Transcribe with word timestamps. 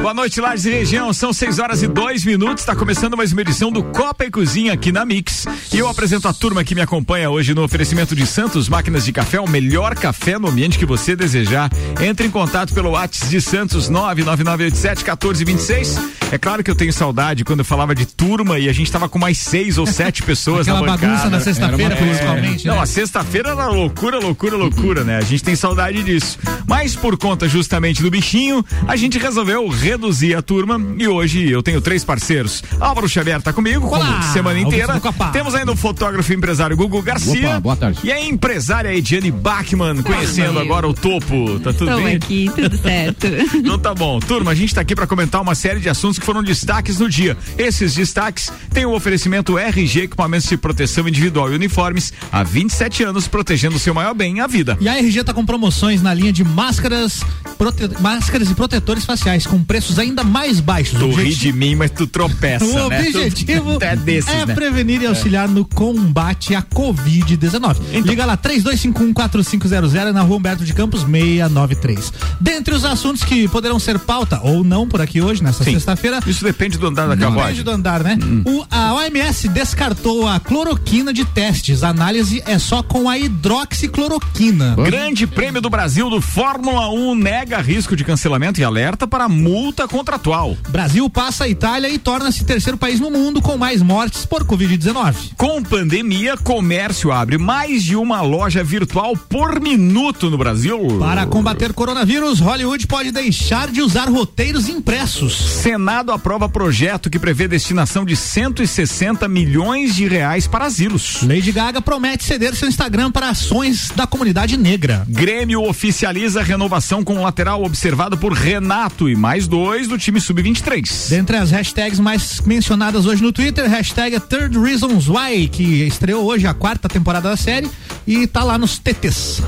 Boa 0.00 0.12
noite, 0.12 0.40
Lages 0.40 0.66
e 0.66 0.70
região. 0.70 1.12
São 1.14 1.32
6 1.32 1.58
horas 1.58 1.82
e 1.82 1.88
dois 1.88 2.26
minutos. 2.26 2.62
Está 2.62 2.76
começando 2.76 3.16
mais 3.16 3.32
uma 3.32 3.40
edição 3.40 3.72
do 3.72 3.82
Copa 3.82 4.26
e 4.26 4.30
Cozinha 4.30 4.74
aqui 4.74 4.92
na 4.92 5.02
Mix. 5.04 5.46
E 5.72 5.78
eu 5.78 5.88
apresento 5.88 6.28
a 6.28 6.32
turma 6.32 6.62
que 6.62 6.74
me 6.74 6.82
acompanha 6.82 7.30
hoje 7.30 7.54
no 7.54 7.64
oferecimento 7.64 8.14
de 8.14 8.26
Santos 8.26 8.68
Máquinas 8.68 9.06
de 9.06 9.12
Café, 9.12 9.40
o 9.40 9.48
melhor 9.48 9.94
café 9.94 10.38
no 10.38 10.48
ambiente 10.48 10.78
que 10.78 10.84
você 10.84 11.16
desejar. 11.16 11.70
Entre 12.02 12.26
em 12.26 12.30
contato 12.30 12.74
pelo 12.74 12.90
WhatsApp 12.90 13.30
de 13.30 13.40
Santos 13.40 13.90
99987-1426. 13.90 16.23
É 16.34 16.38
claro 16.38 16.64
que 16.64 16.70
eu 16.70 16.74
tenho 16.74 16.92
saudade 16.92 17.44
quando 17.44 17.60
eu 17.60 17.64
falava 17.64 17.94
de 17.94 18.04
turma 18.06 18.58
e 18.58 18.68
a 18.68 18.72
gente 18.72 18.86
estava 18.88 19.08
com 19.08 19.20
mais 19.20 19.38
seis 19.38 19.78
ou 19.78 19.86
sete 19.86 20.20
pessoas 20.26 20.66
Aquela 20.66 20.84
na 20.84 20.92
bancada. 20.94 21.06
bagunça 21.12 21.30
na 21.30 21.38
sexta-feira, 21.38 21.94
É. 21.94 21.96
principalmente. 21.96 22.66
Não, 22.66 22.74
né? 22.74 22.80
a 22.80 22.86
sexta-feira 22.86 23.50
era 23.50 23.68
loucura, 23.68 24.18
loucura, 24.18 24.56
loucura, 24.56 25.04
né? 25.04 25.18
A 25.18 25.20
gente 25.20 25.44
tem 25.44 25.54
saudade 25.54 26.02
disso. 26.02 26.36
Mas 26.66 26.96
por 26.96 27.16
conta 27.16 27.48
justamente 27.48 28.02
do 28.02 28.10
bichinho, 28.10 28.64
a 28.88 28.96
gente 28.96 29.16
resolveu 29.16 29.68
reduzir 29.68 30.34
a 30.34 30.42
turma 30.42 30.76
e 30.98 31.06
hoje 31.06 31.48
eu 31.48 31.62
tenho 31.62 31.80
três 31.80 32.02
parceiros. 32.04 32.64
Álvaro 32.80 33.08
Xavier 33.08 33.40
tá 33.40 33.52
comigo, 33.52 33.82
como 33.88 34.02
Olá, 34.02 34.22
semana 34.32 34.58
inteira. 34.58 35.00
Temos 35.32 35.54
ainda 35.54 35.70
o 35.70 35.76
fotógrafo 35.76 36.32
e 36.32 36.34
empresário 36.34 36.76
Gugu 36.76 37.00
Garcia. 37.00 37.48
Opa, 37.50 37.60
boa 37.60 37.76
tarde. 37.76 38.00
E 38.02 38.10
a 38.10 38.20
empresária 38.20 38.92
Ediane 38.92 39.30
Bachmann, 39.30 40.02
conhecendo 40.02 40.58
agora 40.58 40.88
o 40.88 40.92
topo. 40.94 41.60
Tá 41.60 41.72
tudo 41.72 41.90
Estou 41.90 42.02
bem? 42.02 42.16
aqui, 42.16 42.50
tudo 42.52 42.76
certo. 42.76 43.26
Então 43.54 43.78
tá 43.78 43.94
bom. 43.94 44.18
Turma, 44.18 44.50
a 44.50 44.54
gente 44.54 44.74
tá 44.74 44.80
aqui 44.80 44.96
para 44.96 45.06
comentar 45.06 45.40
uma 45.40 45.54
série 45.54 45.78
de 45.78 45.88
assuntos 45.88 46.18
que 46.18 46.23
foram 46.24 46.42
destaques 46.42 46.98
no 46.98 47.08
dia. 47.08 47.36
Esses 47.58 47.94
destaques 47.94 48.50
têm 48.72 48.84
o 48.86 48.92
oferecimento 48.94 49.58
RG 49.58 50.02
Equipamentos 50.02 50.48
de 50.48 50.56
Proteção 50.56 51.06
Individual 51.08 51.52
e 51.52 51.54
Uniformes 51.56 52.12
há 52.32 52.42
27 52.42 53.04
anos 53.04 53.28
protegendo 53.28 53.76
o 53.76 53.78
seu 53.78 53.94
maior 53.94 54.14
bem, 54.14 54.40
a 54.40 54.46
vida. 54.46 54.76
E 54.80 54.88
a 54.88 54.96
RG 54.98 55.24
tá 55.24 55.32
com 55.34 55.44
promoções 55.44 56.02
na 56.02 56.12
linha 56.14 56.32
de 56.32 56.42
máscaras, 56.44 57.22
prote- 57.58 57.88
máscaras 58.00 58.50
e 58.50 58.54
protetores 58.54 59.04
faciais 59.04 59.46
com 59.46 59.62
preços 59.62 59.98
ainda 59.98 60.24
mais 60.24 60.60
baixos. 60.60 60.98
Tu 60.98 61.04
O 61.06 61.14
ri 61.14 61.34
de 61.34 61.52
mim, 61.52 61.74
mas 61.74 61.90
tu 61.90 62.06
tropeça, 62.06 62.64
O 62.84 62.88
né? 62.88 63.00
objetivo 63.00 63.78
Tu 63.78 63.84
é 63.84 63.96
desses, 63.96 64.30
é 64.30 64.46
né? 64.46 64.54
prevenir 64.54 65.02
e 65.02 65.06
auxiliar 65.06 65.48
no 65.48 65.64
combate 65.64 66.54
à 66.54 66.62
Covid-19. 66.62 67.76
Então. 67.92 68.00
Liga 68.10 68.24
lá 68.24 68.36
32514500 68.36 70.12
na 70.12 70.22
Rua 70.22 70.36
Humberto 70.38 70.64
de 70.64 70.72
Campos 70.72 71.02
693. 71.02 72.12
Dentre 72.40 72.74
os 72.74 72.84
assuntos 72.84 73.22
que 73.24 73.48
poderão 73.48 73.78
ser 73.78 73.98
pauta 73.98 74.40
ou 74.42 74.62
não 74.64 74.88
por 74.88 75.00
aqui 75.00 75.20
hoje, 75.20 75.42
nessa 75.42 75.64
Sim. 75.64 75.72
Sexta-feira, 76.04 76.20
Isso 76.26 76.44
depende 76.44 76.78
do 76.78 76.86
andar 76.86 77.08
da 77.08 77.14
Depende 77.14 77.34
carruagem. 77.36 77.64
do 77.64 77.70
andar, 77.70 78.02
né? 78.02 78.18
Hum. 78.22 78.42
O, 78.44 78.66
a 78.70 78.94
OMS 78.94 79.48
descartou 79.48 80.28
a 80.28 80.38
cloroquina 80.38 81.12
de 81.12 81.24
testes. 81.24 81.82
A 81.82 81.88
análise 81.88 82.42
é 82.46 82.58
só 82.58 82.82
com 82.82 83.08
a 83.08 83.18
hidroxicloroquina. 83.18 84.76
Grande 84.76 85.26
Prêmio 85.26 85.60
do 85.60 85.70
Brasil 85.70 86.10
do 86.10 86.20
Fórmula 86.20 86.88
1 86.90 87.14
nega 87.14 87.60
risco 87.60 87.96
de 87.96 88.04
cancelamento 88.04 88.60
e 88.60 88.64
alerta 88.64 89.06
para 89.06 89.28
multa 89.28 89.88
contratual. 89.88 90.56
Brasil 90.68 91.08
passa 91.08 91.44
a 91.44 91.48
Itália 91.48 91.88
e 91.88 91.98
torna-se 91.98 92.44
terceiro 92.44 92.76
país 92.76 93.00
no 93.00 93.10
mundo 93.10 93.40
com 93.40 93.56
mais 93.56 93.80
mortes 93.80 94.26
por 94.26 94.44
Covid-19. 94.44 95.14
Com 95.36 95.62
pandemia, 95.62 96.36
comércio 96.36 97.12
abre 97.12 97.38
mais 97.38 97.82
de 97.82 97.96
uma 97.96 98.20
loja 98.20 98.62
virtual 98.62 99.16
por 99.16 99.60
minuto 99.60 100.30
no 100.30 100.36
Brasil. 100.36 100.98
Para 100.98 101.26
combater 101.26 101.72
coronavírus, 101.72 102.40
Hollywood 102.40 102.86
pode 102.86 103.10
deixar 103.10 103.68
de 103.68 103.80
usar 103.80 104.08
roteiros 104.08 104.68
impressos. 104.68 105.34
Senado 105.62 105.93
aprova 106.00 106.48
projeto 106.48 107.08
que 107.08 107.18
prevê 107.18 107.46
destinação 107.46 108.04
de 108.04 108.16
160 108.16 109.28
milhões 109.28 109.94
de 109.94 110.06
reais 110.08 110.46
para 110.46 110.64
asilos. 110.64 111.22
Lady 111.22 111.52
Gaga 111.52 111.80
promete 111.80 112.24
ceder 112.24 112.54
seu 112.54 112.68
Instagram 112.68 113.10
para 113.10 113.28
ações 113.28 113.90
da 113.94 114.06
comunidade 114.06 114.56
negra. 114.56 115.04
Grêmio 115.08 115.62
oficializa 115.62 116.40
a 116.40 116.42
renovação 116.42 117.04
com 117.04 117.18
o 117.18 117.22
lateral 117.22 117.62
observado 117.62 118.18
por 118.18 118.32
Renato 118.32 119.08
e 119.08 119.14
mais 119.14 119.46
dois 119.46 119.86
do 119.86 119.96
time 119.96 120.20
sub-23. 120.20 121.08
Dentre 121.10 121.36
as 121.36 121.50
hashtags 121.50 122.00
mais 122.00 122.40
mencionadas 122.40 123.06
hoje 123.06 123.22
no 123.22 123.32
Twitter, 123.32 123.68
hashtag 123.68 124.18
Third 124.20 124.58
Reasons 124.58 125.08
Why, 125.08 125.48
que 125.48 125.86
estreou 125.86 126.24
hoje 126.24 126.46
a 126.46 126.54
quarta 126.54 126.88
temporada 126.88 127.30
da 127.30 127.36
série 127.36 127.70
e 128.06 128.26
tá 128.26 128.42
lá 128.42 128.58
nos 128.58 128.78
TTs. 128.78 129.42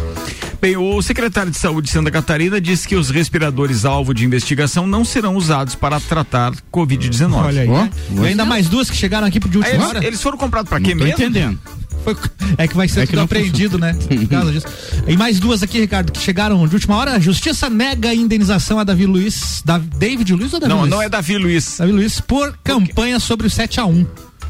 Bem, 0.60 0.76
o 0.76 1.02
secretário 1.02 1.50
de 1.50 1.58
Saúde 1.58 1.86
de 1.86 1.92
Santa 1.92 2.10
Catarina 2.10 2.60
disse 2.60 2.88
que 2.88 2.96
os 2.96 3.10
respiradores 3.10 3.84
alvo 3.84 4.14
de 4.14 4.24
investigação 4.24 4.86
não 4.86 5.04
serão 5.04 5.36
usados 5.36 5.74
para 5.74 6.00
tratar 6.00 6.35
Covid-19. 6.72 7.32
Olha 7.34 7.62
aí. 7.62 7.68
Ó. 7.68 7.86
E 8.22 8.26
ainda 8.26 8.44
mais 8.44 8.68
duas 8.68 8.90
que 8.90 8.96
chegaram 8.96 9.26
aqui 9.26 9.38
de 9.38 9.58
última 9.58 9.74
eles, 9.74 9.86
hora. 9.86 10.06
eles 10.06 10.22
foram 10.22 10.38
comprados 10.38 10.68
para 10.68 10.80
quê 10.80 10.94
Não 10.94 10.98
tô 11.00 11.04
mesmo? 11.04 11.22
entendendo. 11.22 11.58
Foi- 12.04 12.16
é 12.56 12.68
que 12.68 12.76
vai 12.76 12.86
ser 12.88 13.00
É 13.00 13.02
que 13.02 13.08
tudo 13.08 13.16
não 13.16 13.24
apreendido, 13.24 13.78
né? 13.78 13.92
Por 13.94 14.28
causa 14.28 14.52
disso. 14.52 14.66
E 15.08 15.16
mais 15.16 15.40
duas 15.40 15.62
aqui, 15.62 15.80
Ricardo, 15.80 16.12
que 16.12 16.20
chegaram 16.20 16.66
de 16.68 16.74
última 16.74 16.96
hora. 16.96 17.12
A 17.14 17.18
Justiça 17.18 17.68
nega 17.68 18.10
a 18.10 18.14
indenização 18.14 18.78
a 18.78 18.84
Davi 18.84 19.06
Luiz. 19.06 19.60
Da, 19.64 19.78
David 19.78 20.32
Luiz 20.32 20.52
ou 20.52 20.60
Davi 20.60 20.72
Não, 20.72 20.80
Luiz? 20.82 20.90
não 20.90 21.02
é 21.02 21.08
Davi 21.08 21.36
Luiz. 21.36 21.76
Davi 21.78 21.90
Luiz 21.92 22.20
por 22.20 22.56
campanha 22.62 23.18
sobre 23.18 23.46
o 23.48 23.50
7 23.50 23.80
a 23.80 23.86
1 23.86 24.06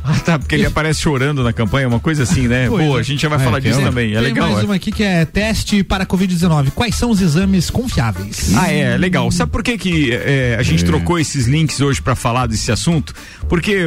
Ah, 0.08 0.14
tá, 0.20 0.38
porque 0.38 0.54
ele 0.54 0.64
aparece 0.66 1.00
chorando 1.02 1.42
na 1.42 1.52
campanha, 1.52 1.88
uma 1.88 1.98
coisa 1.98 2.22
assim, 2.22 2.46
né? 2.46 2.68
Pois 2.68 2.84
Boa, 2.84 2.98
é. 2.98 3.00
a 3.00 3.02
gente 3.02 3.20
já 3.22 3.28
vai 3.28 3.40
É, 3.40 3.42
falar 3.44 3.58
disso 3.58 3.74
aquela. 3.74 3.88
também. 3.90 4.10
É 4.12 4.14
Tem 4.14 4.22
legal. 4.22 4.48
mais 4.50 4.62
é. 4.62 4.64
uma 4.64 4.74
aqui 4.76 4.92
que 4.92 5.02
é 5.02 5.24
teste 5.24 5.82
para 5.82 6.06
Covid-19. 6.06 6.70
Quais 6.70 6.94
são 6.94 7.10
os 7.10 7.20
exames 7.20 7.70
confiáveis? 7.70 8.52
Ah, 8.56 8.70
é, 8.70 8.96
legal. 8.96 9.30
Sabe 9.32 9.50
por 9.50 9.62
que, 9.62 9.76
que 9.76 10.12
é, 10.12 10.56
a 10.58 10.62
gente 10.62 10.84
trocou 10.84 11.18
esses 11.18 11.46
links 11.46 11.80
hoje 11.80 12.00
para 12.00 12.14
falar 12.14 12.46
desse 12.46 12.70
assunto? 12.70 13.12
Porque, 13.48 13.80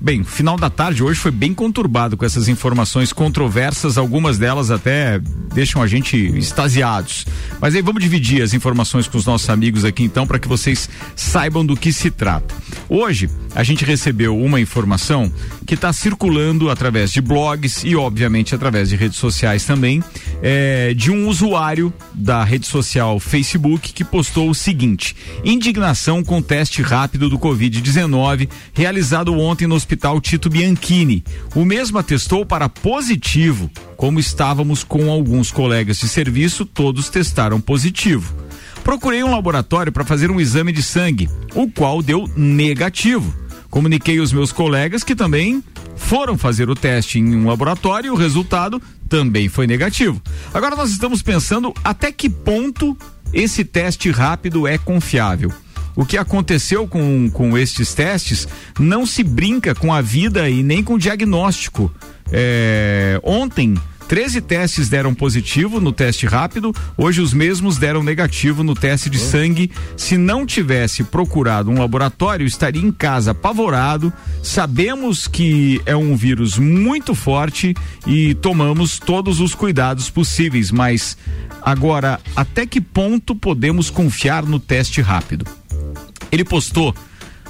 bem, 0.00 0.20
o 0.20 0.24
final 0.24 0.56
da 0.56 0.68
tarde 0.68 1.02
hoje 1.02 1.18
foi 1.18 1.30
bem 1.30 1.54
conturbado 1.54 2.16
com 2.16 2.24
essas 2.24 2.48
informações 2.48 3.12
controversas, 3.12 3.96
algumas 3.96 4.38
delas 4.38 4.70
até 4.70 5.20
deixam 5.54 5.80
a 5.82 5.86
gente 5.86 6.16
extasiados. 6.36 7.26
Mas 7.60 7.74
aí 7.74 7.82
vamos 7.82 8.02
dividir 8.02 8.42
as 8.42 8.52
informações 8.54 9.06
com 9.08 9.16
os 9.16 9.24
nossos 9.26 9.48
amigos 9.48 9.84
aqui 9.84 10.02
então 10.02 10.26
para 10.26 10.38
que 10.38 10.48
vocês 10.48 10.88
saibam 11.16 11.64
do 11.64 11.76
que 11.76 11.92
se 11.92 12.10
trata. 12.10 12.54
Hoje 12.88 13.28
a 13.54 13.62
gente 13.62 13.84
recebeu 13.84 14.38
uma 14.38 14.60
informação 14.60 15.30
que 15.66 15.74
está 15.74 15.92
circulando 15.92 16.70
através 16.70 17.12
de 17.12 17.20
blogs 17.20 17.84
e 17.84 17.94
obviamente 17.94 18.54
através 18.54 18.88
de 18.88 18.96
redes 18.96 19.18
sociais 19.18 19.64
também, 19.64 20.02
é, 20.42 20.94
de 20.94 21.10
um 21.10 21.28
usuário 21.28 21.92
da 22.14 22.42
rede 22.44 22.66
social 22.66 23.20
Facebook 23.20 23.92
que 23.92 24.04
postou 24.04 24.48
o 24.48 24.54
seguinte: 24.54 25.14
indignação 25.44 26.22
com 26.22 26.40
teste 26.40 26.82
rápido 26.82 27.28
do 27.28 27.38
Covid-19 27.38 28.48
realizado 28.72 29.34
ontem 29.38 29.66
no 29.66 29.74
Hospital 29.74 30.20
Tito 30.20 30.48
Bianchini. 30.48 31.22
O 31.54 31.64
mesmo 31.64 31.98
atestou 31.98 32.46
para 32.46 32.68
positivo, 32.68 33.70
como 33.96 34.18
estávamos 34.18 34.82
com 34.82 35.10
alguns 35.10 35.50
colegas 35.50 35.98
de 35.98 36.08
serviço, 36.08 36.64
todos 36.64 37.08
testaram 37.08 37.60
positivo. 37.60 38.34
Procurei 38.82 39.22
um 39.22 39.30
laboratório 39.30 39.92
para 39.92 40.04
fazer 40.04 40.30
um 40.30 40.40
exame 40.40 40.72
de 40.72 40.82
sangue, 40.82 41.28
o 41.54 41.70
qual 41.70 42.02
deu 42.02 42.28
negativo. 42.36 43.41
Comuniquei 43.72 44.20
os 44.20 44.34
meus 44.34 44.52
colegas 44.52 45.02
que 45.02 45.16
também 45.16 45.64
foram 45.96 46.36
fazer 46.36 46.68
o 46.68 46.74
teste 46.74 47.18
em 47.18 47.34
um 47.34 47.46
laboratório 47.46 48.08
e 48.08 48.10
o 48.10 48.14
resultado 48.14 48.82
também 49.08 49.48
foi 49.48 49.66
negativo. 49.66 50.20
Agora 50.52 50.76
nós 50.76 50.90
estamos 50.90 51.22
pensando 51.22 51.72
até 51.82 52.12
que 52.12 52.28
ponto 52.28 52.94
esse 53.32 53.64
teste 53.64 54.10
rápido 54.10 54.66
é 54.68 54.76
confiável. 54.76 55.50
O 55.96 56.04
que 56.04 56.18
aconteceu 56.18 56.86
com, 56.86 57.30
com 57.30 57.56
estes 57.56 57.94
testes 57.94 58.46
não 58.78 59.06
se 59.06 59.24
brinca 59.24 59.74
com 59.74 59.90
a 59.90 60.02
vida 60.02 60.50
e 60.50 60.62
nem 60.62 60.84
com 60.84 60.96
o 60.96 60.98
diagnóstico. 60.98 61.90
É, 62.30 63.18
ontem, 63.24 63.74
13 64.12 64.42
testes 64.42 64.90
deram 64.90 65.14
positivo 65.14 65.80
no 65.80 65.90
teste 65.90 66.26
rápido, 66.26 66.70
hoje 66.98 67.22
os 67.22 67.32
mesmos 67.32 67.78
deram 67.78 68.02
negativo 68.02 68.62
no 68.62 68.74
teste 68.74 69.08
de 69.08 69.18
sangue. 69.18 69.72
Se 69.96 70.18
não 70.18 70.44
tivesse 70.44 71.02
procurado 71.02 71.70
um 71.70 71.78
laboratório, 71.78 72.46
estaria 72.46 72.82
em 72.82 72.92
casa 72.92 73.30
apavorado. 73.30 74.12
Sabemos 74.42 75.26
que 75.26 75.80
é 75.86 75.96
um 75.96 76.14
vírus 76.14 76.58
muito 76.58 77.14
forte 77.14 77.74
e 78.06 78.34
tomamos 78.34 78.98
todos 78.98 79.40
os 79.40 79.54
cuidados 79.54 80.10
possíveis, 80.10 80.70
mas 80.70 81.16
agora, 81.62 82.20
até 82.36 82.66
que 82.66 82.82
ponto 82.82 83.34
podemos 83.34 83.88
confiar 83.88 84.44
no 84.44 84.60
teste 84.60 85.00
rápido? 85.00 85.46
Ele 86.30 86.44
postou 86.44 86.94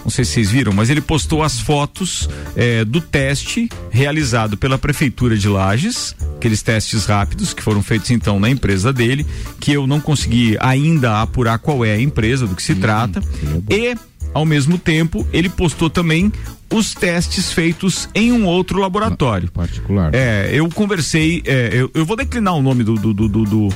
não 0.04 0.10
sei 0.10 0.25
se 0.25 0.32
vocês 0.32 0.50
viram, 0.50 0.72
mas 0.72 0.90
ele 0.90 1.00
postou 1.00 1.43
as 1.43 1.60
fotos 1.60 2.28
eh, 2.56 2.84
do 2.84 3.00
teste 3.00 3.69
realizado 3.90 4.56
pela 4.56 4.76
Prefeitura 4.76 5.37
de 5.37 5.49
Lages, 5.49 6.14
aqueles 6.37 6.62
testes 6.62 7.06
rápidos 7.06 7.54
que 7.54 7.62
foram 7.62 7.82
feitos 7.82 8.10
então 8.10 8.40
na 8.40 8.50
empresa 8.50 8.93
dele, 8.93 9.26
que 9.60 9.72
eu 9.72 9.87
não 9.87 10.00
consegui 10.00 10.56
ainda 10.60 11.22
apurar 11.22 11.58
qual 11.58 11.84
é 11.84 11.93
a 11.93 12.00
empresa, 12.00 12.46
do 12.46 12.54
que 12.56 12.62
se 12.62 12.75
trata. 12.75 13.22
E, 13.70 13.96
ao 14.34 14.44
mesmo 14.44 14.76
tempo, 14.78 15.26
ele 15.32 15.49
postou 15.49 15.88
também 15.88 16.32
os 16.72 16.94
testes 16.94 17.52
feitos 17.52 18.08
em 18.14 18.32
um 18.32 18.46
outro 18.46 18.80
laboratório. 18.80 19.50
Particular. 19.50 20.14
É, 20.14 20.50
eu 20.52 20.69
conversei, 20.70 21.42
é, 21.44 21.70
eu, 21.72 21.90
eu 21.94 22.04
vou 22.04 22.16
declinar 22.16 22.54
o 22.54 22.62
nome 22.62 22.82
do, 22.82 22.94
do, 22.94 23.12
do, 23.12 23.28
do, 23.28 23.44
do, 23.44 23.69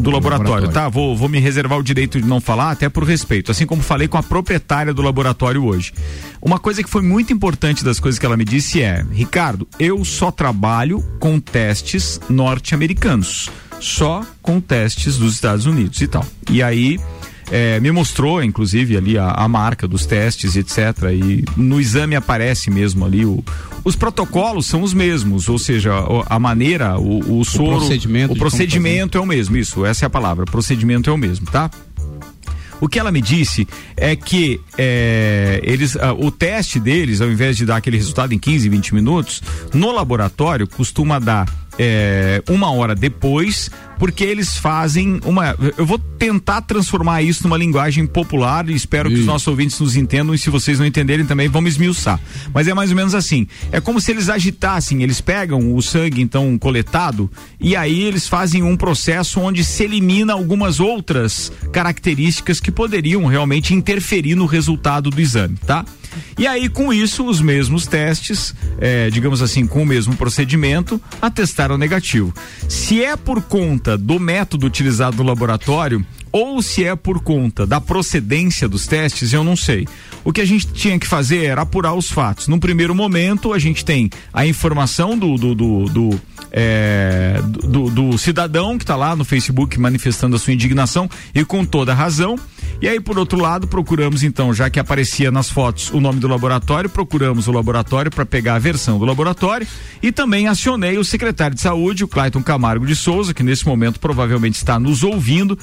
do 0.00 0.10
laboratório, 0.10 0.52
laboratório, 0.52 0.68
tá? 0.70 0.88
Vou, 0.88 1.16
vou 1.16 1.28
me 1.28 1.38
reservar 1.38 1.78
o 1.78 1.82
direito 1.82 2.20
de 2.20 2.26
não 2.26 2.40
falar, 2.40 2.70
até 2.70 2.88
por 2.88 3.04
respeito, 3.04 3.50
assim 3.50 3.66
como 3.66 3.82
falei 3.82 4.08
com 4.08 4.16
a 4.16 4.22
proprietária 4.22 4.94
do 4.94 5.02
laboratório 5.02 5.64
hoje. 5.64 5.92
Uma 6.40 6.58
coisa 6.58 6.82
que 6.82 6.88
foi 6.88 7.02
muito 7.02 7.32
importante 7.32 7.84
das 7.84 8.00
coisas 8.00 8.18
que 8.18 8.24
ela 8.24 8.36
me 8.36 8.44
disse 8.44 8.80
é: 8.80 9.04
Ricardo, 9.12 9.68
eu 9.78 10.04
só 10.04 10.30
trabalho 10.30 11.04
com 11.20 11.38
testes 11.38 12.20
norte-americanos, 12.28 13.50
só 13.80 14.24
com 14.40 14.60
testes 14.60 15.18
dos 15.18 15.34
Estados 15.34 15.66
Unidos 15.66 16.00
e 16.00 16.06
tal. 16.06 16.24
E 16.50 16.62
aí 16.62 16.98
é, 17.50 17.80
me 17.80 17.90
mostrou, 17.90 18.42
inclusive, 18.42 18.96
ali 18.96 19.18
a, 19.18 19.30
a, 19.30 19.48
marca 19.48 19.88
dos 19.88 20.06
testes, 20.06 20.56
etc. 20.56 21.12
E 21.12 21.44
no 21.56 21.80
exame 21.80 22.14
aparece 22.14 22.70
mesmo 22.70 23.04
ali 23.04 23.24
o, 23.24 23.42
os 23.84 23.96
protocolos 23.96 24.66
são 24.66 24.82
os 24.82 24.92
mesmos, 24.92 25.48
ou 25.48 25.58
seja, 25.58 25.92
a 26.26 26.38
maneira, 26.38 26.98
o, 26.98 27.40
o 27.40 27.44
soro, 27.44 27.76
o 27.76 27.78
procedimento, 27.78 28.32
o 28.34 28.36
procedimento 28.36 29.18
é 29.18 29.20
o 29.20 29.26
mesmo. 29.26 29.56
Isso, 29.56 29.84
essa 29.84 30.04
é 30.04 30.06
a 30.06 30.10
palavra. 30.10 30.44
O 30.44 30.50
procedimento 30.50 31.08
é 31.08 31.12
o 31.12 31.18
mesmo, 31.18 31.46
tá? 31.46 31.70
O 32.80 32.88
que 32.88 32.98
ela 32.98 33.10
me 33.10 33.20
disse 33.20 33.66
é 33.96 34.14
que 34.14 34.60
é, 34.76 35.60
eles, 35.64 35.96
uh, 35.96 36.14
o 36.18 36.30
teste 36.30 36.78
deles, 36.78 37.20
ao 37.20 37.28
invés 37.28 37.56
de 37.56 37.66
dar 37.66 37.76
aquele 37.76 37.96
resultado 37.96 38.32
em 38.32 38.38
15, 38.38 38.68
20 38.68 38.94
minutos, 38.94 39.42
no 39.74 39.90
laboratório 39.90 40.66
costuma 40.66 41.18
dar 41.18 41.48
é, 41.78 42.42
uma 42.48 42.72
hora 42.72 42.94
depois, 42.94 43.70
porque 43.98 44.24
eles 44.24 44.58
fazem 44.58 45.20
uma. 45.24 45.56
Eu 45.76 45.86
vou 45.86 45.98
tentar 45.98 46.62
transformar 46.62 47.22
isso 47.22 47.44
numa 47.44 47.56
linguagem 47.56 48.06
popular 48.06 48.68
e 48.68 48.74
espero 48.74 49.08
que 49.08 49.16
os 49.16 49.26
nossos 49.26 49.46
ouvintes 49.46 49.78
nos 49.78 49.96
entendam 49.96 50.34
e 50.34 50.38
se 50.38 50.50
vocês 50.50 50.78
não 50.78 50.86
entenderem 50.86 51.24
também 51.24 51.48
vamos 51.48 51.72
esmiuçar. 51.72 52.20
Mas 52.52 52.66
é 52.66 52.74
mais 52.74 52.90
ou 52.90 52.96
menos 52.96 53.14
assim. 53.14 53.46
É 53.70 53.80
como 53.80 54.00
se 54.00 54.10
eles 54.10 54.28
agitassem, 54.28 55.02
eles 55.02 55.20
pegam 55.20 55.74
o 55.74 55.80
sangue 55.80 56.20
então 56.20 56.58
coletado 56.58 57.30
e 57.60 57.76
aí 57.76 58.02
eles 58.02 58.26
fazem 58.26 58.62
um 58.62 58.76
processo 58.76 59.40
onde 59.40 59.62
se 59.64 59.84
elimina 59.84 60.32
algumas 60.32 60.80
outras 60.80 61.52
características 61.72 62.60
que 62.60 62.72
poderiam 62.72 63.24
realmente 63.26 63.74
interferir 63.74 64.34
no 64.34 64.46
resultado 64.46 65.10
do 65.10 65.20
exame, 65.20 65.56
tá? 65.66 65.84
E 66.38 66.46
aí, 66.46 66.68
com 66.68 66.92
isso, 66.92 67.26
os 67.26 67.40
mesmos 67.40 67.86
testes, 67.86 68.54
é, 68.80 69.10
digamos 69.10 69.42
assim, 69.42 69.66
com 69.66 69.82
o 69.82 69.86
mesmo 69.86 70.16
procedimento, 70.16 71.00
atestaram 71.20 71.78
negativo. 71.78 72.32
Se 72.68 73.02
é 73.02 73.16
por 73.16 73.42
conta 73.42 73.96
do 73.96 74.18
método 74.18 74.66
utilizado 74.66 75.16
no 75.16 75.22
laboratório, 75.22 76.04
ou 76.30 76.60
se 76.60 76.84
é 76.84 76.94
por 76.94 77.20
conta 77.20 77.66
da 77.66 77.80
procedência 77.80 78.68
dos 78.68 78.86
testes, 78.86 79.32
eu 79.32 79.42
não 79.42 79.56
sei. 79.56 79.86
O 80.24 80.32
que 80.32 80.40
a 80.40 80.44
gente 80.44 80.66
tinha 80.66 80.98
que 80.98 81.06
fazer 81.06 81.44
era 81.44 81.62
apurar 81.62 81.94
os 81.94 82.10
fatos. 82.10 82.48
No 82.48 82.60
primeiro 82.60 82.94
momento, 82.94 83.52
a 83.52 83.58
gente 83.58 83.84
tem 83.84 84.10
a 84.32 84.46
informação 84.46 85.16
do, 85.16 85.36
do, 85.36 85.54
do, 85.54 85.84
do 85.86 86.20
é, 86.50 87.40
do, 87.42 87.90
do, 87.90 88.18
cidadão 88.18 88.78
que 88.78 88.84
está 88.84 88.96
lá 88.96 89.14
no 89.14 89.24
Facebook 89.24 89.78
manifestando 89.78 90.36
a 90.36 90.38
sua 90.38 90.52
indignação 90.52 91.08
e 91.34 91.44
com 91.44 91.64
toda 91.64 91.94
razão. 91.94 92.36
E 92.80 92.88
aí, 92.88 93.00
por 93.00 93.18
outro 93.18 93.40
lado, 93.40 93.66
procuramos 93.66 94.22
então, 94.22 94.54
já 94.54 94.70
que 94.70 94.78
aparecia 94.78 95.30
nas 95.30 95.50
fotos 95.50 95.90
o 95.90 96.00
nome 96.00 96.20
do 96.20 96.28
laboratório, 96.28 96.88
procuramos 96.88 97.48
o 97.48 97.52
laboratório 97.52 98.10
para 98.10 98.24
pegar 98.24 98.54
a 98.54 98.58
versão 98.58 98.98
do 98.98 99.04
laboratório 99.04 99.66
e 100.02 100.12
também 100.12 100.46
acionei 100.46 100.96
o 100.96 101.04
secretário 101.04 101.56
de 101.56 101.60
saúde, 101.60 102.04
o 102.04 102.08
Clayton 102.08 102.42
Camargo 102.42 102.86
de 102.86 102.94
Souza, 102.94 103.34
que 103.34 103.42
nesse 103.42 103.66
momento 103.66 103.98
provavelmente 103.98 104.54
está 104.54 104.78
nos 104.78 105.02
ouvindo. 105.02 105.58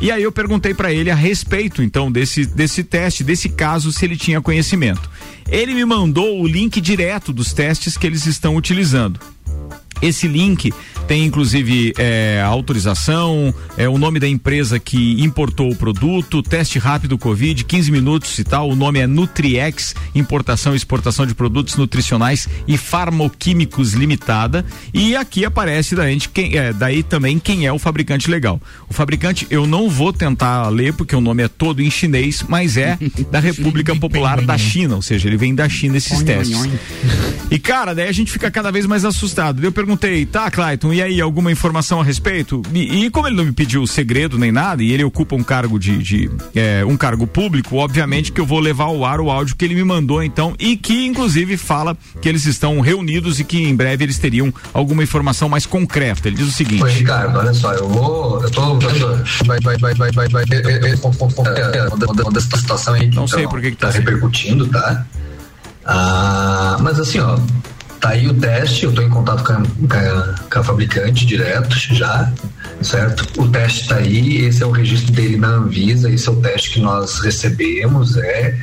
E 0.00 0.10
aí 0.10 0.22
eu 0.22 0.32
perguntei 0.32 0.72
para 0.72 0.92
ele 0.92 1.10
a 1.10 1.14
respeito 1.14 1.82
então 1.82 2.10
desse 2.10 2.46
desse 2.46 2.82
teste, 2.82 3.22
desse 3.22 3.48
caso, 3.48 3.92
se 3.92 4.04
ele 4.04 4.16
tinha 4.16 4.40
conhecimento. 4.40 5.08
Ele 5.48 5.74
me 5.74 5.84
mandou 5.84 6.40
o 6.40 6.46
link 6.46 6.80
direto 6.80 7.32
dos 7.32 7.52
testes 7.52 7.96
que 7.96 8.06
eles 8.06 8.26
estão 8.26 8.56
utilizando. 8.56 9.20
Esse 10.02 10.26
link 10.26 10.72
tem 11.06 11.24
inclusive 11.24 11.92
é, 11.98 12.40
a 12.42 12.46
autorização, 12.46 13.54
é 13.76 13.88
o 13.88 13.98
nome 13.98 14.18
da 14.18 14.28
empresa 14.28 14.78
que 14.78 15.22
importou 15.22 15.70
o 15.70 15.76
produto, 15.76 16.42
teste 16.42 16.78
rápido 16.78 17.18
Covid, 17.18 17.64
15 17.64 17.90
minutos 17.90 18.38
e 18.38 18.44
tal. 18.44 18.70
O 18.70 18.76
nome 18.76 19.00
é 19.00 19.06
Nutriex, 19.06 19.94
importação 20.14 20.72
e 20.72 20.76
exportação 20.76 21.26
de 21.26 21.34
produtos 21.34 21.76
nutricionais 21.76 22.48
e 22.66 22.76
farmoquímicos 22.76 23.92
limitada. 23.92 24.64
E 24.92 25.14
aqui 25.14 25.44
aparece 25.44 25.94
daí, 25.94 26.18
quem, 26.20 26.56
é, 26.56 26.72
daí 26.72 27.02
também 27.02 27.38
quem 27.38 27.66
é 27.66 27.72
o 27.72 27.78
fabricante 27.78 28.30
legal. 28.30 28.60
O 28.88 28.94
fabricante 28.94 29.46
eu 29.50 29.66
não 29.66 29.88
vou 29.88 30.12
tentar 30.12 30.68
ler 30.68 30.92
porque 30.94 31.14
o 31.14 31.20
nome 31.20 31.42
é 31.42 31.48
todo 31.48 31.82
em 31.82 31.90
chinês, 31.90 32.44
mas 32.48 32.76
é 32.76 32.98
da 33.30 33.40
República 33.40 33.94
Popular 33.96 34.40
da 34.40 34.56
China, 34.56 34.96
ou 34.96 35.02
seja, 35.02 35.28
ele 35.28 35.36
vem 35.36 35.54
da 35.54 35.68
China 35.68 35.96
esses 35.96 36.22
testes. 36.22 36.58
E 37.50 37.58
cara, 37.58 37.94
daí 37.94 38.08
a 38.08 38.12
gente 38.12 38.32
fica 38.32 38.50
cada 38.50 38.70
vez 38.70 38.86
mais 38.86 39.04
assustado. 39.04 39.62
Eu 39.62 39.72
perguntei, 39.72 40.24
tá, 40.24 40.50
Clayton, 40.50 40.92
e 40.92 41.01
aí, 41.02 41.20
alguma 41.20 41.50
informação 41.50 42.00
a 42.00 42.04
respeito? 42.04 42.62
E, 42.72 43.04
e 43.04 43.10
como 43.10 43.26
ele 43.26 43.36
não 43.36 43.44
me 43.44 43.52
pediu 43.52 43.86
segredo 43.86 44.38
nem 44.38 44.52
nada, 44.52 44.82
e 44.82 44.92
ele 44.92 45.04
ocupa 45.04 45.34
um 45.34 45.42
cargo 45.42 45.78
de, 45.78 45.98
de 45.98 46.30
é, 46.54 46.84
um 46.84 46.96
cargo 46.96 47.26
público, 47.26 47.76
obviamente 47.76 48.32
que 48.32 48.40
eu 48.40 48.46
vou 48.46 48.60
levar 48.60 48.84
ao 48.84 49.04
ar 49.04 49.20
o 49.20 49.30
áudio 49.30 49.56
que 49.56 49.64
ele 49.64 49.74
me 49.74 49.84
mandou, 49.84 50.22
então, 50.22 50.54
e 50.58 50.76
que 50.76 51.06
inclusive 51.06 51.56
fala 51.56 51.96
que 52.20 52.28
eles 52.28 52.46
estão 52.46 52.80
reunidos 52.80 53.40
e 53.40 53.44
que 53.44 53.62
em 53.62 53.74
breve 53.74 54.04
eles 54.04 54.18
teriam 54.18 54.52
alguma 54.72 55.02
informação 55.02 55.48
mais 55.48 55.66
concreta. 55.66 56.28
Ele 56.28 56.36
diz 56.36 56.48
o 56.48 56.52
seguinte. 56.52 56.82
Oi, 56.82 56.92
Ricardo, 56.92 57.38
olha 57.38 57.52
só, 57.52 57.72
eu 57.74 57.88
vou. 57.88 58.42
Eu 58.42 58.50
tô 58.50 58.78
vendo. 58.78 59.22
Vai, 59.46 59.60
vai, 59.60 59.76
vai, 59.78 59.94
vai, 59.94 60.10
vai, 60.12 60.28
vai. 60.28 60.44
Dessa 62.32 62.56
situação 62.56 62.94
aí. 62.94 63.10
Não 63.10 63.26
sei 63.26 63.46
por 63.46 63.60
que, 63.60 63.70
que 63.70 63.76
tá, 63.76 63.88
tá 63.88 63.94
repercutindo, 63.94 64.66
tá? 64.66 65.04
Ah, 65.84 66.76
mas 66.80 67.00
assim, 67.00 67.18
ó, 67.18 67.36
Tá 68.02 68.08
aí 68.08 68.26
o 68.26 68.34
teste, 68.34 68.82
eu 68.82 68.90
estou 68.90 69.04
em 69.04 69.08
contato 69.08 69.44
com 69.44 69.52
a, 69.52 70.34
com, 70.50 70.58
a, 70.58 70.64
fabricante 70.64 71.24
direto 71.24 71.76
já, 71.94 72.32
certo? 72.82 73.40
O 73.40 73.46
teste 73.46 73.82
está 73.82 73.94
aí, 73.94 74.38
esse 74.44 74.60
é 74.60 74.66
o 74.66 74.72
registro 74.72 75.12
dele 75.12 75.36
na 75.36 75.46
Anvisa, 75.46 76.10
esse 76.10 76.28
é 76.28 76.32
o 76.32 76.36
teste 76.40 76.70
que 76.70 76.80
nós 76.80 77.20
recebemos, 77.20 78.16
é 78.16 78.58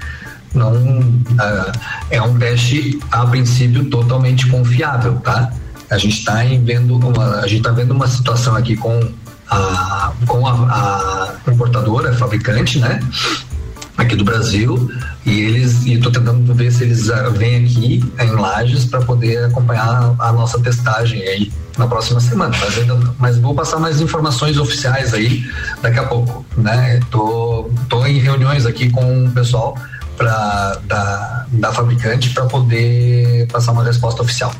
não 0.53 0.73
uh, 0.73 1.71
é 2.11 2.21
um 2.21 2.37
teste 2.37 2.99
a 3.09 3.25
princípio 3.27 3.85
totalmente 3.85 4.45
confiável, 4.47 5.15
tá? 5.21 5.53
A 5.89 5.97
gente 5.97 6.19
está 6.19 6.43
vendo 6.61 6.97
uma, 6.97 7.39
a 7.39 7.47
gente 7.47 7.63
tá 7.63 7.71
vendo 7.71 7.91
uma 7.91 8.07
situação 8.07 8.57
aqui 8.57 8.75
com 8.75 8.99
a 9.49 10.11
com 10.27 10.45
a, 10.45 10.51
a 11.47 11.51
importadora, 11.51 12.09
a 12.09 12.13
fabricante, 12.13 12.77
né? 12.79 12.99
Aqui 13.99 14.15
do 14.15 14.23
Brasil 14.23 14.89
e 15.25 15.41
eles 15.41 15.85
e 15.85 15.93
estou 15.93 16.11
tentando 16.11 16.53
ver 16.53 16.71
se 16.71 16.83
eles 16.83 17.09
uh, 17.09 17.31
vêm 17.31 17.65
aqui 17.65 18.03
em 18.19 18.31
Lages 18.31 18.85
para 18.85 19.01
poder 19.01 19.45
acompanhar 19.45 20.15
a 20.17 20.31
nossa 20.31 20.59
testagem 20.59 21.21
aí 21.21 21.51
na 21.77 21.85
próxima 21.85 22.19
semana. 22.19 22.55
Mas, 22.59 22.77
ainda, 22.77 23.13
mas 23.19 23.37
vou 23.37 23.53
passar 23.53 23.79
mais 23.79 24.01
informações 24.01 24.57
oficiais 24.57 25.13
aí 25.13 25.43
daqui 25.81 25.99
a 25.99 26.03
pouco, 26.03 26.45
né? 26.57 26.99
Tô, 27.11 27.69
tô 27.89 28.05
em 28.05 28.19
reuniões 28.19 28.65
aqui 28.65 28.89
com 28.89 29.25
o 29.25 29.31
pessoal 29.31 29.77
da, 30.17 31.45
da 31.49 31.71
fabricante 31.71 32.29
para 32.31 32.45
poder 32.45 33.47
passar 33.47 33.71
uma 33.71 33.83
resposta 33.83 34.21
oficial. 34.21 34.53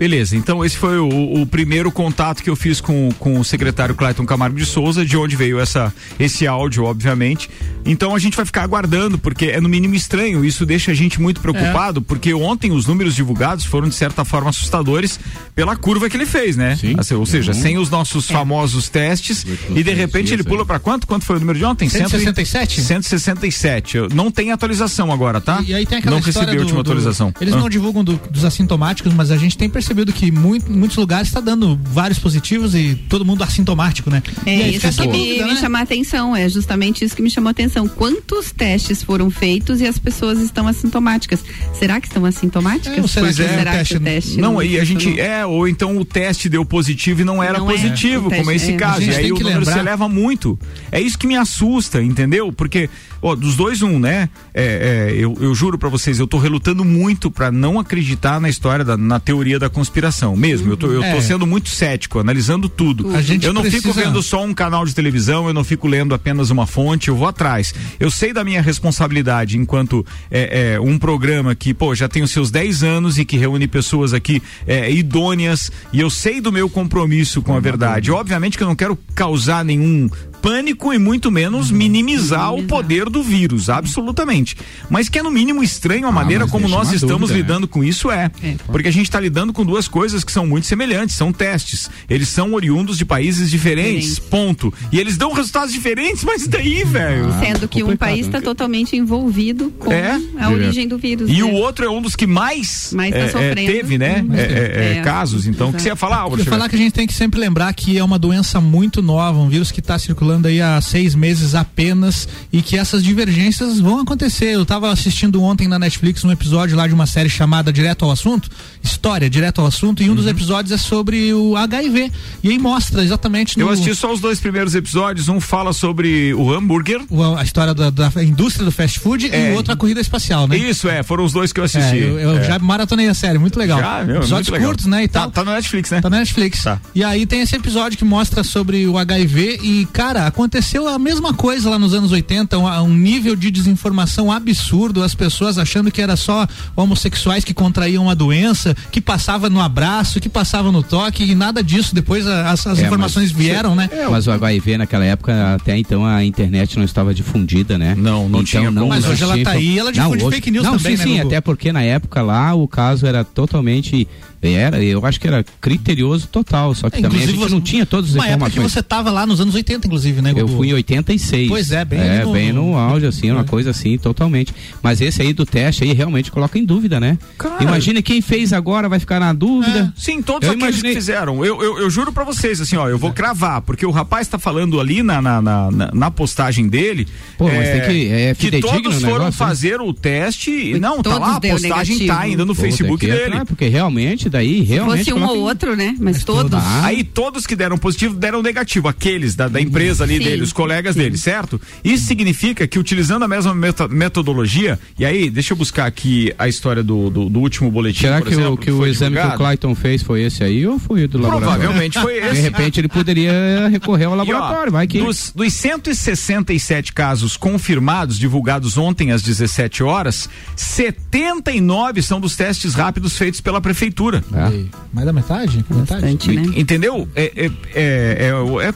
Beleza, 0.00 0.34
então 0.34 0.64
esse 0.64 0.78
foi 0.78 0.96
o, 0.96 1.42
o, 1.42 1.46
primeiro 1.46 1.92
contato 1.92 2.42
que 2.42 2.48
eu 2.48 2.56
fiz 2.56 2.80
com, 2.80 3.10
com 3.18 3.38
o 3.38 3.44
secretário 3.44 3.94
Clayton 3.94 4.24
Camargo 4.24 4.56
de 4.56 4.64
Souza, 4.64 5.04
de 5.04 5.14
onde 5.14 5.36
veio 5.36 5.60
essa, 5.60 5.92
esse 6.18 6.46
áudio, 6.46 6.84
obviamente. 6.84 7.50
Então 7.84 8.14
a 8.14 8.18
gente 8.18 8.34
vai 8.34 8.46
ficar 8.46 8.62
aguardando, 8.62 9.18
porque 9.18 9.48
é 9.48 9.60
no 9.60 9.68
mínimo 9.68 9.94
estranho. 9.94 10.42
Isso 10.42 10.64
deixa 10.64 10.92
a 10.92 10.94
gente 10.94 11.20
muito 11.20 11.42
preocupado, 11.42 12.00
é. 12.00 12.02
porque 12.02 12.32
ontem 12.32 12.72
os 12.72 12.86
números 12.86 13.14
divulgados 13.14 13.66
foram, 13.66 13.90
de 13.90 13.94
certa 13.94 14.24
forma, 14.24 14.48
assustadores 14.48 15.20
pela 15.54 15.76
curva 15.76 16.08
que 16.08 16.16
ele 16.16 16.24
fez, 16.24 16.56
né? 16.56 16.76
Sim. 16.76 16.94
Assim, 16.96 17.12
ou 17.12 17.26
seja, 17.26 17.52
uhum. 17.52 17.60
sem 17.60 17.76
os 17.76 17.90
nossos 17.90 18.30
é. 18.30 18.32
famosos 18.32 18.88
testes, 18.88 19.44
e 19.68 19.82
de 19.82 19.92
repente 19.92 20.32
ele 20.32 20.42
pula 20.42 20.64
para 20.64 20.78
quanto? 20.78 21.06
Quanto 21.06 21.26
foi 21.26 21.36
o 21.36 21.40
número 21.40 21.58
de 21.58 21.64
ontem? 21.66 21.90
167? 21.90 22.80
167. 22.80 23.98
Não 24.14 24.30
tem 24.30 24.50
atualização 24.50 25.12
agora, 25.12 25.42
tá? 25.42 25.62
E, 25.62 25.72
e 25.72 25.74
aí 25.74 25.84
tem 25.84 25.98
aquela 25.98 26.16
não 26.16 26.22
recebi 26.22 26.56
a 26.56 26.60
última 26.60 26.82
do, 26.82 26.90
atualização. 26.90 27.34
Eles 27.38 27.52
ah. 27.52 27.58
não 27.58 27.68
divulgam 27.68 28.02
do, 28.02 28.18
dos 28.30 28.46
assintomáticos, 28.46 29.12
mas 29.12 29.30
a 29.30 29.36
gente 29.36 29.58
tem 29.58 29.68
percebido 29.68 29.89
percebido 29.90 30.12
que 30.12 30.30
muito, 30.30 30.70
muitos 30.70 30.96
lugares 30.96 31.28
está 31.28 31.40
dando 31.40 31.78
vários 31.82 32.18
positivos 32.18 32.74
e 32.74 32.94
todo 33.08 33.24
mundo 33.24 33.42
assintomático, 33.42 34.08
né? 34.08 34.22
É 34.46 34.50
aí, 34.50 34.76
isso 34.76 35.02
que 35.02 35.08
me, 35.08 35.38
né? 35.38 35.44
me 35.46 35.56
chamou 35.56 35.78
a 35.78 35.82
atenção, 35.82 36.36
é 36.36 36.48
justamente 36.48 37.04
isso 37.04 37.16
que 37.16 37.22
me 37.22 37.30
chamou 37.30 37.48
a 37.48 37.50
atenção. 37.50 37.88
Quantos 37.88 38.52
testes 38.52 39.02
foram 39.02 39.30
feitos 39.30 39.80
e 39.80 39.86
as 39.86 39.98
pessoas 39.98 40.38
estão 40.38 40.68
assintomáticas? 40.68 41.44
Será 41.74 42.00
que 42.00 42.06
estão 42.06 42.24
assintomáticas? 42.24 43.04
É, 43.04 43.08
será, 43.08 43.26
pois 43.26 43.36
que, 43.36 43.42
é, 43.42 43.48
será 43.48 43.72
teste, 43.72 43.94
que 43.94 44.00
o 44.00 44.04
teste 44.04 44.36
não, 44.36 44.52
não 44.52 44.58
aí 44.60 44.78
a 44.78 44.84
gente 44.84 45.20
é 45.20 45.44
ou 45.44 45.66
então 45.66 45.96
o 45.96 46.04
teste 46.04 46.48
deu 46.48 46.64
positivo 46.64 47.22
e 47.22 47.24
não 47.24 47.42
era 47.42 47.58
não 47.58 47.68
é. 47.68 47.72
positivo, 47.72 48.32
é. 48.32 48.38
como 48.38 48.52
esse 48.52 48.72
é. 48.72 48.76
caso. 48.76 49.02
E 49.02 49.14
aí 49.14 49.32
o 49.32 49.34
número 49.34 49.58
lembrar... 49.58 49.72
se 49.72 49.78
eleva 49.78 50.08
muito. 50.08 50.58
É 50.92 51.00
isso 51.00 51.18
que 51.18 51.26
me 51.26 51.36
assusta, 51.36 52.00
entendeu? 52.00 52.52
Porque 52.52 52.88
ó, 53.20 53.34
dos 53.34 53.56
dois 53.56 53.82
um, 53.82 53.98
né? 53.98 54.28
É, 54.54 55.10
é, 55.10 55.14
eu, 55.16 55.36
eu 55.40 55.54
juro 55.54 55.76
para 55.76 55.88
vocês, 55.88 56.18
eu 56.20 56.26
tô 56.26 56.38
relutando 56.38 56.84
muito 56.84 57.30
para 57.30 57.50
não 57.50 57.78
acreditar 57.78 58.40
na 58.40 58.48
história 58.48 58.84
da 58.84 58.96
na 58.96 59.18
teoria 59.18 59.58
da 59.58 59.68
conspiração, 59.80 60.36
mesmo. 60.36 60.70
Eu 60.70 60.76
tô, 60.76 60.86
eu 60.88 61.02
é. 61.02 61.14
tô 61.14 61.22
sendo 61.22 61.46
muito 61.46 61.70
cético, 61.70 62.18
analisando 62.18 62.68
tudo. 62.68 63.06
eu 63.42 63.52
não 63.54 63.62
precisa... 63.62 63.82
fico 63.82 63.94
vendo 63.94 64.22
só 64.22 64.44
um 64.44 64.52
canal 64.52 64.84
de 64.84 64.94
televisão, 64.94 65.48
eu 65.48 65.54
não 65.54 65.64
fico 65.64 65.88
lendo 65.88 66.14
apenas 66.14 66.50
uma 66.50 66.66
fonte, 66.66 67.08
eu 67.08 67.16
vou 67.16 67.26
atrás. 67.26 67.72
Eu 67.98 68.10
sei 68.10 68.34
da 68.34 68.44
minha 68.44 68.60
responsabilidade 68.60 69.56
enquanto 69.56 70.04
é, 70.30 70.74
é, 70.74 70.80
um 70.80 70.98
programa 70.98 71.54
que, 71.54 71.72
pô, 71.72 71.94
já 71.94 72.08
tem 72.08 72.22
os 72.22 72.30
seus 72.30 72.50
10 72.50 72.82
anos 72.82 73.18
e 73.18 73.24
que 73.24 73.38
reúne 73.38 73.66
pessoas 73.66 74.12
aqui 74.12 74.42
é, 74.66 74.92
idôneas, 74.92 75.72
e 75.94 76.00
eu 76.00 76.10
sei 76.10 76.42
do 76.42 76.52
meu 76.52 76.68
compromisso 76.68 77.40
com 77.40 77.56
a 77.56 77.60
verdade. 77.60 78.10
Obviamente 78.10 78.58
que 78.58 78.62
eu 78.62 78.68
não 78.68 78.76
quero 78.76 78.98
causar 79.14 79.64
nenhum 79.64 80.10
pânico 80.40 80.92
e 80.92 80.98
muito 80.98 81.30
menos 81.30 81.70
minimizar 81.70 82.54
o 82.54 82.64
poder 82.64 83.08
do 83.08 83.22
vírus, 83.22 83.68
absolutamente. 83.68 84.56
Mas 84.88 85.08
que 85.08 85.18
é 85.18 85.22
no 85.22 85.30
mínimo 85.30 85.62
estranho 85.62 86.06
a 86.06 86.08
ah, 86.08 86.12
maneira 86.12 86.46
como 86.46 86.68
nós 86.68 86.92
estamos 86.92 87.30
dúvida, 87.30 87.38
lidando 87.38 87.66
né? 87.66 87.68
com 87.70 87.84
isso 87.84 88.10
é. 88.10 88.30
é 88.42 88.56
porque 88.66 88.88
a 88.88 88.92
gente 88.92 89.06
está 89.06 89.20
lidando 89.20 89.52
com 89.52 89.64
duas 89.64 89.88
coisas 89.88 90.24
que 90.24 90.32
são 90.32 90.46
muito 90.46 90.66
semelhantes, 90.66 91.16
são 91.16 91.32
testes. 91.32 91.90
Eles 92.08 92.28
são 92.28 92.54
oriundos 92.54 92.98
de 92.98 93.04
países 93.04 93.50
diferentes, 93.50 94.18
ponto. 94.18 94.72
E 94.90 94.98
eles 94.98 95.16
dão 95.16 95.32
resultados 95.32 95.72
diferentes, 95.72 96.24
mas 96.24 96.46
daí, 96.46 96.84
velho? 96.84 97.28
Ah, 97.28 97.40
Sendo 97.40 97.68
que 97.68 97.82
um 97.82 97.96
país 97.96 98.26
está 98.26 98.40
totalmente 98.40 98.96
envolvido 98.96 99.70
com 99.78 99.92
é, 99.92 100.20
a 100.38 100.50
origem 100.50 100.88
do 100.88 100.98
vírus. 100.98 101.28
E 101.30 101.34
né? 101.34 101.42
o 101.42 101.52
outro 101.54 101.84
é 101.84 101.90
um 101.90 102.00
dos 102.00 102.16
que 102.16 102.26
mais, 102.26 102.92
mais 102.94 103.10
tá 103.10 103.40
é, 103.40 103.50
é 103.50 103.54
teve, 103.54 103.98
né? 103.98 104.24
Uhum. 104.26 104.34
É, 104.34 104.98
é, 104.98 105.02
casos. 105.02 105.46
Então, 105.46 105.70
o 105.70 105.72
que 105.72 105.82
você 105.82 105.88
ia 105.88 105.96
falar, 105.96 106.18
Álvaro? 106.18 106.40
Eu 106.40 106.44
ia 106.44 106.50
falar 106.50 106.68
que 106.68 106.76
a 106.76 106.78
gente 106.78 106.92
tem 106.92 107.06
que 107.06 107.14
sempre 107.14 107.38
lembrar 107.38 107.72
que 107.74 107.98
é 107.98 108.04
uma 108.04 108.18
doença 108.18 108.60
muito 108.60 109.02
nova, 109.02 109.38
um 109.38 109.48
vírus 109.48 109.70
que 109.70 109.80
está 109.80 109.98
circulando 109.98 110.29
falando 110.30 110.46
aí 110.46 110.60
há 110.60 110.80
seis 110.80 111.16
meses 111.16 111.56
apenas 111.56 112.28
e 112.52 112.62
que 112.62 112.78
essas 112.78 113.02
divergências 113.02 113.80
vão 113.80 113.98
acontecer. 113.98 114.54
Eu 114.54 114.62
estava 114.62 114.92
assistindo 114.92 115.42
ontem 115.42 115.66
na 115.66 115.76
Netflix 115.76 116.24
um 116.24 116.30
episódio 116.30 116.76
lá 116.76 116.86
de 116.86 116.94
uma 116.94 117.06
série 117.06 117.28
chamada 117.28 117.72
Direto 117.72 118.04
ao 118.04 118.12
Assunto, 118.12 118.48
História 118.80 119.28
Direto 119.28 119.60
ao 119.60 119.66
Assunto, 119.66 120.04
e 120.04 120.06
um 120.06 120.10
uhum. 120.10 120.14
dos 120.14 120.28
episódios 120.28 120.70
é 120.70 120.76
sobre 120.76 121.32
o 121.34 121.56
HIV. 121.56 122.12
E 122.44 122.50
aí 122.50 122.58
mostra 122.60 123.02
exatamente. 123.02 123.58
No... 123.58 123.64
Eu 123.64 123.70
assisti 123.70 123.92
só 123.96 124.12
os 124.12 124.20
dois 124.20 124.38
primeiros 124.38 124.76
episódios. 124.76 125.28
Um 125.28 125.40
fala 125.40 125.72
sobre 125.72 126.32
o 126.34 126.52
hambúrguer, 126.54 127.00
o, 127.10 127.34
a 127.34 127.42
história 127.42 127.74
da, 127.74 127.90
da, 127.90 128.22
indústria 128.22 128.64
do 128.64 128.70
fast 128.70 129.00
food 129.00 129.28
é. 129.32 129.50
e 129.50 129.52
o 129.52 129.56
outro 129.56 129.72
a 129.72 129.76
corrida 129.76 130.00
espacial, 130.00 130.46
né? 130.46 130.56
Isso, 130.56 130.88
é. 130.88 131.02
Foram 131.02 131.24
os 131.24 131.32
dois 131.32 131.52
que 131.52 131.58
eu 131.58 131.64
assisti. 131.64 131.98
É, 131.98 132.02
eu, 132.04 132.20
eu 132.20 132.38
é. 132.38 132.44
já 132.44 132.58
maratonei 132.60 133.08
a 133.08 133.14
série, 133.14 133.38
muito 133.38 133.58
legal. 133.58 133.80
Já, 133.80 134.04
meu, 134.04 134.18
Episódios 134.18 134.48
muito 134.48 134.64
curtos, 134.64 134.84
legal. 134.86 135.00
né? 135.00 135.04
E 135.04 135.08
tá, 135.08 135.20
tal. 135.22 135.30
Tá 135.32 135.44
no 135.44 135.50
Netflix, 135.50 135.90
né? 135.90 136.00
Tá 136.00 136.08
no 136.08 136.16
Netflix. 136.16 136.62
Tá. 136.62 136.80
E 136.94 137.02
aí 137.02 137.26
tem 137.26 137.40
esse 137.40 137.56
episódio 137.56 137.98
que 137.98 138.04
mostra 138.04 138.44
sobre 138.44 138.86
o 138.86 138.96
HIV 139.00 139.60
e, 139.62 139.86
cara, 139.92 140.19
Cara, 140.20 140.28
aconteceu 140.28 140.86
a 140.86 140.98
mesma 140.98 141.32
coisa 141.32 141.70
lá 141.70 141.78
nos 141.78 141.94
anos 141.94 142.12
80, 142.12 142.58
um, 142.58 142.66
um, 142.82 142.94
nível 142.94 143.34
de 143.34 143.50
desinformação 143.50 144.30
absurdo, 144.30 145.02
as 145.02 145.14
pessoas 145.14 145.56
achando 145.56 145.90
que 145.90 146.02
era 146.02 146.14
só 146.14 146.46
homossexuais 146.76 147.42
que 147.42 147.54
contraíam 147.54 148.10
a 148.10 148.12
doença, 148.12 148.76
que 148.92 149.00
passava 149.00 149.48
no 149.48 149.62
abraço, 149.62 150.20
que 150.20 150.28
passava 150.28 150.70
no 150.70 150.82
toque 150.82 151.24
e 151.24 151.34
nada 151.34 151.62
disso. 151.62 151.94
Depois 151.94 152.26
as, 152.26 152.66
as 152.66 152.78
é, 152.78 152.82
informações 152.86 153.32
vieram, 153.32 153.74
né? 153.74 153.88
É, 153.90 154.06
mas 154.08 154.26
o 154.26 154.30
HIV 154.30 154.76
naquela 154.76 155.06
época, 155.06 155.54
até 155.54 155.78
então 155.78 156.04
a 156.04 156.22
internet 156.22 156.76
não 156.76 156.84
estava 156.84 157.14
difundida, 157.14 157.78
né? 157.78 157.94
Não, 157.96 158.28
não 158.28 158.40
então, 158.40 158.44
tinha. 158.44 158.70
Não, 158.70 158.88
mas 158.88 159.06
hoje 159.06 159.22
ela 159.22 159.42
tá 159.42 159.52
aí, 159.52 159.78
ela 159.78 159.90
difunde 159.90 160.22
não, 160.22 160.30
fake 160.30 160.50
news 160.50 160.64
não, 160.66 160.76
também, 160.76 160.98
sim, 160.98 161.14
né? 161.14 161.14
Sim, 161.14 161.20
até 161.20 161.40
porque 161.40 161.72
na 161.72 161.82
época 161.82 162.20
lá 162.20 162.52
o 162.52 162.68
caso 162.68 163.06
era 163.06 163.24
totalmente 163.24 164.06
era, 164.42 164.82
eu 164.82 165.04
acho 165.04 165.20
que 165.20 165.26
era 165.26 165.44
criterioso 165.60 166.26
total, 166.26 166.74
só 166.74 166.88
que 166.88 166.98
é, 166.98 167.02
também 167.02 167.22
a 167.22 167.26
gente 167.26 167.36
você, 167.36 167.52
não 167.52 167.60
tinha 167.60 167.84
todas 167.84 168.10
as 168.10 168.14
uma 168.16 168.24
informações. 168.24 168.52
Época 168.52 168.66
que 168.66 168.72
você 168.72 168.80
estava 168.80 169.10
lá 169.10 169.26
nos 169.26 169.40
anos 169.40 169.54
80, 169.54 169.86
inclusive, 169.86 170.22
né? 170.22 170.32
Eu 170.34 170.48
fui 170.48 170.68
em 170.68 170.72
86. 170.72 171.48
Pois 171.48 171.70
é, 171.72 171.84
bem, 171.84 172.00
é, 172.00 172.24
no, 172.24 172.32
bem 172.32 172.52
no 172.52 172.76
auge, 172.76 173.04
assim, 173.04 173.28
é. 173.28 173.34
uma 173.34 173.44
coisa 173.44 173.70
assim, 173.70 173.98
totalmente. 173.98 174.54
Mas 174.82 175.02
esse 175.02 175.20
aí 175.20 175.34
do 175.34 175.44
teste 175.44 175.84
aí 175.84 175.92
realmente 175.92 176.30
coloca 176.30 176.58
em 176.58 176.64
dúvida, 176.64 176.98
né? 176.98 177.18
Cara, 177.36 177.62
Imagina 177.62 178.00
quem 178.00 178.22
fez 178.22 178.52
agora 178.54 178.88
vai 178.88 178.98
ficar 178.98 179.20
na 179.20 179.32
dúvida. 179.34 179.92
É, 179.94 180.00
sim, 180.00 180.22
todos 180.22 180.48
eu 180.48 180.54
aqueles 180.54 180.76
imaginei... 180.76 180.92
que 180.92 180.96
fizeram. 180.98 181.44
Eu, 181.44 181.62
eu, 181.62 181.78
eu, 181.78 181.90
juro 181.90 182.10
para 182.10 182.24
vocês, 182.24 182.62
assim, 182.62 182.76
ó, 182.76 182.88
eu 182.88 182.96
vou 182.96 183.12
cravar, 183.12 183.60
porque 183.60 183.84
o 183.84 183.90
rapaz 183.90 184.26
está 184.26 184.38
falando 184.38 184.80
ali 184.80 185.02
na, 185.02 185.20
na, 185.20 185.42
na, 185.42 185.70
na, 185.92 186.10
postagem 186.10 186.66
dele. 186.66 187.06
Pô, 187.36 187.44
mas 187.44 187.68
tem 187.68 187.80
que. 187.82 188.08
É 188.08 188.34
que 188.34 188.60
todos 188.60 189.00
foram 189.00 189.18
negócio, 189.18 189.32
fazer 189.32 189.78
né? 189.78 189.84
o 189.84 189.92
teste. 189.92 190.50
e 190.50 190.80
não, 190.80 191.02
tá 191.02 191.18
lá, 191.18 191.36
a 191.36 191.40
postagem 191.40 191.98
negativo. 191.98 192.06
tá 192.06 192.20
ainda 192.20 192.44
no 192.46 192.54
Pô, 192.54 192.62
Facebook 192.62 193.06
dele. 193.06 193.44
porque 193.44 193.68
realmente, 193.68 194.29
daí, 194.30 194.62
realmente 194.62 195.12
um 195.12 195.24
ou 195.24 195.40
outro, 195.40 195.76
né? 195.76 195.94
Mas, 195.98 196.16
Mas 196.16 196.24
todos. 196.24 196.54
Ah. 196.54 196.86
Aí 196.86 197.04
todos 197.04 197.46
que 197.46 197.56
deram 197.56 197.76
positivo 197.76 198.14
deram 198.14 198.42
negativo, 198.42 198.88
aqueles 198.88 199.34
da, 199.34 199.48
da 199.48 199.60
empresa 199.60 200.04
ali 200.04 200.18
sim, 200.18 200.24
dele, 200.24 200.42
os 200.42 200.52
colegas 200.52 200.94
sim. 200.94 201.02
dele, 201.02 201.18
certo? 201.18 201.60
Isso 201.84 202.06
significa 202.06 202.66
que 202.66 202.78
utilizando 202.78 203.24
a 203.24 203.28
mesma 203.28 203.54
metodologia, 203.88 204.78
e 204.98 205.04
aí, 205.04 205.30
deixa 205.30 205.52
eu 205.52 205.56
buscar 205.56 205.86
aqui 205.86 206.32
a 206.38 206.48
história 206.48 206.82
do, 206.82 207.10
do, 207.10 207.28
do 207.28 207.40
último 207.40 207.70
boletim. 207.70 208.02
Será 208.02 208.22
que, 208.22 208.28
exemplo, 208.28 208.52
o, 208.52 208.56
que 208.56 208.70
o 208.70 208.86
exame 208.86 209.16
divulgado? 209.16 209.30
que 209.30 209.34
o 209.34 209.38
Clayton 209.38 209.74
fez 209.74 210.02
foi 210.02 210.22
esse 210.22 210.44
aí 210.44 210.66
ou 210.66 210.78
foi 210.78 211.06
do 211.06 211.18
laboratório? 211.18 211.58
Provavelmente 211.58 212.00
foi 212.00 212.18
esse. 212.24 212.34
De 212.34 212.40
repente 212.40 212.80
ele 212.80 212.88
poderia 212.88 213.68
recorrer 213.68 214.04
ao 214.04 214.14
laboratório, 214.14 214.68
e, 214.68 214.68
ó, 214.68 214.72
vai 214.72 214.86
que. 214.86 215.00
Dos, 215.00 215.32
dos 215.34 215.52
167 215.52 216.92
casos 216.92 217.36
confirmados, 217.36 218.18
divulgados 218.18 218.78
ontem 218.78 219.12
às 219.12 219.22
17 219.22 219.82
horas, 219.82 220.28
79 220.56 222.02
são 222.02 222.20
dos 222.20 222.36
testes 222.36 222.74
rápidos 222.74 223.16
feitos 223.16 223.40
pela 223.40 223.60
prefeitura. 223.60 224.19
É. 224.34 224.64
Mais 224.92 225.06
da 225.06 225.12
metade? 225.12 225.64
Bastante, 225.68 226.30
metade? 226.30 226.48
né? 226.48 226.54
Entendeu? 226.56 227.08
É, 227.14 227.32
é, 227.36 227.50
é, 227.74 228.32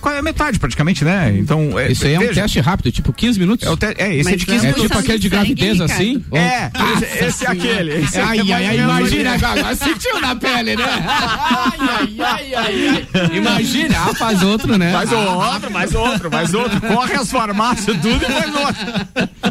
é, 0.08 0.18
é, 0.18 0.22
metade 0.22 0.58
praticamente, 0.58 1.04
né? 1.04 1.34
Então, 1.36 1.78
é, 1.78 1.90
Isso 1.90 2.06
aí 2.06 2.14
é 2.14 2.20
um 2.20 2.32
teste 2.32 2.60
rápido, 2.60 2.90
tipo 2.92 3.12
15 3.12 3.38
minutos? 3.38 3.66
É, 3.66 3.70
o 3.70 3.76
te, 3.76 3.86
é 3.98 4.16
esse 4.16 4.32
é 4.32 4.36
de 4.36 4.46
15 4.46 4.60
minutos. 4.60 4.84
É 4.84 4.88
tipo 4.88 4.98
aquele 4.98 5.18
de 5.18 5.28
gravidez 5.28 5.80
assim? 5.80 6.24
É, 6.32 6.70
esse, 6.94 7.24
esse 7.24 7.46
é 7.46 7.50
aquele. 7.50 7.92
Esse 8.04 8.20
ai, 8.20 8.40
ai, 8.40 8.66
ai, 8.66 8.78
imagina 8.78 9.34
agora, 9.34 9.74
sentiu 9.74 10.20
na 10.20 10.34
pele, 10.36 10.76
né? 10.76 10.84
ai, 10.84 11.78
ai, 12.20 12.54
ai, 12.54 12.54
ai. 12.54 13.36
Imagina, 13.36 13.96
ah, 13.98 14.14
faz 14.14 14.42
outro, 14.42 14.78
né? 14.78 14.92
Faz 14.92 15.12
outro, 15.12 15.70
mais 15.70 15.94
outro, 15.94 16.30
mais 16.30 16.54
outro. 16.54 16.80
Corre 16.80 17.14
as 17.14 17.30
farmácias, 17.30 17.96
tudo 17.96 18.16
e 18.16 18.32
faz 18.32 18.54
outro. 18.54 19.44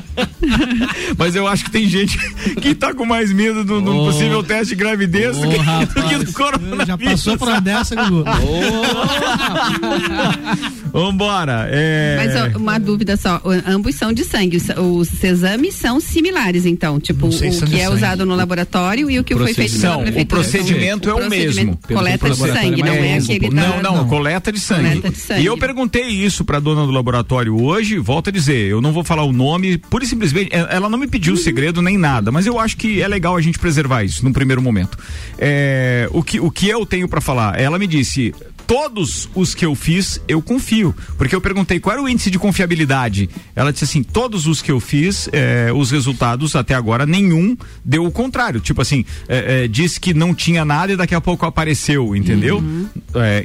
Mas 1.18 1.36
eu 1.36 1.48
acho 1.48 1.66
que 1.66 1.72
tem 1.72 1.88
gente 1.88 2.18
que 2.62 2.76
tá 2.76 2.94
com 2.94 3.06
mais 3.06 3.32
medo 3.32 3.64
do, 3.64 3.82
do 3.82 3.98
oh, 3.98 4.06
possível 4.06 4.44
teste 4.44 4.76
de 4.76 4.76
gravidez 4.76 5.38
oh, 5.38 5.42
do, 5.42 5.50
que, 5.50 5.83
do 5.86 6.04
que 6.04 6.18
do 6.26 6.34
coronavírus. 6.34 6.88
Já 6.88 6.98
passou 6.98 7.38
por 7.38 7.48
uma 7.48 7.62
dessa, 7.62 7.96
Gugu. 7.96 8.24
Oh, 10.94 11.00
Vambora. 11.00 11.68
É... 11.72 12.16
Mas 12.18 12.36
ó, 12.36 12.58
uma 12.58 12.80
dúvida 12.80 13.18
só, 13.18 13.42
ambos 13.68 13.96
são 13.96 14.14
de 14.14 14.24
sangue. 14.24 14.62
Os 14.78 15.24
exames 15.24 15.74
são 15.76 16.00
similares, 16.00 16.66
então. 16.66 17.00
Tipo, 17.00 17.28
o 17.28 17.30
que 17.30 17.46
é 17.46 17.52
sangue. 17.52 17.88
usado 17.88 18.26
no 18.26 18.36
laboratório 18.36 19.10
e 19.10 19.20
o 19.20 19.24
que 19.24 19.36
foi 19.36 19.54
feito 19.54 19.80
pela 19.80 19.98
prefeitura. 19.98 20.24
O 20.24 20.44
procedimento 20.44 21.10
é 21.10 21.14
o, 21.14 21.30
mesmo. 21.30 21.80
Coleta 21.88 22.30
de 22.30 22.36
sangue, 22.36 22.84
não 22.84 22.94
é 22.94 23.18
aquele 23.18 23.50
Não, 23.50 23.82
não, 23.82 23.96
não, 23.98 24.08
coleta 24.08 24.52
de 24.52 24.60
sangue. 24.60 24.84
Coleta 24.84 25.10
de 25.10 25.18
sangue. 25.18 25.42
E 25.42 25.46
eu 25.46 25.58
perguntei 25.58 26.08
isso 26.08 26.46
pra 26.46 26.60
dona 26.60 26.86
do 26.86 26.92
laboratório 26.92 27.60
hoje, 27.62 27.98
volto 27.98 28.30
a 28.30 28.32
dizer, 28.32 28.68
eu 28.68 28.82
não 28.82 28.92
vou 28.92 29.04
falar 29.04 29.24
o 29.24 29.32
nome, 29.32 29.78
por 29.78 30.04
e 30.04 30.06
simplesmente, 30.06 30.50
é, 30.54 30.68
ela 30.76 30.90
não 30.90 30.98
me 30.98 31.08
pediu 31.08 31.36
segredo 31.36 31.82
nem 31.82 31.98
nada, 31.98 32.32
mas 32.32 32.46
eu 32.46 32.60
acho 32.60 32.78
que 32.78 33.02
é 33.02 33.08
legal 33.08 33.36
a 33.36 33.42
gente 33.42 33.58
preservar 33.58 34.04
isso 34.04 34.24
num 34.24 34.34
primeiro 34.34 34.62
momento. 34.62 34.98
É, 35.38 35.73
o, 36.12 36.24
que, 36.24 36.40
o 36.40 36.52
que 36.52 36.68
eu 36.70 36.86
tenho 36.86 37.08
para 37.08 37.22
falar? 37.22 37.60
Ela 37.60 37.80
me 37.80 37.88
disse, 37.88 38.34
todos 38.68 39.30
os 39.36 39.54
que 39.54 39.66
eu 39.66 39.76
fiz, 39.76 40.22
eu 40.28 40.42
confio. 40.42 40.96
Porque 41.18 41.36
eu 41.36 41.42
perguntei 41.42 41.80
qual 41.80 41.94
era 41.94 42.04
o 42.04 42.10
índice 42.10 42.32
de 42.32 42.40
confiabilidade. 42.40 43.30
Ela 43.56 43.72
disse 43.72 43.86
assim: 43.86 44.04
todos 44.04 44.48
os 44.48 44.62
que 44.62 44.72
eu 44.72 44.80
fiz, 44.80 45.30
eh, 45.32 45.72
os 45.74 45.92
resultados 45.92 46.56
até 46.56 46.74
agora, 46.74 47.06
nenhum 47.06 47.56
deu 47.84 48.06
o 48.06 48.12
contrário. 48.12 48.60
Tipo 48.60 48.82
assim, 48.82 49.06
eh, 49.28 49.64
eh, 49.64 49.68
disse 49.68 50.00
que 50.00 50.14
não 50.14 50.34
tinha 50.34 50.66
nada 50.66 50.94
e 50.94 50.96
daqui 50.96 51.16
a 51.16 51.22
pouco 51.22 51.46
apareceu, 51.46 52.16
entendeu? 52.16 52.58
Uhum. 52.58 52.88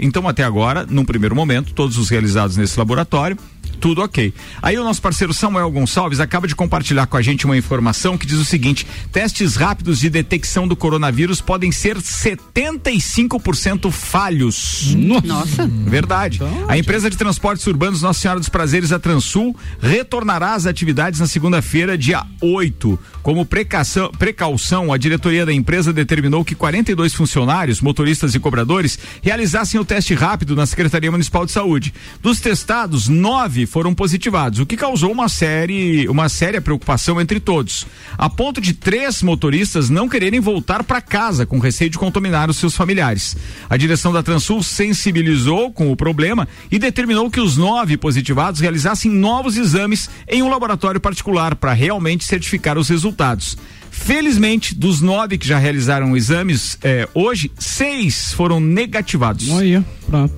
então, 0.01 0.27
até 0.29 0.45
agora, 0.45 0.87
num 0.89 1.05
primeiro 1.05 1.35
momento, 1.35 1.73
todos 1.73 1.99
os 1.99 2.09
realizados 2.09 2.57
nesse 2.57 2.79
laboratório 2.79 3.37
tudo 3.79 4.03
ok. 4.03 4.33
Aí 4.61 4.79
o 4.79 4.85
nosso 4.85 5.01
parceiro 5.01 5.33
Samuel 5.33 5.71
Gonçalves 5.71 6.21
acaba 6.21 6.47
de 6.47 6.55
compartilhar 6.55 7.07
com 7.07 7.17
a 7.17 7.23
gente 7.23 7.47
uma 7.47 7.57
informação 7.57 8.19
que 8.19 8.27
diz 8.27 8.39
o 8.39 8.45
seguinte: 8.45 8.87
testes 9.13 9.57
rápidos 9.57 9.99
de 10.01 10.11
detecção 10.11 10.67
do 10.69 10.77
coronavírus 10.77 11.41
podem 11.41 11.73
ser 11.73 11.97
75% 11.97 13.91
falhos. 13.91 14.95
Nossa. 14.95 15.67
Verdade. 15.67 16.41
A 16.67 16.77
empresa 16.77 17.09
de 17.09 17.17
transportes 17.17 17.67
urbanos 17.67 18.03
Nossa 18.03 18.21
Senhora 18.21 18.41
dos 18.41 18.49
Prazeres, 18.49 18.93
a 18.93 18.99
Transul, 18.99 19.57
retornará 19.81 20.55
às 20.55 20.67
atividades 20.67 21.21
na 21.21 21.27
segunda-feira, 21.27 21.97
dia 21.97 22.25
8. 22.41 22.99
Como 23.23 23.45
precaução, 23.45 24.11
precaução, 24.13 24.93
a 24.93 24.99
diretoria 24.99 25.47
da 25.47 25.53
empresa 25.53 25.93
determinou 25.93 26.45
que 26.45 26.55
42 26.55 27.15
funcionários, 27.15 27.81
motoristas 27.81 28.35
e 28.35 28.41
cobradores, 28.41 28.99
realizassem 29.23 29.79
o 29.79 29.85
teste 29.85 30.15
rápido 30.15 30.57
na 30.57 30.67
Secretaria 30.67 31.11
Municipal 31.11 31.47
de 31.47 31.53
Saúde. 31.53 31.93
Dos 32.23 32.41
testados, 32.41 33.09
nove 33.09 33.67
foram 33.69 33.95
positivados, 33.95 34.59
o 34.59 34.67
que 34.67 34.77
causou 34.77 35.13
uma 35.13 35.29
série, 35.29 36.09
uma 36.09 36.29
séria 36.29 36.61
preocupação 36.61 37.21
entre 37.21 37.39
todos, 37.39 37.87
a 38.17 38.29
ponto 38.29 38.61
de 38.61 38.73
três 38.73 39.23
motoristas 39.23 39.89
não 39.89 40.09
quererem 40.09 40.41
voltar 40.41 40.83
para 40.83 41.01
casa 41.01 41.47
com 41.47 41.59
receio 41.59 41.91
de 41.91 41.99
contaminar 41.99 42.51
os 42.51 42.57
seus 42.57 42.75
familiares. 42.75 43.37
A 43.69 43.77
direção 43.77 44.13
da 44.13 44.23
Transul 44.23 44.63
sensibilizou 44.63 45.73
com 45.73 45.93
o 45.93 45.97
problema 45.97 46.49
e 46.71 46.79
determinou 46.79 47.31
que 47.31 47.41
os 47.41 47.57
nove 47.57 47.97
positivados 47.97 48.61
realizassem 48.61 49.11
novos 49.11 49.57
exames 49.57 50.09
em 50.27 50.43
um 50.43 50.49
laboratório 50.49 51.01
particular 51.01 51.55
para 51.55 51.73
realmente 51.73 52.25
certificar 52.25 52.79
os 52.79 52.89
resultados. 52.89 53.57
Felizmente, 53.91 54.75
dos 54.75 55.01
nove 55.01 55.37
que 55.37 55.47
já 55.47 55.59
realizaram 55.59 56.17
exames 56.17 56.79
é, 56.83 57.09
hoje, 57.15 57.51
seis 57.59 58.33
foram 58.33 58.61
negativados. 58.61 59.49
Olha, 59.51 59.85
pronto. 60.07 60.35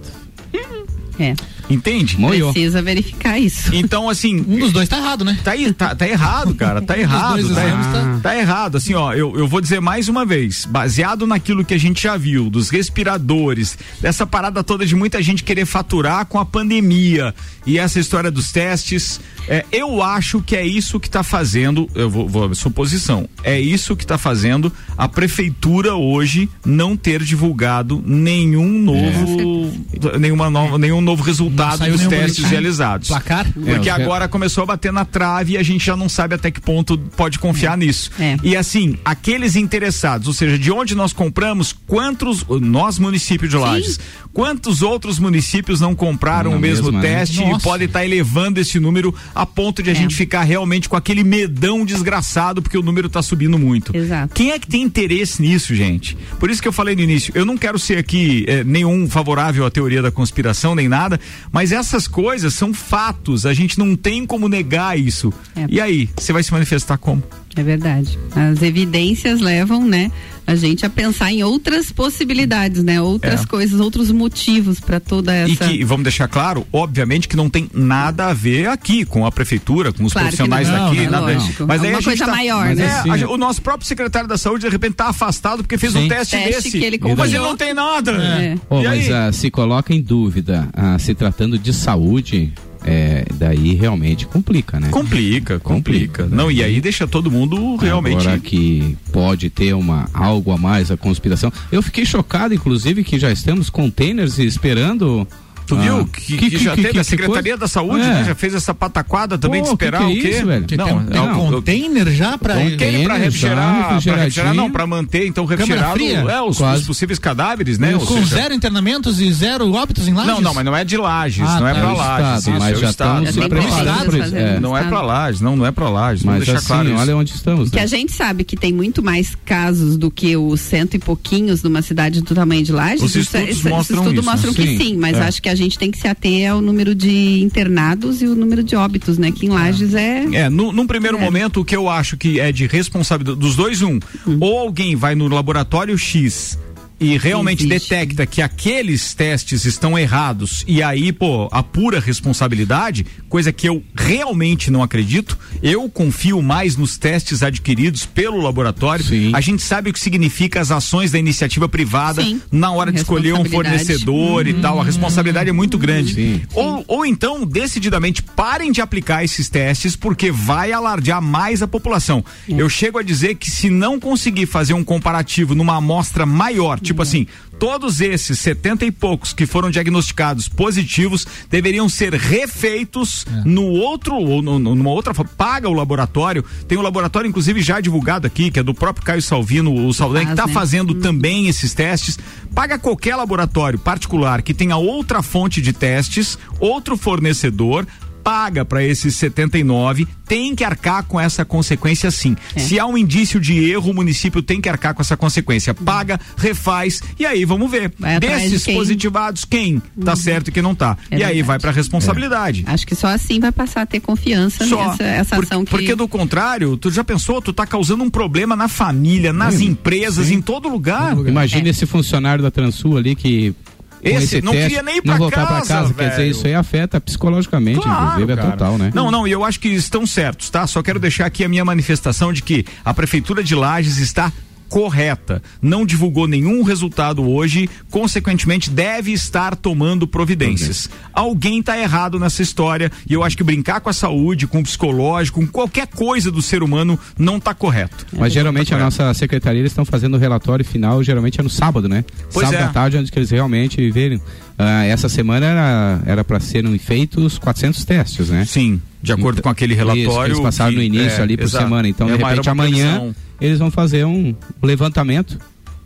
É. 1.18 1.34
Entende? 1.70 2.18
Moiou. 2.18 2.52
Precisa 2.52 2.82
verificar 2.82 3.38
isso. 3.38 3.74
Então, 3.74 4.08
assim. 4.08 4.44
Um 4.46 4.58
dos 4.58 4.72
dois 4.72 4.88
tá 4.88 4.98
errado, 4.98 5.24
né? 5.24 5.38
Tá, 5.44 5.52
tá, 5.76 5.94
tá 5.94 6.08
errado, 6.08 6.54
cara. 6.54 6.82
Tá 6.82 6.98
errado. 6.98 7.40
dois 7.40 7.54
Tá, 7.54 7.64
exames 7.64 7.86
tá... 7.86 8.20
tá- 8.22 8.36
errado. 8.36 8.76
Assim, 8.76 8.94
ó, 8.94 9.12
eu, 9.14 9.36
eu 9.38 9.46
vou 9.46 9.60
dizer 9.60 9.80
mais 9.80 10.08
uma 10.08 10.24
vez, 10.26 10.64
baseado 10.64 11.26
naquilo 11.26 11.64
que 11.64 11.72
a 11.74 11.78
gente 11.78 12.02
já 12.02 12.16
viu, 12.16 12.50
dos 12.50 12.70
respiradores, 12.70 13.78
dessa 14.00 14.26
parada 14.26 14.64
toda 14.64 14.84
de 14.84 14.96
muita 14.96 15.22
gente 15.22 15.44
querer 15.44 15.64
faturar 15.64 16.26
com 16.26 16.38
a 16.38 16.44
pandemia 16.44 17.34
e 17.64 17.78
essa 17.78 18.00
história 18.00 18.30
dos 18.30 18.50
testes, 18.50 19.20
é, 19.46 19.64
eu 19.70 20.02
acho 20.02 20.40
que 20.42 20.56
é 20.56 20.66
isso 20.66 20.98
que 20.98 21.08
tá 21.08 21.22
fazendo, 21.22 21.88
eu 21.94 22.10
vou, 22.10 22.28
vou 22.28 22.54
suposição, 22.54 23.28
é 23.44 23.60
isso 23.60 23.94
que 23.94 24.06
tá 24.06 24.18
fazendo 24.18 24.72
a 24.96 25.06
prefeitura 25.08 25.94
hoje 25.94 26.48
não 26.64 26.96
ter 26.96 27.22
divulgado 27.22 28.02
nenhum 28.04 28.78
novo, 28.78 29.72
nenhuma 30.18 30.50
nova, 30.50 30.78
nenhum 30.78 31.00
novo 31.00 31.22
resultado 31.22 31.59
saiu 31.78 31.92
dos 31.92 32.06
testes 32.06 32.36
boletim. 32.36 32.42
realizados. 32.44 33.08
Placar? 33.08 33.46
Porque 33.52 33.88
É, 33.88 33.94
os 33.94 34.00
agora 34.00 34.28
começou 34.28 34.62
a 34.62 34.66
bater 34.66 34.92
na 34.92 35.04
trave 35.04 35.52
e 35.54 35.58
a 35.58 35.62
gente 35.62 35.84
já 35.84 35.96
não 35.96 36.08
sabe 36.08 36.34
até 36.34 36.50
que 36.50 36.60
ponto 36.60 36.96
pode 37.16 37.38
confiar 37.38 37.76
nisso. 37.76 38.10
É. 38.18 38.36
E 38.42 38.56
assim, 38.56 38.98
aqueles 39.04 39.56
interessados, 39.56 40.28
ou 40.28 40.34
seja, 40.34 40.58
de 40.58 40.70
onde 40.70 40.94
nós 40.94 41.12
compramos, 41.12 41.74
quantos, 41.86 42.44
nós 42.60 42.98
município 42.98 43.48
de 43.48 43.56
Lages, 43.56 43.98
quantos 44.32 44.82
outros 44.82 45.18
municípios 45.18 45.80
não 45.80 45.94
compraram 45.94 46.50
Na 46.52 46.56
o 46.56 46.60
mesmo 46.60 46.84
mesma, 46.92 47.00
né? 47.02 47.16
teste 47.16 47.42
e 47.42 47.46
Nossa. 47.48 47.64
pode 47.64 47.84
estar 47.84 48.04
elevando 48.04 48.60
esse 48.60 48.78
número 48.78 49.14
a 49.34 49.44
ponto 49.44 49.82
de 49.82 49.90
a 49.90 49.92
É. 49.92 49.96
gente 49.96 50.14
ficar 50.14 50.42
realmente 50.42 50.88
com 50.88 50.96
aquele 50.96 51.22
medão 51.24 51.84
desgraçado 51.84 52.62
porque 52.62 52.78
o 52.78 52.82
número 52.82 53.06
está 53.08 53.22
subindo 53.22 53.58
muito. 53.58 53.94
Exato. 53.96 54.34
Quem 54.34 54.52
é 54.52 54.58
que 54.58 54.66
tem 54.66 54.82
interesse 54.82 55.42
nisso, 55.42 55.74
gente? 55.74 56.16
Por 56.38 56.50
isso 56.50 56.62
que 56.62 56.68
eu 56.68 56.72
falei 56.72 56.94
no 56.94 57.02
início, 57.02 57.32
eu 57.34 57.44
não 57.44 57.56
quero 57.56 57.78
ser 57.78 57.98
aqui 57.98 58.44
eh, 58.48 58.62
nenhum 58.64 59.08
favorável 59.08 59.66
à 59.66 59.70
teoria 59.70 60.00
da 60.02 60.10
conspiração 60.10 60.74
nem 60.74 60.88
nada, 60.88 61.18
mas 61.52 61.72
essas 61.72 62.06
coisas 62.06 62.54
são 62.54 62.72
fatos, 62.72 63.46
a 63.46 63.52
gente 63.52 63.78
não 63.78 63.94
tem 63.96 64.24
como 64.26 64.48
negar 64.48 64.98
isso. 64.98 65.32
É. 65.56 65.66
E 65.68 65.80
aí, 65.80 66.08
você 66.16 66.32
vai 66.32 66.42
se 66.42 66.52
manifestar 66.52 66.96
como? 66.98 67.22
É 67.56 67.62
verdade. 67.62 68.16
As 68.34 68.62
evidências 68.62 69.40
levam, 69.40 69.84
né, 69.84 70.10
a 70.50 70.56
gente 70.56 70.84
a 70.84 70.90
pensar 70.90 71.30
em 71.32 71.42
outras 71.44 71.92
possibilidades, 71.92 72.82
né? 72.82 73.00
Outras 73.00 73.42
É. 73.42 73.46
coisas, 73.46 73.78
outros 73.80 74.10
motivos 74.10 74.80
para 74.80 74.98
toda 74.98 75.32
essa. 75.32 75.52
E 75.52 75.78
que, 75.78 75.84
vamos 75.84 76.02
deixar 76.02 76.26
claro, 76.28 76.66
obviamente 76.72 77.28
que 77.28 77.36
não 77.36 77.48
tem 77.48 77.68
nada 77.72 78.26
a 78.26 78.32
ver 78.34 78.68
aqui 78.68 79.04
com 79.04 79.24
a 79.24 79.30
prefeitura, 79.30 79.92
com 79.92 80.04
os 80.04 80.12
Claro 80.12 80.26
profissionais 80.28 80.68
não, 80.68 80.90
daqui, 80.90 81.04
não, 81.04 81.10
nada. 81.12 81.32
lógico. 81.34 81.66
Mas 81.66 81.82
aí 81.82 81.86
Alguma 81.94 81.98
a 81.98 82.00
gente 82.00 82.04
coisa 82.04 82.24
tá- 82.26 82.30
maior, 82.32 82.64
Mas 82.66 82.78
né? 82.78 82.84
É, 82.84 82.90
assim, 83.12 83.24
a 83.24 83.30
o 83.30 83.36
nosso 83.36 83.62
próprio 83.62 83.86
secretário 83.86 84.28
da 84.28 84.36
saúde 84.36 84.64
de 84.64 84.68
repente 84.70 84.94
tá 84.94 85.06
afastado 85.08 85.58
porque 85.62 85.78
fez 85.78 85.94
um 85.94 86.02
Sim. 86.02 86.08
teste, 86.08 86.36
Teste 86.36 86.52
desse. 86.62 86.70
que 86.78 86.84
ele 86.84 86.98
mas 87.16 87.30
ele 87.32 87.38
não 87.42 87.56
tem 87.56 87.72
nada. 87.72 88.10
É. 88.12 88.56
Pô, 88.68 88.80
E 88.80 88.84
mas 88.84 89.06
aí? 89.06 89.12
ah, 89.12 89.32
se 89.32 89.50
coloca 89.50 89.94
em 89.94 90.02
dúvida, 90.02 90.68
ah, 90.72 90.98
se 90.98 91.14
tratando 91.14 91.58
de 91.58 91.72
saúde, 91.72 92.52
é, 92.84 93.24
daí 93.34 93.74
realmente 93.74 94.26
complica, 94.26 94.80
né? 94.80 94.88
Complica, 94.88 95.58
complica. 95.58 96.24
Complica. 96.24 96.36
Não, 96.36 96.50
e 96.50 96.62
aí 96.62 96.80
deixa 96.80 97.06
todo 97.06 97.30
mundo 97.30 97.76
realmente. 97.76 98.22
Agora 98.26 98.38
que 98.38 98.96
pode 99.12 99.50
ter 99.50 99.74
uma 99.74 100.08
algo 100.14 100.52
a 100.52 100.56
mais 100.56 100.90
a 100.90 100.96
conspiração. 100.96 101.52
Eu 101.70 101.82
fiquei 101.82 102.04
chocado, 102.04 102.54
inclusive, 102.54 103.04
que 103.04 103.18
já 103.18 103.30
estamos 103.30 103.68
containers 103.68 104.38
esperando. 104.38 105.26
Tu 105.70 105.76
ah, 105.76 105.80
viu 105.80 106.06
que, 106.06 106.36
que 106.36 106.58
já 106.58 106.74
teve 106.74 106.98
a 106.98 107.04
Secretaria 107.04 107.56
da 107.56 107.68
Saúde, 107.68 108.02
É. 108.04 108.08
né? 108.08 108.24
Já 108.26 108.34
fez 108.34 108.54
essa 108.54 108.74
pataquada 108.74 109.38
também 109.38 109.60
Pô, 109.60 109.66
de 109.68 109.72
esperar 109.72 110.00
que 110.00 110.06
que 110.06 110.12
o 110.12 110.18
é 110.18 110.22
quê? 110.22 110.28
isso, 110.36 110.46
velho? 110.46 110.64
Que 110.66 110.76
Não, 110.76 110.84
tem, 111.04 111.16
é 111.16 111.20
um 111.22 111.32
o- 111.48 111.50
container 111.52 112.10
já 112.12 112.36
pra. 112.36 112.54
Container. 112.54 113.06
Já, 113.06 113.14
refrigerar, 113.16 113.88
pra 114.02 114.16
refrigerar, 114.16 114.54
não, 114.54 114.70
pra 114.70 114.86
manter 114.86 115.26
então 115.26 115.44
refrigerado 115.44 116.00
é, 116.02 116.42
os, 116.42 116.60
os 116.60 116.86
possíveis 116.86 117.18
cadáveres, 117.18 117.78
né? 117.78 117.94
Ou 117.94 118.00
com 118.04 118.14
seja, 118.14 118.36
zero 118.36 118.54
internamentos 118.54 119.20
e 119.20 119.32
zero 119.32 119.72
óbitos 119.72 120.08
em 120.08 120.12
Lages? 120.12 120.32
Não, 120.34 120.40
não, 120.40 120.54
mas 120.54 120.64
não 120.64 120.76
é 120.76 120.84
de 120.84 120.96
Lages, 120.96 121.46
Ah, 121.46 121.60
não 121.60 121.68
é 121.68 121.74
tá. 121.74 121.78
É 121.80 121.82
Lages. 121.84 122.00
estado, 122.00 122.38
isso, 122.40 122.50
mas 122.50 122.62
é 122.62 122.76
o 122.76 122.80
já 122.80 122.90
estado. 122.90 123.24
estamos 123.24 123.36
não 123.36 123.42
é 123.44 123.48
pra 123.48 123.58
preparados 123.60 124.04
para 124.30 124.38
é. 124.40 124.60
Não 124.60 124.76
é 124.76 124.80
estado. 124.80 124.90
pra 124.90 125.02
Lages, 125.02 125.40
não, 125.40 125.56
não 125.56 125.66
é 125.66 125.70
pra 125.70 125.88
Lages. 125.88 126.22
Vamos 126.24 126.38
Mas 126.40 126.46
deixar 126.46 126.58
assim, 126.58 126.66
claro 126.84 126.96
olha 127.00 127.16
onde 127.16 127.32
estamos. 127.32 127.70
Que 127.70 127.76
né? 127.76 127.82
a 127.82 127.86
gente 127.86 128.12
sabe 128.12 128.44
que 128.44 128.56
tem 128.56 128.72
muito 128.72 129.02
mais 129.02 129.36
casos 129.44 129.96
do 129.96 130.10
que 130.10 130.36
os 130.36 130.60
cento 130.60 130.94
e 130.94 130.98
pouquinhos 130.98 131.62
numa 131.62 131.82
cidade 131.82 132.20
do 132.20 132.34
tamanho 132.34 132.62
de 132.64 132.72
Lages. 132.72 133.02
Os 133.02 133.14
estudos 133.14 133.48
isso- 133.48 133.68
mostram 133.70 134.52
que 134.54 134.76
sim. 134.78 134.96
mas 134.96 135.16
É. 135.16 135.22
acho 135.22 135.40
que 135.42 135.48
a 135.48 135.54
gente 135.62 135.78
tem 135.78 135.90
que 135.90 135.98
se 135.98 136.06
ater 136.08 136.50
ao 136.50 136.60
número 136.60 136.94
de 136.94 137.40
internados 137.40 138.20
e 138.22 138.26
o 138.26 138.34
número 138.34 138.62
de 138.62 138.74
óbitos, 138.76 139.18
né? 139.18 139.30
Que 139.32 139.46
em 139.46 139.48
Lages 139.50 139.94
é. 139.94 140.24
É, 140.32 140.48
no, 140.48 140.72
num 140.72 140.86
primeiro 140.86 141.16
É. 141.18 141.20
momento, 141.20 141.60
o 141.60 141.64
que 141.64 141.74
eu 141.76 141.88
acho 141.88 142.16
que 142.16 142.38
é 142.40 142.50
de 142.52 142.66
responsabilidade 142.66 143.38
dos 143.38 143.56
dois, 143.56 143.82
um, 143.82 143.98
Hum. 144.26 144.38
ou 144.40 144.58
alguém 144.58 144.96
vai 144.96 145.14
no 145.14 145.28
laboratório 145.28 145.96
X 145.98 146.58
e 147.00 147.16
realmente 147.16 147.64
Existe. 147.64 147.88
detecta 147.88 148.26
que 148.26 148.42
aqueles 148.42 149.14
testes 149.14 149.64
estão 149.64 149.98
errados 149.98 150.62
e 150.68 150.82
aí, 150.82 151.12
pô, 151.12 151.48
a 151.50 151.62
pura 151.62 151.98
responsabilidade, 151.98 153.06
coisa 153.28 153.50
que 153.52 153.66
eu 153.66 153.82
realmente 153.96 154.70
não 154.70 154.82
acredito, 154.82 155.38
eu 155.62 155.88
confio 155.88 156.42
mais 156.42 156.76
nos 156.76 156.98
testes 156.98 157.42
adquiridos 157.42 158.04
pelo 158.04 158.40
laboratório. 158.40 159.04
Sim. 159.04 159.32
A 159.34 159.40
gente 159.40 159.62
sabe 159.62 159.90
o 159.90 159.92
que 159.92 159.98
significa 160.00 160.60
as 160.60 160.70
ações 160.70 161.10
da 161.10 161.18
iniciativa 161.18 161.68
privada 161.68 162.22
Sim. 162.22 162.42
na 162.52 162.70
hora 162.70 162.92
de 162.92 162.98
escolher 162.98 163.32
um 163.34 163.44
fornecedor 163.44 164.46
e 164.46 164.54
tal. 164.54 164.80
A 164.80 164.84
responsabilidade 164.84 165.48
é 165.48 165.52
muito 165.52 165.78
grande. 165.78 166.14
Sim. 166.14 166.42
Ou, 166.54 166.84
ou 166.86 167.06
então, 167.06 167.46
decididamente, 167.46 168.22
parem 168.22 168.70
de 168.70 168.80
aplicar 168.80 169.24
esses 169.24 169.48
testes, 169.48 169.96
porque 169.96 170.30
vai 170.30 170.72
alardear 170.72 171.22
mais 171.22 171.62
a 171.62 171.68
população. 171.68 172.22
Eu 172.48 172.68
chego 172.68 172.98
a 172.98 173.02
dizer 173.02 173.36
que 173.36 173.50
se 173.50 173.70
não 173.70 173.98
conseguir 173.98 174.46
fazer 174.46 174.74
um 174.74 174.84
comparativo 174.84 175.54
numa 175.54 175.76
amostra 175.76 176.26
maior, 176.26 176.78
tipo 176.90 177.02
assim, 177.02 177.26
todos 177.58 178.00
esses 178.00 178.38
70 178.40 178.84
e 178.84 178.90
poucos 178.90 179.32
que 179.32 179.46
foram 179.46 179.70
diagnosticados 179.70 180.48
positivos 180.48 181.26
deveriam 181.48 181.88
ser 181.88 182.12
refeitos 182.14 183.24
no 183.44 183.62
outro, 183.64 184.16
ou 184.16 184.42
no- 184.42 184.58
no- 184.58 184.74
numa 184.74 184.90
outra, 184.90 185.14
paga 185.14 185.68
o 185.68 185.72
laboratório. 185.72 186.44
Tem 186.66 186.76
um 186.76 186.82
laboratório, 186.82 187.28
inclusive, 187.28 187.60
já 187.62 187.80
divulgado 187.80 188.26
aqui, 188.26 188.50
que 188.50 188.58
é 188.58 188.62
do 188.62 188.74
próprio 188.74 189.04
Caio 189.04 189.22
Salvino, 189.22 189.86
o 189.86 189.94
Saldanha, 189.94 190.26
que 190.26 190.32
está 190.32 190.46
né? 190.46 190.52
fazendo 190.52 190.94
também 190.94 191.48
esses 191.48 191.72
testes. 191.74 192.18
Paga 192.54 192.78
qualquer 192.78 193.14
laboratório 193.14 193.78
particular 193.78 194.42
que 194.42 194.52
tenha 194.52 194.76
outra 194.76 195.22
fonte 195.22 195.60
de 195.62 195.72
testes, 195.72 196.36
outro 196.58 196.96
fornecedor, 196.96 197.86
paga 198.22 198.64
para 198.64 198.82
esses 198.84 199.14
79, 199.16 200.06
tem 200.26 200.54
que 200.54 200.62
arcar 200.64 201.02
com 201.04 201.18
essa 201.20 201.44
consequência 201.44 202.10
sim. 202.10 202.36
É. 202.54 202.60
Se 202.60 202.78
há 202.78 202.86
um 202.86 202.96
indício 202.96 203.40
de 203.40 203.70
erro, 203.70 203.90
o 203.90 203.94
município 203.94 204.42
tem 204.42 204.60
que 204.60 204.68
arcar 204.68 204.94
com 204.94 205.02
essa 205.02 205.16
consequência. 205.16 205.74
Paga, 205.74 206.20
refaz 206.36 207.02
e 207.18 207.26
aí 207.26 207.44
vamos 207.44 207.70
ver. 207.70 207.90
De 207.98 208.20
Desses 208.20 208.64
quem? 208.64 208.74
positivados, 208.76 209.44
quem 209.44 209.82
tá 210.04 210.14
certo 210.14 210.48
e 210.48 210.52
quem 210.52 210.62
não 210.62 210.74
tá. 210.74 210.96
É 211.10 211.14
e 211.14 211.16
aí 211.16 211.20
verdade. 211.20 211.42
vai 211.42 211.58
para 211.58 211.70
responsabilidade. 211.72 212.64
Acho 212.66 212.86
que 212.86 212.94
só 212.94 213.08
assim 213.08 213.40
vai 213.40 213.50
passar 213.52 213.82
a 213.82 213.86
ter 213.86 214.00
confiança 214.00 214.66
Só. 214.66 214.90
nessa 214.90 215.02
essa 215.04 215.36
Por- 215.36 215.44
ação 215.44 215.64
que. 215.64 215.70
Porque 215.70 215.94
do 215.94 216.06
contrário, 216.08 216.76
tu 216.76 216.90
já 216.90 217.02
pensou, 217.02 217.40
tu 217.42 217.52
tá 217.52 217.66
causando 217.66 218.04
um 218.04 218.10
problema 218.10 218.54
na 218.54 218.68
família, 218.68 219.32
nas 219.32 219.60
empresas, 219.60 220.30
em 220.30 220.40
todo 220.40 220.68
lugar. 220.68 221.16
Imagina 221.26 221.68
É. 221.68 221.70
esse 221.70 221.86
funcionário 221.86 222.42
da 222.42 222.50
Transul 222.50 222.96
ali 222.96 223.14
que. 223.16 223.54
Com 224.00 224.08
Esse 224.08 224.40
não 224.40 224.52
teste, 224.52 224.68
queria 224.68 224.82
nem 224.82 224.96
ir 224.96 225.02
não 225.04 225.04
pra 225.04 225.16
voltar 225.16 225.46
pra 225.46 225.56
casa, 225.56 225.68
casa. 225.68 225.94
Quer 225.94 226.10
dizer, 226.10 226.26
isso 226.28 226.46
aí 226.46 226.54
afeta 226.54 227.00
psicologicamente, 227.00 227.86
inclusive, 227.86 228.32
é 228.32 228.36
cara. 228.36 228.50
total, 228.50 228.78
né? 228.78 228.90
Não, 228.94 229.10
não, 229.10 229.26
e 229.26 229.32
eu 229.32 229.44
acho 229.44 229.60
que 229.60 229.68
estão 229.68 230.06
certos, 230.06 230.50
tá? 230.50 230.66
Só 230.66 230.82
quero 230.82 230.98
deixar 230.98 231.26
aqui 231.26 231.44
a 231.44 231.48
minha 231.48 231.64
manifestação 231.64 232.32
de 232.32 232.42
que 232.42 232.64
a 232.84 232.94
Prefeitura 232.94 233.42
de 233.42 233.54
Lages 233.54 233.98
está 233.98 234.32
correta. 234.70 235.42
Não 235.60 235.84
divulgou 235.84 236.26
nenhum 236.26 236.62
resultado 236.62 237.28
hoje, 237.28 237.68
consequentemente 237.90 238.70
deve 238.70 239.12
estar 239.12 239.56
tomando 239.56 240.06
providências. 240.06 240.88
Alguém 241.12 241.58
está 241.58 241.76
errado 241.76 242.18
nessa 242.18 242.40
história 242.40 242.90
e 243.08 243.12
eu 243.12 243.22
acho 243.22 243.36
que 243.36 243.44
brincar 243.44 243.80
com 243.80 243.90
a 243.90 243.92
saúde, 243.92 244.46
com 244.46 244.60
o 244.60 244.62
psicológico, 244.62 245.40
com 245.40 245.46
qualquer 245.46 245.88
coisa 245.88 246.30
do 246.30 246.40
ser 246.40 246.62
humano 246.62 246.98
não 247.18 247.36
está 247.36 247.52
correto. 247.52 248.06
Mas 248.16 248.32
geralmente 248.32 248.72
a 248.72 248.78
nossa 248.78 249.12
secretaria 249.12 249.60
eles 249.60 249.72
estão 249.72 249.84
fazendo 249.84 250.14
o 250.14 250.18
relatório 250.18 250.64
final, 250.64 251.02
geralmente 251.02 251.40
é 251.40 251.42
no 251.42 251.50
sábado, 251.50 251.88
né? 251.88 252.04
Pois 252.32 252.46
sábado 252.46 252.62
é. 252.62 252.66
à 252.66 252.68
tarde, 252.68 252.96
onde 252.96 253.10
que 253.10 253.18
eles 253.18 253.30
realmente 253.30 253.90
verem. 253.90 254.22
Ah, 254.56 254.84
essa 254.84 255.08
semana 255.08 255.46
era, 255.46 256.02
era 256.06 256.24
para 256.24 256.38
serem 256.38 256.78
feitos 256.78 257.38
400 257.38 257.84
testes, 257.84 258.28
né? 258.28 258.44
Sim, 258.44 258.80
de 259.02 259.12
acordo 259.12 259.38
Então, 259.38 259.42
com 259.44 259.48
aquele 259.50 259.74
Isso, 259.74 259.84
relatório. 259.84 260.32
eles 260.32 260.40
passaram 260.40 260.70
que- 260.72 260.76
no 260.76 260.82
início 260.82 261.20
é, 261.20 261.22
ali 261.22 261.36
por 261.36 261.44
exato. 261.44 261.64
semana. 261.64 261.88
Então, 261.88 262.08
É 262.08 262.16
de 262.16 262.22
repente, 262.22 262.50
amanhã 262.50 263.14
eles 263.40 263.58
vão 263.58 263.70
fazer 263.70 264.04
um 264.04 264.34
levantamento 264.62 265.38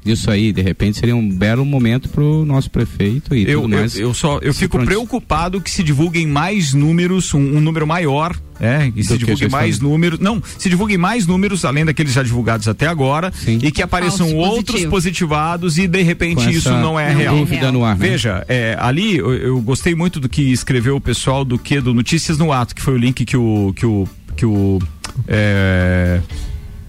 disso 0.05 0.31
aí. 0.31 0.53
De 0.53 0.61
repente, 0.62 0.98
seria 0.98 1.14
um 1.16 1.29
belo 1.29 1.64
momento 1.64 2.09
para 2.09 2.22
o 2.22 2.44
nosso 2.44 2.70
prefeito 2.70 3.35
e 3.35 3.48
Eu, 3.48 3.62
tudo 3.62 3.74
mais. 3.77 3.96
eu, 3.96 4.09
eu 4.09 4.14
só 4.14 4.38
eu 4.42 4.53
fico 4.53 4.77
pronti- 4.77 4.87
preocupado 4.88 5.61
que 5.61 5.70
se 5.70 5.83
divulguem 5.83 6.27
mais 6.27 6.74
números, 6.74 7.33
um, 7.35 7.38
um 7.57 7.61
número 7.61 7.87
maior, 7.87 8.37
é, 8.61 8.93
e 8.95 9.03
se 9.05 9.19
já 9.19 9.49
mais 9.49 9.75
estão- 9.75 9.88
números, 9.88 10.19
não, 10.21 10.43
se 10.59 10.69
divulguem 10.69 10.97
mais 10.97 11.27
números 11.27 11.64
além 11.64 11.85
daqueles 11.85 12.12
já 12.12 12.23
divulgados 12.23 12.69
até 12.69 12.87
agora, 12.87 13.33
Sim. 13.35 13.59
e 13.62 13.71
que 13.71 13.83
apareçam 13.83 14.27
Falso 14.29 14.37
outros 14.37 14.67
positivo. 14.67 14.90
positivados 14.90 15.79
e 15.79 15.87
de 15.87 16.03
repente 16.03 16.49
isso 16.51 16.69
é 16.69 16.81
Não 16.81 16.99
é 16.99 17.12
real. 17.14 17.37
dúvida 17.37 17.71
no 17.73 17.85
ar, 17.85 17.97
né? 17.97 18.09
Veja, 18.09 18.45
é, 18.49 18.77
ali 18.79 19.17
eu, 19.17 19.33
eu 19.35 19.61
gostei 19.61 19.95
muito 19.95 20.21
do 20.21 20.29
que 20.29 20.43
escreveu 20.53 20.97
o 20.97 21.01
pessoal 21.01 21.45
do 21.45 21.59
que 21.59 21.81
do 21.81 21.93
Notícias 21.95 22.38
no 22.38 22.53
Ato, 22.53 22.75
que 22.75 22.83
foi 22.83 22.95
o 22.95 22.99
link 22.99 23.25
que 23.25 23.37
o 23.37 23.73
que 23.75 23.87
o 23.87 24.09
que 24.37 24.47
o 24.47 24.79
é, 25.29 26.21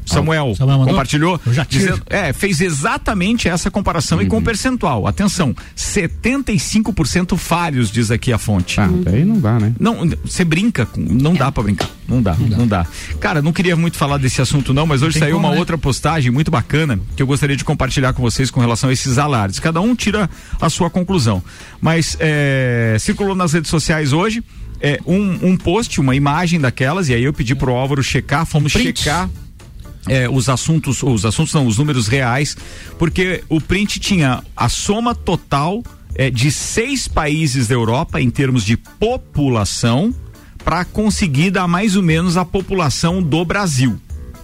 Samuel, 0.05 0.55
Samuel 0.55 0.79
compartilhou, 0.79 1.39
dizendo, 1.67 2.01
é, 2.07 2.31
fez 2.31 2.61
exatamente 2.61 3.49
essa 3.49 3.71
comparação 3.71 4.19
uhum. 4.19 4.23
e 4.23 4.27
com 4.27 4.41
percentual. 4.41 5.07
Atenção, 5.07 5.55
75% 5.75 7.37
falhos, 7.37 7.91
diz 7.91 8.11
aqui 8.11 8.31
a 8.31 8.37
fonte. 8.37 8.79
Ah, 8.79 8.89
daí 9.03 9.25
não 9.25 9.39
dá, 9.39 9.59
né? 9.59 9.73
Não, 9.79 10.07
você 10.23 10.45
brinca, 10.45 10.85
com, 10.85 11.01
não 11.01 11.33
é. 11.33 11.37
dá 11.37 11.51
para 11.51 11.63
brincar. 11.63 11.89
Não 12.07 12.21
dá, 12.21 12.35
não 12.35 12.49
dá, 12.49 12.57
não 12.57 12.67
dá. 12.67 12.85
Cara, 13.19 13.41
não 13.41 13.51
queria 13.51 13.75
muito 13.75 13.97
falar 13.97 14.17
desse 14.17 14.41
assunto 14.41 14.73
não, 14.73 14.85
mas 14.85 15.01
hoje 15.01 15.17
saiu 15.17 15.35
como, 15.35 15.47
uma 15.47 15.53
né? 15.53 15.59
outra 15.59 15.77
postagem 15.77 16.31
muito 16.31 16.51
bacana 16.51 16.99
que 17.15 17.23
eu 17.23 17.27
gostaria 17.27 17.55
de 17.55 17.63
compartilhar 17.63 18.13
com 18.13 18.21
vocês 18.21 18.51
com 18.51 18.59
relação 18.59 18.89
a 18.89 18.93
esses 18.93 19.17
alardes. 19.17 19.59
Cada 19.59 19.81
um 19.81 19.95
tira 19.95 20.29
a 20.61 20.69
sua 20.69 20.89
conclusão. 20.89 21.43
Mas 21.81 22.15
é, 22.19 22.95
circulou 22.99 23.35
nas 23.35 23.53
redes 23.53 23.71
sociais 23.71 24.13
hoje 24.13 24.43
é, 24.79 24.99
um, 25.05 25.49
um 25.49 25.57
post, 25.57 25.99
uma 25.99 26.15
imagem 26.15 26.59
daquelas, 26.59 27.09
e 27.09 27.13
aí 27.13 27.23
eu 27.23 27.33
pedi 27.33 27.55
pro 27.55 27.73
Álvaro 27.73 28.03
checar, 28.03 28.45
fomos 28.45 28.73
Print. 28.73 28.99
checar 28.99 29.29
é, 30.07 30.29
os 30.29 30.49
assuntos, 30.49 31.01
os 31.03 31.25
assuntos 31.25 31.53
não, 31.53 31.65
os 31.65 31.77
números 31.77 32.07
reais, 32.07 32.55
porque 32.97 33.43
o 33.49 33.59
print 33.59 33.99
tinha 33.99 34.43
a 34.55 34.69
soma 34.69 35.15
total 35.15 35.83
é, 36.15 36.29
de 36.29 36.51
seis 36.51 37.07
países 37.07 37.67
da 37.67 37.75
Europa 37.75 38.21
em 38.21 38.29
termos 38.29 38.63
de 38.63 38.77
população 38.77 40.13
para 40.63 40.83
conseguir 40.85 41.51
dar 41.51 41.67
mais 41.67 41.95
ou 41.95 42.01
menos 42.01 42.37
a 42.37 42.45
população 42.45 43.21
do 43.21 43.45
Brasil, 43.45 43.99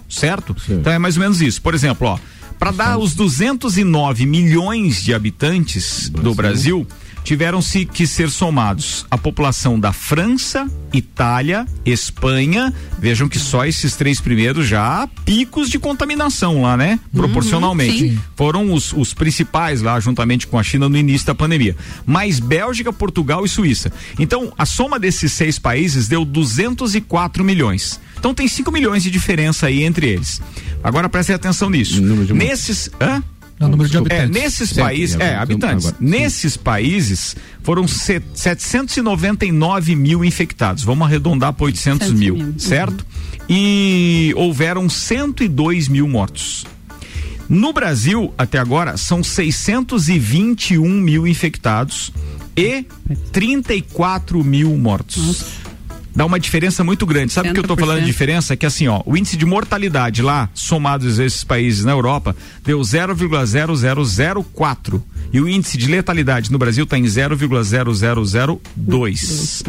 certo? 0.08 0.54
Sim. 0.60 0.74
Então 0.74 0.92
é 0.92 0.98
mais 0.98 1.16
ou 1.16 1.22
menos 1.22 1.40
isso. 1.40 1.60
Por 1.60 1.74
exemplo, 1.74 2.06
ó, 2.06 2.18
para 2.58 2.70
dar 2.70 2.98
os 2.98 3.14
209 3.14 4.24
milhões 4.24 5.02
de 5.02 5.12
habitantes 5.12 6.08
Brasil. 6.08 6.22
do 6.22 6.34
Brasil, 6.34 6.86
tiveram-se 7.24 7.84
que 7.84 8.06
ser 8.06 8.30
somados 8.30 9.06
a 9.10 9.16
população 9.16 9.78
da 9.78 9.92
França, 9.92 10.68
Itália, 10.92 11.66
Espanha. 11.84 12.72
Vejam 12.98 13.28
que 13.28 13.38
só 13.38 13.64
esses 13.64 13.96
três 13.96 14.20
primeiros 14.20 14.66
já 14.66 15.02
há 15.02 15.06
picos 15.06 15.68
de 15.68 15.78
contaminação 15.78 16.62
lá, 16.62 16.76
né? 16.76 16.98
Uhum, 17.12 17.20
Proporcionalmente. 17.20 18.04
Uhum, 18.04 18.18
Foram 18.36 18.72
os, 18.72 18.92
os 18.92 19.14
principais 19.14 19.82
lá, 19.82 19.98
juntamente 20.00 20.46
com 20.46 20.58
a 20.58 20.62
China, 20.62 20.88
no 20.88 20.96
início 20.96 21.26
da 21.26 21.34
pandemia. 21.34 21.76
Mais 22.06 22.40
Bélgica, 22.40 22.92
Portugal 22.92 23.44
e 23.44 23.48
Suíça. 23.48 23.92
Então, 24.18 24.52
a 24.56 24.66
soma 24.66 24.98
desses 24.98 25.32
seis 25.32 25.58
países 25.58 26.08
deu 26.08 26.24
204 26.24 27.44
milhões. 27.44 28.00
Então 28.18 28.32
tem 28.32 28.46
5 28.46 28.70
milhões 28.70 29.02
de 29.02 29.10
diferença 29.10 29.66
aí 29.66 29.82
entre 29.82 30.08
eles. 30.08 30.40
Agora 30.82 31.08
prestem 31.08 31.34
atenção 31.34 31.68
nisso. 31.68 32.00
Nesses. 32.34 32.88
Hã? 33.00 33.20
Não, 33.62 33.68
número 33.68 33.88
de 33.88 33.96
habitantes. 33.96 34.24
É, 34.24 34.28
nesses 34.28 34.72
países, 34.72 35.20
é, 35.20 35.36
habitantes. 35.36 35.86
Agora, 35.86 35.96
nesses 36.00 36.56
países 36.56 37.36
foram 37.62 37.86
799 37.86 39.94
mil 39.94 40.24
infectados. 40.24 40.82
Vamos 40.82 41.06
arredondar 41.06 41.52
para 41.52 41.66
800 41.66 42.10
mil, 42.12 42.36
mil, 42.36 42.54
certo? 42.58 43.00
Uhum. 43.00 43.46
E 43.48 44.32
houveram 44.36 44.88
102 44.88 45.88
mil 45.88 46.08
mortos. 46.08 46.64
No 47.48 47.72
Brasil, 47.72 48.32
até 48.36 48.58
agora, 48.58 48.96
são 48.96 49.22
621 49.22 50.88
mil 50.88 51.24
infectados 51.26 52.12
e 52.56 52.84
34 53.30 54.42
mil 54.42 54.76
mortos. 54.76 55.26
Nossa 55.26 55.61
dá 56.14 56.24
uma 56.24 56.38
diferença 56.38 56.84
muito 56.84 57.04
grande. 57.06 57.32
Sabe 57.32 57.50
o 57.50 57.52
que 57.52 57.58
eu 57.58 57.62
estou 57.62 57.76
falando 57.76 57.98
de 58.00 58.06
diferença? 58.06 58.54
É 58.54 58.56
que 58.56 58.66
assim, 58.66 58.88
ó, 58.88 59.02
o 59.04 59.16
índice 59.16 59.36
de 59.36 59.46
mortalidade 59.46 60.22
lá, 60.22 60.48
somados 60.54 61.18
esses 61.18 61.42
países 61.44 61.84
na 61.84 61.92
Europa, 61.92 62.34
deu 62.64 62.80
0,0004. 62.80 65.02
E 65.32 65.40
o 65.40 65.48
índice 65.48 65.78
de 65.78 65.88
letalidade 65.88 66.52
no 66.52 66.58
Brasil 66.58 66.84
está 66.84 66.98
em 66.98 67.04
0,0002. 67.04 69.62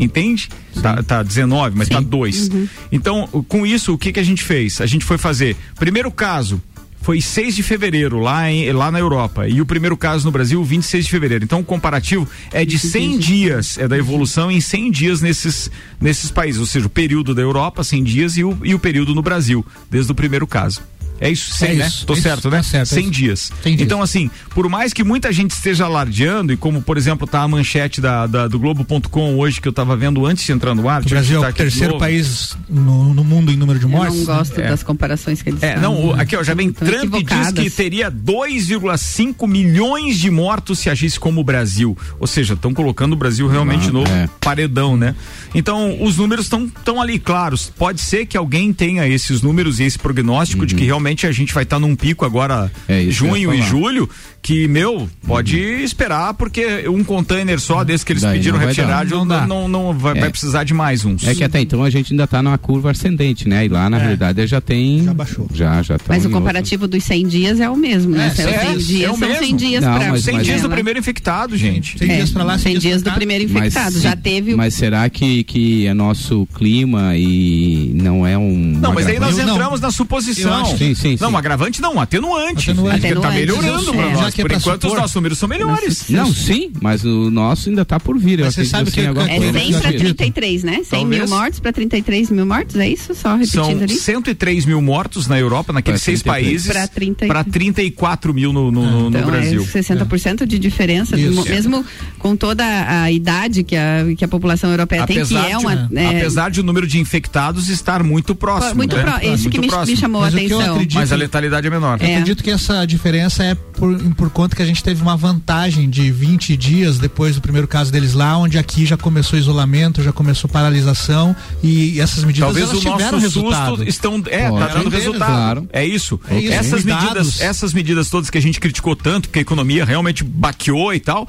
Entende? 0.00 0.48
Tá, 0.80 1.02
tá 1.02 1.24
19, 1.24 1.76
mas 1.76 1.88
está 1.88 1.98
2. 2.00 2.48
Uhum. 2.48 2.68
Então, 2.92 3.26
com 3.48 3.66
isso, 3.66 3.92
o 3.92 3.98
que, 3.98 4.12
que 4.12 4.20
a 4.20 4.24
gente 4.24 4.44
fez? 4.44 4.80
A 4.80 4.86
gente 4.86 5.04
foi 5.04 5.18
fazer. 5.18 5.56
Primeiro 5.76 6.12
caso, 6.12 6.62
foi 7.00 7.20
6 7.20 7.56
de 7.56 7.62
fevereiro 7.62 8.18
lá, 8.18 8.50
em, 8.50 8.70
lá 8.72 8.90
na 8.90 8.98
Europa. 8.98 9.48
E 9.48 9.60
o 9.60 9.66
primeiro 9.66 9.96
caso 9.96 10.24
no 10.24 10.30
Brasil, 10.30 10.62
26 10.62 11.04
de 11.04 11.10
fevereiro. 11.10 11.44
Então 11.44 11.60
o 11.60 11.64
comparativo 11.64 12.28
é 12.52 12.64
de 12.64 12.78
100 12.78 13.18
dias, 13.18 13.78
é 13.78 13.88
da 13.88 13.96
evolução 13.96 14.50
em 14.50 14.60
100 14.60 14.90
dias 14.90 15.20
nesses, 15.22 15.70
nesses 16.00 16.30
países. 16.30 16.60
Ou 16.60 16.66
seja, 16.66 16.86
o 16.86 16.90
período 16.90 17.34
da 17.34 17.42
Europa, 17.42 17.82
100 17.82 18.04
dias, 18.04 18.36
e 18.36 18.44
o, 18.44 18.58
e 18.62 18.74
o 18.74 18.78
período 18.78 19.14
no 19.14 19.22
Brasil, 19.22 19.64
desde 19.90 20.12
o 20.12 20.14
primeiro 20.14 20.46
caso. 20.46 20.82
É 21.20 21.30
isso, 21.30 21.52
100, 21.54 21.68
é 21.68 21.74
né? 21.74 21.90
Tô 22.06 22.12
é 22.12 22.16
certo, 22.16 22.38
isso, 22.38 22.50
né? 22.50 22.56
Tá 22.58 22.62
certo, 22.62 22.88
100 22.88 22.98
é 22.98 23.10
dias. 23.10 23.52
dias. 23.62 23.80
Então, 23.80 24.00
assim, 24.00 24.30
por 24.50 24.68
mais 24.68 24.92
que 24.92 25.02
muita 25.02 25.32
gente 25.32 25.50
esteja 25.50 25.84
alardeando, 25.84 26.52
e 26.52 26.56
como, 26.56 26.80
por 26.80 26.96
exemplo, 26.96 27.26
tá 27.26 27.42
a 27.42 27.48
manchete 27.48 28.00
da, 28.00 28.26
da 28.26 28.46
do 28.46 28.58
Globo.com 28.58 29.36
hoje 29.36 29.60
que 29.60 29.68
eu 29.68 29.70
estava 29.70 29.96
vendo 29.96 30.24
antes 30.24 30.44
de 30.44 30.52
entrar 30.52 30.74
no 30.74 30.88
ar. 30.88 31.02
O 31.02 31.08
Brasil 31.08 31.44
é 31.44 31.48
o 31.48 31.52
terceiro 31.52 31.98
país 31.98 32.56
no, 32.68 33.12
no, 33.14 33.24
mundo 33.24 33.50
em 33.50 33.56
número 33.56 33.78
de 33.78 33.86
mortes. 33.86 34.20
Eu 34.20 34.26
não 34.26 34.36
gosto 34.36 34.60
é. 34.60 34.68
das 34.68 34.82
comparações 34.82 35.42
que 35.42 35.50
eles 35.50 35.62
É, 35.62 35.78
não, 35.78 36.12
aqui, 36.12 36.36
ó, 36.36 36.42
já 36.42 36.54
vem 36.54 36.72
Trump 36.72 37.14
diz 37.14 37.52
que 37.52 37.70
teria 37.70 38.10
2,5 38.10 39.46
milhões 39.48 40.18
de 40.18 40.30
mortos 40.30 40.78
se 40.78 40.88
agisse 40.88 41.18
como 41.18 41.40
o 41.40 41.44
Brasil. 41.44 41.96
Ou 42.20 42.26
seja, 42.26 42.54
estão 42.54 42.72
colocando 42.72 43.12
o 43.14 43.16
Brasil 43.16 43.48
realmente 43.48 43.88
ah, 43.88 43.92
no 43.92 44.02
é. 44.04 44.28
paredão, 44.40 44.96
né? 44.96 45.14
Então, 45.54 46.02
os 46.02 46.16
números 46.16 46.46
estão 46.46 46.68
tão 46.84 47.00
ali 47.00 47.18
claros. 47.18 47.72
Pode 47.76 48.00
ser 48.00 48.26
que 48.26 48.36
alguém 48.36 48.72
tenha 48.72 49.06
esses 49.06 49.42
números 49.42 49.80
e 49.80 49.84
esse 49.84 49.98
prognóstico 49.98 50.62
uhum. 50.62 50.66
de 50.66 50.74
que 50.74 50.84
realmente 50.84 51.07
realmente 51.08 51.26
a 51.26 51.32
gente 51.32 51.54
vai 51.54 51.62
estar 51.62 51.76
tá 51.76 51.80
num 51.80 51.96
pico 51.96 52.24
agora, 52.24 52.70
é 52.86 53.04
junho 53.10 53.52
e 53.52 53.62
julho, 53.62 54.08
que, 54.42 54.68
meu, 54.68 55.08
pode 55.26 55.56
uhum. 55.56 55.80
esperar, 55.80 56.34
porque 56.34 56.88
um 56.88 57.02
container 57.02 57.60
só 57.60 57.82
desse 57.82 58.04
que 58.04 58.12
eles 58.12 58.22
Daí 58.22 58.38
pediram 58.38 58.58
retirado 58.58 59.10
não, 59.10 59.24
não, 59.24 59.46
não, 59.46 59.68
não, 59.68 59.92
vai, 59.92 60.16
é. 60.16 60.20
vai, 60.20 60.30
precisar 60.30 60.64
de 60.64 60.72
mais 60.72 61.04
uns. 61.04 61.26
É 61.26 61.34
que 61.34 61.44
até 61.44 61.60
então 61.60 61.82
a 61.82 61.90
gente 61.90 62.12
ainda 62.12 62.24
está 62.24 62.42
numa 62.42 62.58
curva 62.58 62.90
ascendente, 62.90 63.48
né? 63.48 63.66
E 63.66 63.68
lá, 63.68 63.90
na 63.90 63.98
é. 63.98 64.00
realidade, 64.00 64.46
já 64.46 64.60
tem. 64.60 65.04
Já 65.04 65.14
baixou. 65.14 65.48
Já, 65.52 65.82
já 65.82 65.98
tá 65.98 66.04
Mas 66.08 66.24
o 66.24 66.30
comparativo 66.30 66.84
outra. 66.84 66.98
dos 66.98 67.06
100 67.06 67.26
dias 67.26 67.60
é 67.60 67.68
o 67.68 67.76
mesmo, 67.76 68.12
né? 68.12 68.32
É, 68.38 68.42
é, 68.42 68.66
100 68.66 68.78
dias 68.78 69.10
é 69.10 69.16
são 69.16 69.36
100 69.36 69.56
dias 69.56 69.84
para 69.84 70.18
100 70.18 70.38
dias 70.40 70.62
do 70.62 70.70
primeiro 70.70 70.98
infectado, 70.98 71.56
gente. 71.56 71.98
100 71.98 72.08
dias 72.08 72.30
para 72.30 72.44
lá, 72.44 72.58
100 72.58 72.78
dias 72.78 73.02
do 73.02 73.12
primeiro 73.12 73.44
infectado. 73.44 73.94
Mas, 73.94 74.02
já 74.02 74.16
teve. 74.16 74.54
Mas 74.54 74.74
será 74.74 75.08
que, 75.10 75.44
que 75.44 75.86
é 75.86 75.94
nosso 75.94 76.46
clima 76.54 77.16
e 77.16 77.92
não 77.94 78.26
é 78.26 78.38
um. 78.38 78.78
Não, 78.80 78.92
mas 78.92 79.06
aí 79.06 79.18
nós 79.18 79.38
entramos 79.38 79.80
na 79.80 79.90
suposição. 79.90 80.64
Sim, 80.76 80.94
sim, 80.98 81.16
sim. 81.16 81.22
Não, 81.22 81.36
agravante 81.36 81.80
não, 81.80 82.00
atenuante. 82.00 82.70
Atenuante. 82.70 83.00
Tá 83.00 83.06
atenuante. 83.06 83.28
Tá 83.28 83.32
melhorando 83.32 83.92
para 83.92 84.10
nós. 84.10 84.34
Por 84.34 84.52
enquanto, 84.52 84.86
os 84.86 84.94
nossos 84.94 85.14
números 85.14 85.38
são 85.38 85.48
melhores. 85.48 86.08
Não, 86.08 86.32
sim, 86.32 86.72
mas 86.80 87.04
o 87.04 87.30
nosso 87.30 87.68
ainda 87.68 87.82
está 87.82 87.98
por 87.98 88.18
vir. 88.18 88.42
você 88.42 88.64
sabe 88.64 88.90
que, 88.90 89.00
agora 89.00 89.30
é 89.30 89.52
100 89.52 89.80
para 89.80 89.92
33, 89.92 90.64
né? 90.64 90.72
100 90.84 90.84
Talvez. 90.84 91.20
mil 91.20 91.28
mortos 91.28 91.60
para 91.60 91.72
33 91.72 92.30
mil 92.30 92.46
mortos, 92.46 92.76
é 92.76 92.88
isso? 92.88 93.14
Só 93.14 93.34
repetindo 93.34 93.64
São 93.64 93.70
ali? 93.70 93.94
103 93.94 94.66
mil 94.66 94.80
mortos 94.80 95.26
na 95.26 95.38
Europa, 95.38 95.72
naqueles 95.72 96.02
seis 96.02 96.22
países, 96.22 96.66
para 96.68 96.86
30... 96.88 97.26
34 97.44 98.34
mil 98.34 98.52
no, 98.52 98.70
no, 98.70 98.82
ah, 98.82 99.08
então 99.08 99.20
no 99.20 99.26
Brasil. 99.26 99.62
É 99.62 99.78
60% 99.78 100.46
de 100.46 100.58
diferença, 100.58 101.16
mesmo 101.16 101.84
com 102.18 102.36
toda 102.36 102.64
a 102.64 103.10
idade 103.10 103.62
que 103.62 103.76
a, 103.76 104.04
que 104.16 104.24
a 104.24 104.28
população 104.28 104.70
europeia 104.70 105.04
apesar 105.04 105.40
tem, 105.40 105.46
que 105.48 105.52
é 105.52 105.58
uma. 105.58 105.76
De, 105.76 105.96
é, 105.96 106.18
apesar 106.18 106.50
de 106.50 106.60
o 106.60 106.62
número 106.62 106.86
de 106.86 106.98
infectados 106.98 107.68
estar 107.68 108.02
muito 108.02 108.34
próximo. 108.34 108.76
Muito 108.76 108.96
né? 108.96 109.02
próximo. 109.02 109.34
Isso 109.34 109.50
que 109.50 109.58
me, 109.58 109.68
me, 109.68 109.96
chamou 109.96 110.22
a 110.22 110.28
atenção. 110.28 110.78
Acredito, 110.88 111.00
Mas 111.00 111.12
a 111.12 111.16
letalidade 111.16 111.66
é 111.66 111.70
menor. 111.70 111.98
Eu 112.00 112.08
acredito 112.08 112.42
que 112.42 112.50
essa 112.50 112.84
diferença 112.86 113.44
é 113.44 113.54
por, 113.54 113.98
por 114.14 114.30
conta 114.30 114.56
que 114.56 114.62
a 114.62 114.66
gente 114.66 114.82
teve 114.82 115.02
uma 115.02 115.16
vantagem 115.16 115.88
de 115.88 116.10
20 116.10 116.56
dias 116.56 116.98
depois 116.98 117.34
do 117.34 117.42
primeiro 117.42 117.68
caso 117.68 117.92
deles 117.92 118.14
lá, 118.14 118.38
onde 118.38 118.58
aqui 118.58 118.86
já 118.86 118.96
começou 118.96 119.38
isolamento, 119.38 120.02
já 120.02 120.12
começou 120.12 120.48
paralisação 120.48 121.36
e 121.62 122.00
essas 122.00 122.24
medidas 122.24 122.46
Talvez 122.48 122.70
o 122.70 122.88
nosso 122.88 123.16
resultado. 123.16 123.84
estão 123.84 124.22
é, 124.30 124.50
tá 124.50 124.68
dando 124.68 124.88
resultado. 124.88 125.28
Claro. 125.28 125.68
É 125.72 125.84
isso. 125.84 126.18
É 126.30 126.38
isso. 126.38 126.52
Essas 126.52 126.84
medidas, 126.84 127.40
essas 127.40 127.74
medidas 127.74 128.08
todas 128.08 128.30
que 128.30 128.38
a 128.38 128.42
gente 128.42 128.58
criticou 128.58 128.96
tanto, 128.96 129.28
que 129.28 129.38
a 129.38 129.42
economia 129.42 129.84
realmente 129.84 130.24
baqueou 130.24 130.94
e 130.94 131.00
tal, 131.00 131.28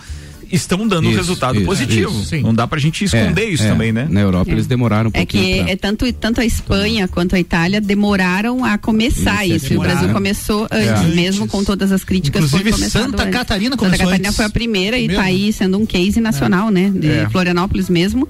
estão 0.51 0.87
dando 0.87 1.07
isso, 1.07 1.17
resultado 1.17 1.57
isso, 1.57 1.65
positivo. 1.65 2.21
Isso, 2.21 2.37
não 2.37 2.53
dá 2.53 2.67
pra 2.67 2.79
gente 2.79 3.03
esconder 3.05 3.43
é, 3.43 3.49
isso 3.49 3.63
é. 3.63 3.69
também, 3.69 3.91
né? 3.91 4.07
Na 4.09 4.21
Europa 4.21 4.51
eles 4.51 4.67
demoraram 4.67 5.09
um 5.09 5.11
pouquinho. 5.11 5.43
É 5.43 5.57
que 5.57 5.63
pra... 5.63 5.71
é 5.71 5.75
tanto, 5.75 6.13
tanto 6.13 6.41
a 6.41 6.45
Espanha 6.45 7.07
quanto 7.07 7.35
a 7.35 7.39
Itália 7.39 7.81
demoraram 7.81 8.63
a 8.63 8.77
começar 8.77 9.45
isso. 9.45 9.73
o 9.75 9.79
Brasil 9.79 10.09
começou 10.09 10.67
antes, 10.71 11.15
mesmo 11.15 11.47
com 11.47 11.63
todas 11.63 11.91
as 11.91 12.03
críticas. 12.03 12.45
Inclusive 12.45 12.73
Santa 12.89 13.23
antes. 13.23 13.33
Catarina 13.33 13.77
começou 13.77 13.97
Santa 13.97 14.09
Catarina 14.09 14.29
antes. 14.29 14.35
foi 14.35 14.45
a 14.45 14.49
primeira 14.49 14.97
e 14.97 15.07
está 15.07 15.23
aí 15.23 15.51
sendo 15.53 15.77
um 15.77 15.85
case 15.85 16.19
nacional, 16.19 16.69
né? 16.69 16.89
De 16.89 17.29
Florianópolis 17.31 17.89
mesmo. 17.89 18.27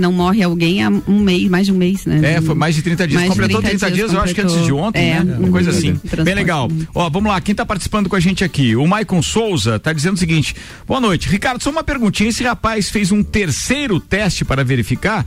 não 0.00 0.12
morre 0.12 0.42
alguém 0.42 0.82
há 0.82 0.88
um 0.88 1.20
mês, 1.20 1.48
mais 1.48 1.66
de 1.66 1.72
um 1.72 1.76
mês, 1.76 2.06
né? 2.06 2.34
É, 2.34 2.40
foi 2.40 2.54
mais 2.54 2.74
de 2.74 2.82
30 2.82 3.06
dias. 3.06 3.20
Mais 3.20 3.30
completou 3.30 3.60
30, 3.60 3.78
30 3.78 3.86
dias, 3.94 4.10
dias 4.10 4.12
eu 4.12 4.20
acho 4.20 4.34
que 4.34 4.40
antes 4.40 4.64
de 4.64 4.72
ontem, 4.72 5.14
né? 5.14 5.36
Uma 5.38 5.48
coisa 5.48 5.70
assim. 5.70 5.98
Bem 6.24 6.34
legal. 6.34 6.70
Ó, 6.94 7.08
vamos 7.10 7.30
lá, 7.30 7.40
quem 7.40 7.52
está 7.52 7.64
participando 7.64 8.08
com 8.08 8.16
a 8.16 8.20
gente 8.20 8.44
aqui? 8.44 8.76
O 8.76 8.86
Maicon 8.86 9.22
Souza 9.22 9.76
está 9.76 9.92
dizendo 9.92 10.14
o 10.14 10.18
seguinte: 10.18 10.54
boa 10.86 11.00
noite. 11.00 11.28
Ricardo, 11.28 11.49
só 11.58 11.70
uma 11.70 11.82
perguntinha. 11.82 12.28
Esse 12.28 12.44
rapaz 12.44 12.90
fez 12.90 13.10
um 13.10 13.22
terceiro 13.22 13.98
teste 13.98 14.44
para 14.44 14.62
verificar 14.62 15.26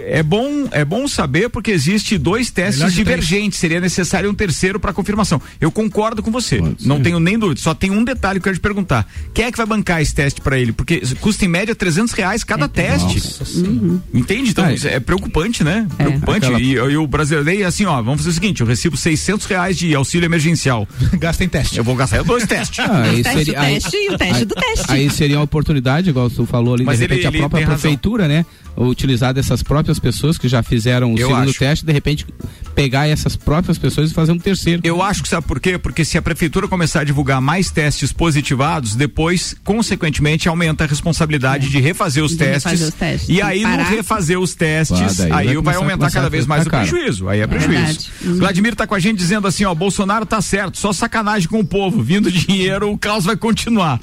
é 0.00 0.22
bom, 0.22 0.68
é 0.70 0.84
bom 0.84 1.06
saber 1.08 1.48
porque 1.48 1.70
existe 1.70 2.18
dois 2.18 2.50
testes 2.50 2.92
divergentes. 2.92 3.58
Seria 3.58 3.80
necessário 3.80 4.30
um 4.30 4.34
terceiro 4.34 4.78
para 4.78 4.92
confirmação. 4.92 5.40
Eu 5.60 5.70
concordo 5.70 6.22
com 6.22 6.30
você. 6.30 6.60
Não 6.80 7.00
tenho 7.00 7.20
nem 7.20 7.38
dúvida. 7.38 7.60
Só 7.60 7.74
tem 7.74 7.90
um 7.90 8.04
detalhe 8.04 8.40
que 8.40 8.48
eu 8.48 8.52
quero 8.52 8.56
te 8.56 8.62
perguntar. 8.62 9.06
Quem 9.34 9.44
é 9.44 9.50
que 9.50 9.56
vai 9.56 9.66
bancar 9.66 10.00
esse 10.00 10.14
teste 10.14 10.40
para 10.40 10.58
ele? 10.58 10.72
Porque 10.72 11.02
custa 11.20 11.44
em 11.44 11.48
média 11.48 11.74
300 11.74 12.12
reais 12.12 12.44
cada 12.44 12.66
é, 12.66 12.68
teste. 12.68 13.22
Uhum. 13.58 14.00
Entende? 14.12 14.50
Então, 14.50 14.66
é, 14.66 14.76
é 14.84 15.00
preocupante, 15.00 15.62
né? 15.62 15.86
É. 15.98 16.04
Preocupante. 16.04 16.46
Aquela... 16.46 16.60
E, 16.60 16.72
e, 16.72 16.96
o 16.96 17.06
brasileiro, 17.06 17.66
assim, 17.66 17.84
ó, 17.84 18.00
vamos 18.02 18.20
fazer 18.20 18.30
o 18.30 18.34
seguinte: 18.34 18.60
eu 18.60 18.66
recebo 18.66 18.96
600 18.96 19.46
reais 19.46 19.76
de 19.76 19.94
auxílio 19.94 20.26
emergencial. 20.26 20.86
Gasta 21.18 21.44
em 21.44 21.48
teste. 21.48 21.78
Eu 21.78 21.84
vou 21.84 21.94
gastar 21.94 22.22
dois 22.22 22.46
testes. 22.46 22.84
Ah, 22.86 23.02
aí 23.02 23.22
teste 23.22 23.38
seria, 23.38 23.60
aí, 23.60 23.74
teste 23.74 23.96
e 23.96 24.08
o 24.10 24.18
teste 24.18 24.34
aí, 24.34 24.44
do 24.44 24.54
teste. 24.54 24.84
Aí 24.88 25.10
seria 25.10 25.38
uma 25.38 25.44
oportunidade, 25.44 26.08
igual 26.08 26.30
tu 26.30 26.46
falou 26.46 26.74
ali, 26.74 26.84
Mas 26.84 26.98
de 26.98 27.04
repente 27.04 27.26
ele, 27.26 27.38
a 27.38 27.40
própria 27.40 27.66
prefeitura, 27.66 28.24
razão. 28.24 28.38
né? 28.38 28.46
Utilizar 28.76 29.34
dessas 29.34 29.62
próprias 29.62 29.85
pessoas 29.98 30.38
que 30.38 30.48
já 30.48 30.62
fizeram 30.62 31.14
o 31.14 31.18
eu 31.18 31.28
segundo 31.28 31.50
acho. 31.50 31.58
teste, 31.58 31.86
de 31.86 31.92
repente 31.92 32.26
pegar 32.74 33.08
essas 33.08 33.34
próprias 33.34 33.78
pessoas 33.78 34.10
e 34.10 34.14
fazer 34.14 34.32
um 34.32 34.38
terceiro. 34.38 34.82
Eu 34.84 35.02
acho 35.02 35.22
que 35.22 35.28
sabe 35.28 35.46
por 35.46 35.58
quê? 35.58 35.78
Porque 35.78 36.04
se 36.04 36.18
a 36.18 36.22
prefeitura 36.22 36.68
começar 36.68 37.00
a 37.00 37.04
divulgar 37.04 37.40
mais 37.40 37.70
testes 37.70 38.12
positivados, 38.12 38.94
depois, 38.94 39.56
consequentemente, 39.64 40.46
aumenta 40.46 40.84
a 40.84 40.86
responsabilidade 40.86 41.66
é. 41.66 41.70
de 41.70 41.80
refazer 41.80 42.22
os, 42.22 42.32
de 42.32 42.38
testes, 42.38 42.64
refazer 42.64 42.88
os 42.88 42.94
testes. 42.94 43.28
E 43.30 43.40
aí, 43.40 43.62
no 43.62 43.82
refazer 43.84 44.38
os 44.38 44.54
testes, 44.54 45.20
ah, 45.20 45.36
aí 45.36 45.54
vai, 45.54 45.62
vai 45.62 45.76
aumentar 45.76 46.10
cada 46.10 46.28
vez 46.28 46.46
mais 46.46 46.66
o 46.66 46.70
prejuízo. 46.70 47.28
Aí 47.28 47.40
é, 47.40 47.44
é 47.44 47.46
prejuízo. 47.46 48.10
É 48.22 48.28
Vladimir 48.28 48.74
tá 48.74 48.86
com 48.86 48.94
a 48.94 48.98
gente 48.98 49.16
dizendo 49.16 49.48
assim, 49.48 49.64
ó, 49.64 49.74
Bolsonaro 49.74 50.26
tá 50.26 50.40
certo, 50.42 50.78
só 50.78 50.92
sacanagem 50.92 51.48
com 51.48 51.60
o 51.60 51.64
povo, 51.64 52.02
vindo 52.02 52.30
dinheiro, 52.30 52.92
o 52.92 52.98
caos 52.98 53.24
vai 53.24 53.36
continuar. 53.36 53.98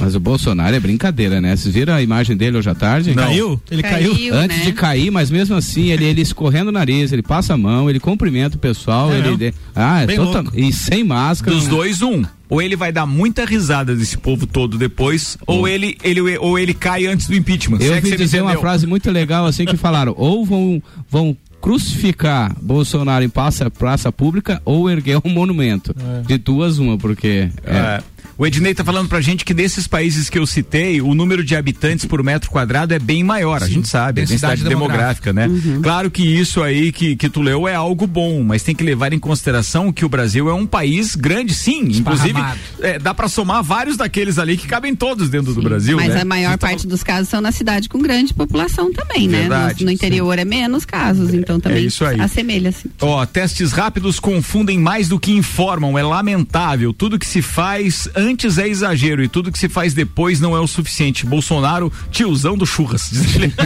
Mas 0.00 0.14
o 0.14 0.20
Bolsonaro 0.20 0.76
é 0.76 0.80
brincadeira, 0.80 1.40
né? 1.40 1.56
Vocês 1.56 1.74
viram 1.74 1.94
a 1.94 2.02
imagem 2.02 2.36
dele 2.36 2.58
hoje 2.58 2.70
à 2.70 2.74
tarde? 2.74 3.14
Não. 3.14 3.24
Caiu? 3.24 3.60
Ele 3.70 3.82
caiu? 3.82 4.12
caiu 4.12 4.34
Antes 4.34 4.58
né? 4.58 4.64
de 4.64 4.72
cair, 4.74 5.10
mas 5.10 5.30
mesmo 5.30 5.56
assim, 5.56 5.90
ele, 5.90 6.04
ele 6.04 6.20
escorrendo 6.20 6.68
o 6.68 6.72
nariz, 6.72 7.12
ele 7.12 7.22
passa 7.22 7.54
a 7.54 7.56
mão, 7.56 7.88
ele 7.88 8.00
cumprimenta 8.00 8.56
o 8.56 8.58
pessoal, 8.58 9.12
é 9.12 9.18
ele. 9.18 9.54
Ah, 9.74 10.02
é 10.02 10.06
total, 10.06 10.44
e 10.52 10.72
sem 10.72 11.04
máscara. 11.04 11.56
Dos 11.56 11.66
dois, 11.66 12.02
um 12.02 12.24
ou 12.48 12.62
ele 12.62 12.76
vai 12.76 12.92
dar 12.92 13.06
muita 13.06 13.44
risada 13.44 13.96
desse 13.96 14.16
povo 14.16 14.46
todo 14.46 14.76
depois, 14.76 15.36
ou 15.46 15.62
hum. 15.62 15.68
ele, 15.68 15.96
ele 16.04 16.20
ou 16.38 16.58
ele 16.58 16.74
cai 16.74 17.06
antes 17.06 17.26
do 17.26 17.34
impeachment. 17.34 17.78
Eu 17.80 17.94
é 17.94 17.96
ouvi 17.96 18.16
dizer 18.16 18.42
uma 18.42 18.56
frase 18.58 18.86
muito 18.86 19.10
legal 19.10 19.46
assim 19.46 19.64
que 19.64 19.76
falaram, 19.76 20.14
ou 20.16 20.44
vão 20.44 20.82
vão 21.10 21.36
crucificar 21.60 22.54
Bolsonaro 22.60 23.24
em 23.24 23.28
praça, 23.28 23.70
praça 23.70 24.12
pública 24.12 24.60
ou 24.66 24.90
erguer 24.90 25.18
um 25.24 25.30
monumento. 25.30 25.94
É. 25.98 26.22
De 26.26 26.36
duas 26.36 26.78
uma, 26.78 26.98
porque 26.98 27.48
é. 27.64 28.02
É. 28.38 28.42
O 28.42 28.46
Ednei 28.46 28.74
tá 28.74 28.84
falando 28.84 29.08
pra 29.08 29.20
gente 29.20 29.44
que 29.44 29.54
nesses 29.54 29.86
países 29.86 30.28
que 30.28 30.38
eu 30.38 30.46
citei, 30.46 31.00
o 31.00 31.14
número 31.14 31.44
de 31.44 31.54
habitantes 31.54 32.04
por 32.04 32.22
metro 32.22 32.50
quadrado 32.50 32.92
é 32.94 32.98
bem 32.98 33.22
maior, 33.22 33.60
Sim. 33.60 33.64
a 33.64 33.68
gente 33.68 33.88
sabe, 33.88 34.22
a 34.22 34.24
densidade 34.24 34.64
demográfica, 34.64 35.32
demográfica 35.32 35.68
né? 35.68 35.76
Uhum. 35.76 35.82
Claro 35.82 36.10
que 36.10 36.22
isso 36.22 36.62
aí 36.62 36.90
que, 36.92 37.16
que 37.16 37.28
tu 37.28 37.40
leu 37.40 37.68
é 37.68 37.74
algo 37.74 38.06
bom, 38.06 38.42
mas 38.42 38.62
tem 38.62 38.74
que 38.74 38.82
levar 38.82 39.12
em 39.12 39.18
consideração 39.18 39.92
que 39.92 40.04
o 40.04 40.08
Brasil 40.08 40.48
é 40.48 40.54
um 40.54 40.66
país 40.66 41.14
grande, 41.14 41.54
sim, 41.54 41.82
inclusive 41.82 42.40
é, 42.80 42.98
dá 42.98 43.14
para 43.14 43.28
somar 43.28 43.62
vários 43.62 43.96
daqueles 43.96 44.38
ali 44.38 44.56
que 44.56 44.66
cabem 44.66 44.94
todos 44.94 45.28
dentro 45.28 45.52
sim. 45.52 45.60
do 45.60 45.62
Brasil, 45.62 45.96
Mas 45.96 46.14
né? 46.14 46.22
a 46.22 46.24
maior 46.24 46.54
então, 46.54 46.68
parte 46.68 46.86
dos 46.86 47.02
casos 47.02 47.28
são 47.28 47.40
na 47.40 47.52
cidade 47.52 47.88
com 47.88 47.98
grande 47.98 48.34
população 48.34 48.92
também, 48.92 49.28
né? 49.28 49.40
Verdade, 49.40 49.84
no, 49.84 49.86
no 49.86 49.92
interior 49.92 50.34
sim. 50.34 50.40
é 50.40 50.44
menos 50.44 50.84
casos, 50.84 51.32
então 51.32 51.60
também 51.60 51.84
é 51.84 51.86
isso 51.86 52.04
aí. 52.04 52.20
assemelha-se. 52.20 52.90
Ó, 53.00 53.24
testes 53.26 53.72
rápidos 53.72 54.18
confundem 54.18 54.78
mais 54.78 55.08
do 55.08 55.18
que 55.18 55.32
informam, 55.32 55.98
é 55.98 56.02
lamentável, 56.02 56.92
tudo 56.92 57.18
que 57.18 57.26
se 57.26 57.40
faz 57.40 58.08
antes 58.14 58.23
é 58.28 58.68
exagero 58.68 59.22
e 59.22 59.28
tudo 59.28 59.50
que 59.50 59.58
se 59.58 59.68
faz 59.68 59.94
depois 59.94 60.40
não 60.40 60.56
é 60.56 60.60
o 60.60 60.66
suficiente. 60.66 61.26
Bolsonaro, 61.26 61.92
tiozão 62.10 62.56
do 62.56 62.66
churras. 62.66 63.10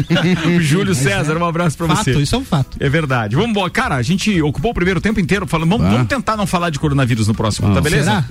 Júlio 0.61 0.95
César, 0.95 1.37
um 1.37 1.45
abraço 1.45 1.77
pra 1.77 1.89
fato, 1.89 2.05
você. 2.05 2.19
Isso 2.19 2.35
é 2.35 2.39
um 2.39 2.45
fato. 2.45 2.77
É 2.81 2.89
verdade. 2.89 3.35
Vamos 3.35 3.51
embora. 3.51 3.71
Cara, 3.71 3.97
a 3.97 4.03
gente 4.03 4.41
ocupou 4.43 4.71
o 4.71 4.75
primeiro 4.75 5.01
tempo 5.01 5.21
inteiro 5.21 5.47
falando, 5.47 5.71
vamos, 5.71 5.87
ah. 5.87 5.91
vamos 5.91 6.09
tentar 6.09 6.37
não 6.37 6.47
falar 6.47 6.71
de 6.71 6.79
coronavírus 6.79 7.29
no 7.29 7.35
próximo, 7.35 7.71
ah. 7.71 7.75
tá 7.75 7.81
beleza? 7.81 8.05
Será? 8.05 8.25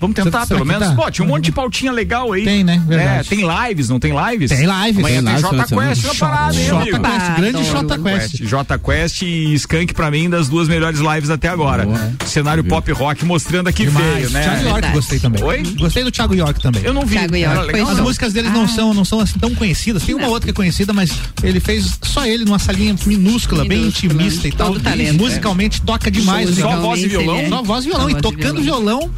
Vamos 0.00 0.14
tentar, 0.14 0.46
será, 0.46 0.58
pelo 0.58 0.64
menos. 0.64 0.88
Tá? 0.88 0.94
Pô, 0.94 1.10
tinha 1.10 1.24
um 1.24 1.28
monte 1.28 1.44
de 1.44 1.52
pautinha 1.52 1.92
legal 1.92 2.32
aí. 2.32 2.44
Tem, 2.44 2.62
né? 2.62 2.82
Verdade. 2.86 3.20
É, 3.20 3.22
tem 3.24 3.46
lives, 3.46 3.88
não 3.88 3.98
tem 3.98 4.12
lives? 4.12 4.50
Tem 4.50 4.66
lives. 4.66 4.98
Amanhã 4.98 5.22
tem, 5.22 5.32
tem 5.32 5.40
Jota 5.40 5.66
Quest 5.66 6.04
na 6.04 6.14
parada, 6.14 6.60
hein, 6.60 6.66
Jota 6.66 7.00
Quest, 7.00 7.36
grande 7.36 7.64
Jota 7.64 7.98
Quest. 7.98 8.44
Jota 8.44 8.78
Quest 8.78 9.22
e 9.22 9.54
Skank 9.54 9.94
pra 9.94 10.10
mim 10.10 10.28
das 10.28 10.48
duas 10.48 10.68
melhores 10.68 11.00
lives 11.00 11.30
até 11.30 11.48
agora. 11.48 11.84
Boa. 11.84 12.12
Cenário 12.26 12.62
Viu? 12.62 12.70
pop 12.70 12.92
rock 12.92 13.24
mostrando 13.24 13.68
aqui 13.68 13.84
Demais. 13.84 14.14
veio, 14.14 14.30
né? 14.30 14.42
Thiago 14.42 14.68
York 14.68 14.92
gostei 14.92 15.18
também. 15.18 15.42
Oi? 15.42 15.62
Gostei 15.78 16.04
do 16.04 16.10
Thiago 16.10 16.34
York 16.34 16.60
também. 16.60 16.82
Eu 16.84 16.92
não 16.92 17.06
vi. 17.06 17.16
Thiago 17.16 17.36
York. 17.36 17.80
As 17.80 18.00
músicas 18.00 18.32
deles 18.32 18.52
não 18.52 18.64
ah. 18.64 18.68
são, 18.68 18.94
não 18.94 19.04
são 19.04 19.20
assim 19.20 19.38
tão 19.38 19.54
conhecidas. 19.54 20.02
Tem 20.02 20.14
uma 20.14 20.28
outra 20.28 20.46
que 20.46 20.50
é 20.50 20.54
conhecida, 20.54 20.92
mas 20.92 21.10
ele 21.42 21.60
fez 21.60 21.98
só 22.02 22.26
ele 22.26 22.44
numa 22.44 22.58
salinha 22.58 22.94
minúscula, 23.06 23.64
bem 23.64 23.86
intimista 23.86 24.48
e 24.48 24.52
tal. 24.52 24.74
Musicalmente 25.14 25.80
toca 25.82 26.10
demais. 26.10 26.56
Só 26.56 26.76
voz 26.80 27.02
e 27.02 27.08
violão? 27.08 27.48
Só 27.48 27.62
voz 27.62 27.84
e 27.84 27.88
violão. 27.88 28.10
E 28.10 28.14
tocando 28.16 28.62
violão 28.62 29.10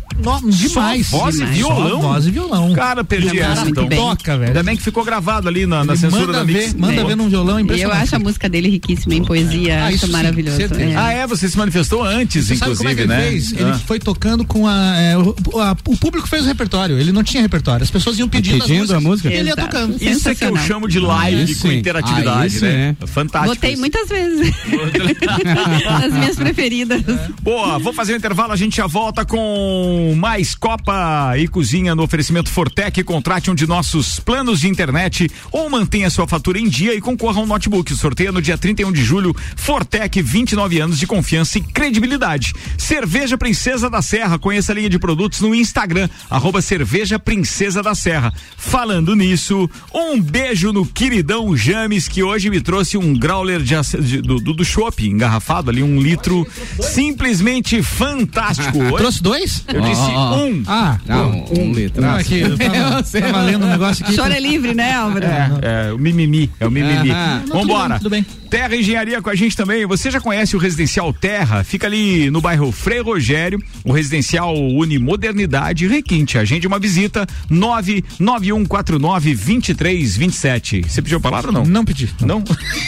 demais. 0.68 1.10
Voz 1.10 1.38
e 1.38 1.44
violão? 1.44 2.00
Voz 2.00 2.26
e 2.26 2.30
violão. 2.30 2.72
Cara, 2.72 3.04
perdi 3.04 3.38
essa 3.38 3.68
então. 3.68 3.88
Toca, 3.88 4.36
velho. 4.36 4.48
Ainda 4.48 4.62
bem 4.62 4.76
que 4.76 4.82
ficou 4.82 5.04
gravado 5.04 5.48
ali 5.48 5.66
na, 5.66 5.84
na 5.84 5.96
censura 5.96 6.32
da 6.32 6.44
Mix. 6.44 6.74
Manda 6.74 7.04
ver 7.04 7.16
num 7.16 7.28
violão 7.28 7.58
impressionante. 7.58 7.96
Eu 7.96 8.02
acho 8.02 8.16
a 8.16 8.18
música 8.18 8.48
dele 8.48 8.68
riquíssima 8.68 9.14
em 9.14 9.24
poesia, 9.24 9.84
ah, 9.84 9.86
acho 9.88 10.10
maravilhoso. 10.10 10.60
É. 10.60 10.96
Ah, 10.96 11.12
é? 11.12 11.26
Você 11.26 11.48
se 11.48 11.56
manifestou 11.56 12.02
antes, 12.02 12.46
você 12.46 12.54
inclusive, 12.54 12.58
sabe 12.58 12.76
como 12.76 12.88
é 12.88 12.94
que 12.94 13.00
ele 13.00 13.08
né? 13.08 13.30
Fez? 13.30 13.52
Ele 13.52 13.70
ah. 13.70 13.80
foi 13.86 13.98
tocando 13.98 14.44
com 14.44 14.66
a, 14.66 14.96
é, 14.96 15.16
o, 15.16 15.34
a, 15.60 15.76
o, 15.86 15.96
público 15.96 16.28
fez 16.28 16.44
o 16.44 16.46
repertório, 16.46 16.98
ele 16.98 17.12
não 17.12 17.22
tinha 17.22 17.42
repertório. 17.42 17.82
As 17.82 17.90
pessoas 17.90 18.18
iam 18.18 18.28
pedindo, 18.28 18.64
pedindo 18.64 18.94
a 18.94 19.00
música. 19.00 19.32
Ele 19.32 19.48
ia 19.48 19.56
tocando. 19.56 19.96
Isso 20.02 20.28
é 20.28 20.34
que 20.34 20.44
eu 20.44 20.56
chamo 20.56 20.88
de 20.88 21.00
live 21.00 21.54
com 21.56 21.72
interatividade, 21.72 22.58
ah, 22.58 22.62
né? 22.62 22.96
É. 23.00 23.06
Fantástico. 23.06 23.54
Botei 23.54 23.76
muitas 23.76 24.08
vezes. 24.08 24.54
As 26.04 26.12
minhas 26.12 26.36
preferidas. 26.36 27.02
Boa, 27.42 27.78
vou 27.78 27.92
fazer 27.92 28.14
um 28.14 28.16
intervalo, 28.16 28.52
a 28.52 28.56
gente 28.56 28.76
já 28.76 28.86
volta 28.86 29.24
com 29.24 30.14
mais 30.16 30.54
Copa 30.58 31.38
e 31.38 31.46
Cozinha 31.46 31.94
no 31.94 32.02
oferecimento 32.02 32.50
Fortec. 32.50 33.02
Contrate 33.04 33.50
um 33.50 33.54
de 33.54 33.66
nossos 33.66 34.18
planos 34.18 34.60
de 34.60 34.68
internet 34.68 35.30
ou 35.52 35.70
mantenha 35.70 36.10
sua 36.10 36.26
fatura 36.26 36.58
em 36.58 36.68
dia 36.68 36.94
e 36.94 37.00
concorra 37.00 37.40
a 37.40 37.42
um 37.42 37.46
notebook. 37.46 37.94
Sorteio 37.94 38.32
no 38.32 38.42
dia 38.42 38.58
31 38.58 38.92
de 38.92 39.04
julho. 39.04 39.34
Fortec, 39.56 40.20
29 40.20 40.80
anos 40.80 40.98
de 40.98 41.06
confiança 41.06 41.58
e 41.58 41.60
credibilidade. 41.60 42.52
Cerveja 42.76 43.38
Princesa 43.38 43.88
da 43.88 44.02
Serra. 44.02 44.38
Conheça 44.38 44.72
a 44.72 44.74
linha 44.74 44.90
de 44.90 44.98
produtos 44.98 45.40
no 45.40 45.54
Instagram, 45.54 46.08
arroba 46.28 46.60
Cerveja 46.60 47.18
Princesa 47.18 47.82
da 47.82 47.94
Serra. 47.94 48.32
Falando 48.56 49.14
nisso, 49.14 49.70
um 49.94 50.20
beijo 50.20 50.72
no 50.72 50.84
queridão 50.84 51.56
James, 51.56 52.08
que 52.08 52.22
hoje 52.22 52.50
me 52.50 52.60
trouxe 52.60 52.98
um 52.98 53.14
growler 53.14 53.62
de, 53.62 53.74
de, 54.00 54.20
do, 54.20 54.40
do, 54.40 54.54
do 54.54 54.64
shopping 54.64 55.10
engarrafado 55.10 55.70
ali, 55.70 55.82
um 55.82 56.00
litro 56.00 56.46
simplesmente 56.80 57.82
fantástico. 57.82 58.78
trouxe 58.96 59.22
dois? 59.22 59.64
Eu 59.68 59.80
disse 59.80 60.02
oh, 60.02 60.34
um. 60.34 60.47
Ah, 60.66 60.98
não, 61.06 61.30
um, 61.30 61.60
um 61.60 61.72
litro. 61.72 62.02
Não, 62.02 62.16
aqui, 62.16 62.40
eu 62.40 62.56
tava, 62.56 63.02
tava 63.02 63.42
lendo 63.42 63.66
um 63.66 63.70
negócio 63.70 64.04
aqui. 64.04 64.16
Chora 64.16 64.36
é 64.36 64.40
livre, 64.40 64.74
né, 64.74 64.94
Álvaro? 64.94 65.24
É, 65.24 65.50
é, 65.62 65.92
o 65.92 65.98
mimimi, 65.98 66.50
é 66.58 66.66
o 66.66 66.70
mimimi. 66.70 67.10
Ah, 67.10 67.42
Vambora. 67.46 67.98
Tudo 67.98 68.10
bem, 68.10 68.22
tudo 68.22 68.40
bem. 68.42 68.47
Terra 68.50 68.74
Engenharia 68.74 69.20
com 69.20 69.30
a 69.30 69.34
gente 69.34 69.56
também. 69.56 69.86
Você 69.86 70.10
já 70.10 70.20
conhece 70.20 70.56
o 70.56 70.58
Residencial 70.58 71.12
Terra? 71.12 71.62
Fica 71.62 71.86
ali 71.86 72.30
no 72.30 72.40
bairro 72.40 72.72
Frei 72.72 73.00
Rogério, 73.00 73.62
o 73.84 73.92
Residencial 73.92 74.54
Unimodernidade 74.54 75.86
Requinte. 75.86 76.38
Agende 76.38 76.66
uma 76.66 76.78
visita 76.78 77.26
99149 77.50 79.34
2327. 79.34 80.82
Você 80.88 81.02
pediu 81.02 81.20
palavra 81.20 81.48
ou 81.48 81.54
não? 81.54 81.64
Não 81.64 81.84
pedi. 81.84 82.08
Não? 82.20 82.42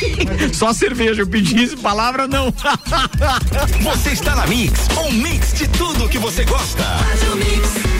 Só 0.53 0.73
cerveja, 0.73 1.23
eu 1.23 1.27
pedi 1.27 1.77
palavra 1.77 2.27
não. 2.27 2.53
você 3.83 4.11
está 4.11 4.35
na 4.35 4.47
Mix, 4.47 4.89
um 5.07 5.13
mix 5.13 5.53
de 5.55 5.69
tudo 5.69 6.09
que 6.09 6.19
você 6.19 6.45
gosta. 6.45 6.83
Faz 6.83 7.23
o 7.23 7.37
mix. 7.37 8.00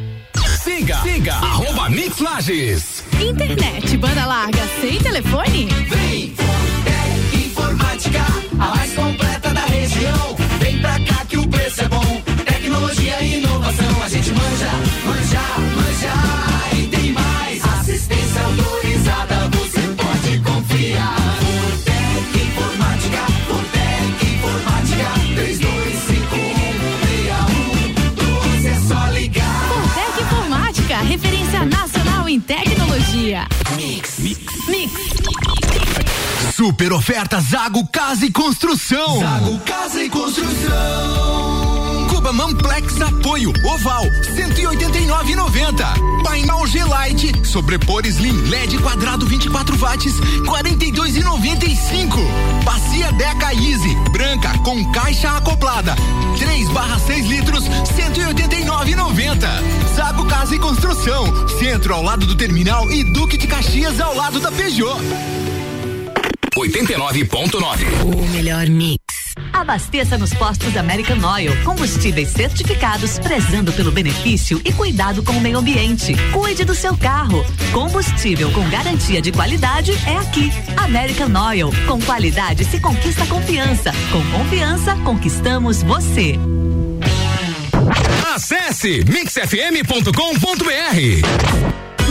Siga, 0.81 0.99
siga, 1.03 1.33
arroba 1.35 1.89
Mix 1.91 2.17
Lages. 2.17 3.03
Internet, 3.21 3.97
banda 3.97 4.25
larga, 4.25 4.67
sem 4.81 4.97
telefone? 4.97 5.67
Vem, 5.87 6.33
Informática, 7.35 8.25
Super 36.71 36.93
oferta 36.93 37.41
Zago 37.41 37.85
Casa 37.87 38.25
e 38.25 38.31
Construção. 38.31 39.19
Zago 39.19 39.59
Casa 39.59 40.01
e 40.01 40.09
Construção. 40.09 42.07
Cuba 42.09 42.31
Mamplex 42.31 43.01
Apoio 43.01 43.51
Oval 43.65 44.05
189,90. 44.33 46.23
Painel 46.23 46.65
G-Lite 46.67 47.45
Sobrepor 47.45 48.05
Slim 48.05 48.47
LED 48.47 48.77
quadrado 48.77 49.27
24 49.27 49.77
watts 49.77 50.13
42,95. 50.45 52.17
Bacia 52.63 53.11
Deca 53.11 53.53
Easy 53.53 53.93
branca 54.13 54.57
com 54.59 54.89
caixa 54.93 55.35
acoplada 55.35 55.93
3 56.39 56.69
barra 56.69 56.97
6 56.99 57.25
litros 57.25 57.65
189,90. 57.65 59.45
Zago 59.93 60.25
Casa 60.25 60.55
e 60.55 60.59
Construção. 60.59 61.49
Centro 61.59 61.93
ao 61.93 62.01
lado 62.01 62.25
do 62.25 62.35
terminal 62.35 62.89
e 62.89 63.03
Duque 63.03 63.35
de 63.35 63.45
Caxias 63.45 63.99
ao 63.99 64.15
lado 64.15 64.39
da 64.39 64.49
Peugeot. 64.53 65.01
89.9. 66.61 67.85
O 68.15 68.27
melhor 68.29 68.67
mix. 68.67 69.01
Abasteça 69.53 70.17
nos 70.17 70.33
postos 70.33 70.75
American 70.77 71.17
Oil. 71.33 71.51
Combustíveis 71.63 72.29
certificados, 72.29 73.17
prezando 73.19 73.71
pelo 73.73 73.91
benefício 73.91 74.61
e 74.63 74.71
cuidado 74.71 75.23
com 75.23 75.33
o 75.33 75.41
meio 75.41 75.57
ambiente. 75.57 76.13
Cuide 76.31 76.63
do 76.63 76.75
seu 76.75 76.95
carro. 76.95 77.43
Combustível 77.71 78.51
com 78.51 78.67
garantia 78.69 79.21
de 79.21 79.31
qualidade 79.31 79.91
é 80.05 80.17
aqui. 80.17 80.51
American 80.77 81.31
Oil. 81.49 81.71
Com 81.87 81.99
qualidade 82.01 82.63
se 82.65 82.79
conquista 82.79 83.25
confiança. 83.25 83.91
Com 84.11 84.37
confiança, 84.37 84.95
conquistamos 84.97 85.81
você. 85.83 86.35
Acesse 88.33 89.03
mixfm.com.br. 89.05 90.11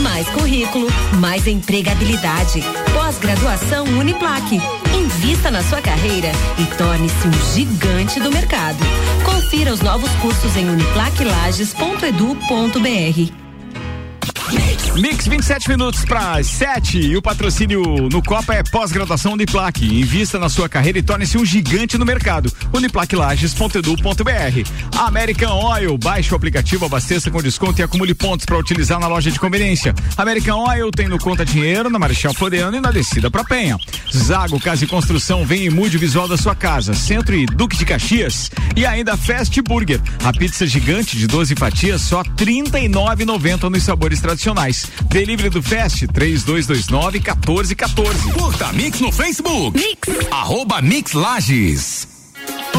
Mais 0.01 0.27
currículo, 0.29 0.87
mais 1.19 1.47
empregabilidade. 1.47 2.63
Pós-graduação 3.11 3.83
Uniplaque. 3.99 4.57
Invista 4.95 5.51
na 5.51 5.61
sua 5.61 5.81
carreira 5.81 6.31
e 6.57 6.65
torne-se 6.77 7.27
um 7.27 7.33
gigante 7.53 8.21
do 8.21 8.31
mercado. 8.31 8.77
Confira 9.25 9.73
os 9.73 9.81
novos 9.81 10.09
cursos 10.21 10.55
em 10.55 10.69
uniplaquilages.edu.br. 10.69 13.33
Mix 14.95 15.25
27 15.25 15.69
minutos 15.69 16.03
para 16.03 16.43
7 16.43 16.99
e 16.99 17.15
o 17.15 17.21
patrocínio 17.21 17.81
no 18.11 18.21
Copa 18.21 18.53
é 18.53 18.61
pós-graduação 18.61 19.31
Uniplaque. 19.33 19.85
Invista 19.85 20.37
na 20.37 20.49
sua 20.49 20.67
carreira 20.67 20.99
e 20.99 21.01
torne-se 21.01 21.37
um 21.37 21.45
gigante 21.45 21.97
no 21.97 22.05
mercado. 22.05 22.51
Uniplaquilages.edu.br. 22.73 24.99
American 24.99 25.63
Oil, 25.63 25.97
baixe 25.97 26.33
o 26.33 26.35
aplicativo, 26.35 26.85
abasteça 26.85 27.31
com 27.31 27.41
desconto 27.41 27.79
e 27.79 27.83
acumule 27.83 28.13
pontos 28.13 28.45
para 28.45 28.57
utilizar 28.57 28.99
na 28.99 29.07
loja 29.07 29.31
de 29.31 29.39
conveniência. 29.39 29.95
American 30.17 30.59
Oil 30.59 30.91
tem 30.91 31.07
no 31.07 31.17
Conta 31.17 31.45
Dinheiro, 31.45 31.89
na 31.89 31.97
Marechal 31.97 32.33
Floriano 32.33 32.75
e 32.75 32.81
na 32.81 32.91
descida 32.91 33.31
para 33.31 33.45
Penha. 33.45 33.77
Zago 34.13 34.59
Casa 34.59 34.83
e 34.83 34.87
Construção, 34.87 35.45
vem 35.45 35.63
e 35.63 35.69
mude 35.69 35.95
o 35.95 36.01
visual 36.01 36.27
da 36.27 36.35
sua 36.35 36.53
casa. 36.53 36.93
Centro 36.93 37.33
e 37.33 37.45
Duque 37.45 37.77
de 37.77 37.85
Caxias. 37.85 38.51
E 38.75 38.85
ainda 38.85 39.15
Fast 39.15 39.59
Burger, 39.61 40.01
a 40.21 40.33
pizza 40.33 40.67
gigante 40.67 41.17
de 41.17 41.27
12 41.27 41.55
fatias 41.55 42.01
só 42.01 42.23
R$ 42.23 42.29
39,90 42.37 43.69
nos 43.69 43.83
sabores 43.83 44.19
tradicionais. 44.19 44.80
Delivery 45.09 45.49
do 45.49 45.61
Fast 45.61 46.05
3229 46.13 47.21
1414. 47.45 48.33
Curta 48.33 48.71
Mix 48.73 48.99
no 48.99 49.11
Facebook. 49.11 49.75
Mix. 49.75 50.07
Arroba 50.31 50.81
Mix 50.81 51.13
Lages. 51.13 52.10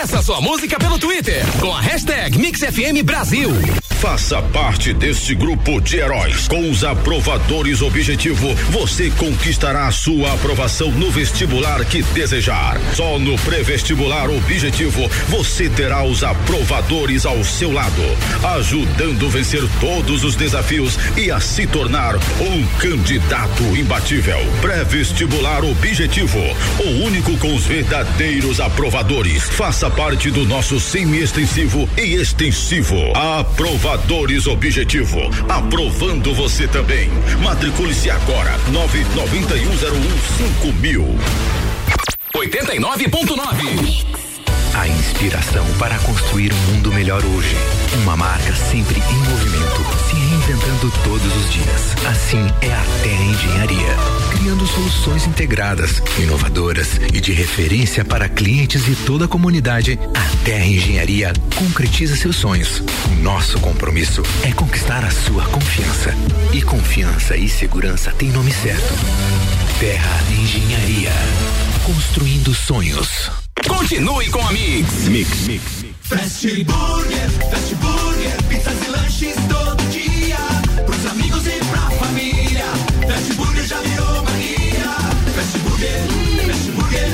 Peça 0.00 0.20
sua 0.20 0.40
música 0.40 0.76
pelo 0.76 0.98
Twitter 0.98 1.46
com 1.60 1.72
a 1.72 1.80
hashtag 1.80 2.36
MixFM 2.36 3.00
Brasil. 3.04 3.50
Faça 4.04 4.42
parte 4.42 4.92
deste 4.92 5.34
grupo 5.34 5.80
de 5.80 5.96
heróis. 5.96 6.46
Com 6.46 6.68
os 6.68 6.84
aprovadores 6.84 7.80
Objetivo, 7.80 8.54
você 8.68 9.10
conquistará 9.12 9.90
sua 9.90 10.34
aprovação 10.34 10.90
no 10.90 11.10
vestibular 11.10 11.82
que 11.86 12.02
desejar. 12.02 12.78
Só 12.94 13.18
no 13.18 13.38
pré-vestibular 13.38 14.28
Objetivo, 14.28 15.08
você 15.28 15.70
terá 15.70 16.04
os 16.04 16.22
aprovadores 16.22 17.24
ao 17.24 17.42
seu 17.42 17.72
lado, 17.72 18.02
ajudando 18.58 19.24
a 19.24 19.30
vencer 19.30 19.62
todos 19.80 20.22
os 20.22 20.36
desafios 20.36 20.98
e 21.16 21.30
a 21.30 21.40
se 21.40 21.66
tornar 21.66 22.16
um 22.16 22.66
candidato 22.78 23.62
imbatível. 23.74 24.38
Pré-vestibular 24.60 25.64
Objetivo, 25.64 26.40
o 26.78 27.04
único 27.06 27.38
com 27.38 27.54
os 27.54 27.64
verdadeiros 27.64 28.60
aprovadores. 28.60 29.48
Faça 29.48 29.83
parte 29.90 30.30
do 30.30 30.44
nosso 30.44 30.78
semi-extensivo 30.80 31.88
e 31.96 32.14
extensivo. 32.14 32.96
Aprovadores 33.14 34.46
Objetivo. 34.46 35.18
Aprovando 35.48 36.34
você 36.34 36.68
também. 36.68 37.08
Matricule-se 37.42 38.10
agora. 38.10 38.58
99101 38.70 40.72
mil. 40.80 41.18
89.9. 42.34 44.33
A 44.76 44.88
inspiração 44.88 45.64
para 45.78 45.96
construir 46.00 46.52
um 46.52 46.72
mundo 46.72 46.92
melhor 46.92 47.24
hoje. 47.24 47.56
Uma 48.02 48.16
marca 48.16 48.52
sempre 48.54 49.00
em 49.00 49.30
movimento, 49.30 49.84
se 50.08 50.16
reinventando 50.16 50.92
todos 51.04 51.36
os 51.36 51.52
dias. 51.52 51.94
Assim 52.04 52.44
é 52.60 52.72
a 52.72 52.84
Terra 53.02 53.22
Engenharia, 53.22 53.96
criando 54.32 54.66
soluções 54.66 55.26
integradas, 55.26 56.02
inovadoras 56.18 57.00
e 57.12 57.20
de 57.20 57.32
referência 57.32 58.04
para 58.04 58.28
clientes 58.28 58.88
e 58.88 58.96
toda 58.96 59.26
a 59.26 59.28
comunidade. 59.28 59.98
A 60.12 60.44
Terra 60.44 60.66
Engenharia 60.66 61.32
concretiza 61.54 62.16
seus 62.16 62.36
sonhos. 62.36 62.82
Nosso 63.22 63.60
compromisso 63.60 64.22
é 64.42 64.52
conquistar 64.52 65.04
a 65.04 65.10
sua 65.10 65.44
confiança. 65.44 66.12
E 66.52 66.60
confiança 66.60 67.36
e 67.36 67.48
segurança 67.48 68.10
têm 68.10 68.30
nome 68.30 68.52
certo. 68.52 68.92
Terra 69.78 70.20
Engenharia, 70.30 71.12
construindo 71.84 72.54
sonhos. 72.54 73.30
Continue 73.68 74.30
com 74.30 74.40
a 74.46 74.52
Mix. 74.52 74.92
Mix, 75.04 75.30
mix. 75.46 75.62
Fast 76.00 76.64
Burger, 76.64 77.30
Fast 77.50 77.74
Burger, 77.74 78.42
pizzas 78.48 78.86
e 78.86 78.90
lanches 78.90 79.34
todo 79.48 79.90
dia. 79.90 80.36
Pros 80.86 81.06
amigos 81.06 81.46
e 81.46 81.50
pra 81.50 81.90
família. 81.90 82.64
Fast 83.06 83.32
Burger 83.34 83.66
já 83.66 83.80
virou 83.80 84.24
mania. 84.24 84.96
Fast 85.34 85.58
Burger, 85.58 86.02
Fast 86.46 86.70
Burger, 86.70 87.10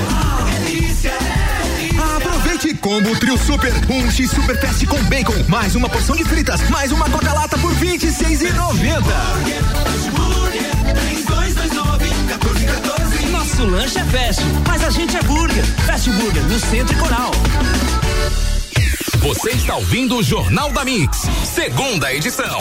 delícia, 0.60 1.10
é 1.10 1.78
delícia. 1.78 2.16
Aproveite 2.16 2.74
combo 2.74 3.16
trio 3.18 3.38
super, 3.38 3.72
um 3.90 4.10
X 4.10 4.30
super 4.30 4.60
fast 4.60 4.86
com 4.86 5.02
bacon, 5.04 5.44
mais 5.48 5.74
uma 5.74 5.88
porção 5.88 6.14
de 6.14 6.24
fritas, 6.24 6.68
mais 6.70 6.92
uma 6.92 7.10
coca 7.10 7.32
lata 7.32 7.58
por 7.58 7.74
vinte 7.74 8.04
e 8.04 8.12
seis 8.12 8.40
e 8.40 8.52
noventa. 8.52 9.02
Burger, 9.02 10.19
Nosso 13.60 13.72
lanche 13.72 13.98
é 13.98 14.04
fast, 14.04 14.42
mas 14.66 14.82
a 14.82 14.88
gente 14.88 15.14
é 15.14 15.22
burger. 15.22 15.62
Fast 15.84 16.10
Burger 16.12 16.42
no 16.44 16.58
Centro 16.58 16.96
e 16.96 16.98
Coral. 16.98 17.30
Você 19.20 19.50
está 19.50 19.76
ouvindo 19.76 20.16
o 20.16 20.22
Jornal 20.22 20.72
da 20.72 20.82
Mix, 20.82 21.28
segunda 21.44 22.10
edição. 22.10 22.58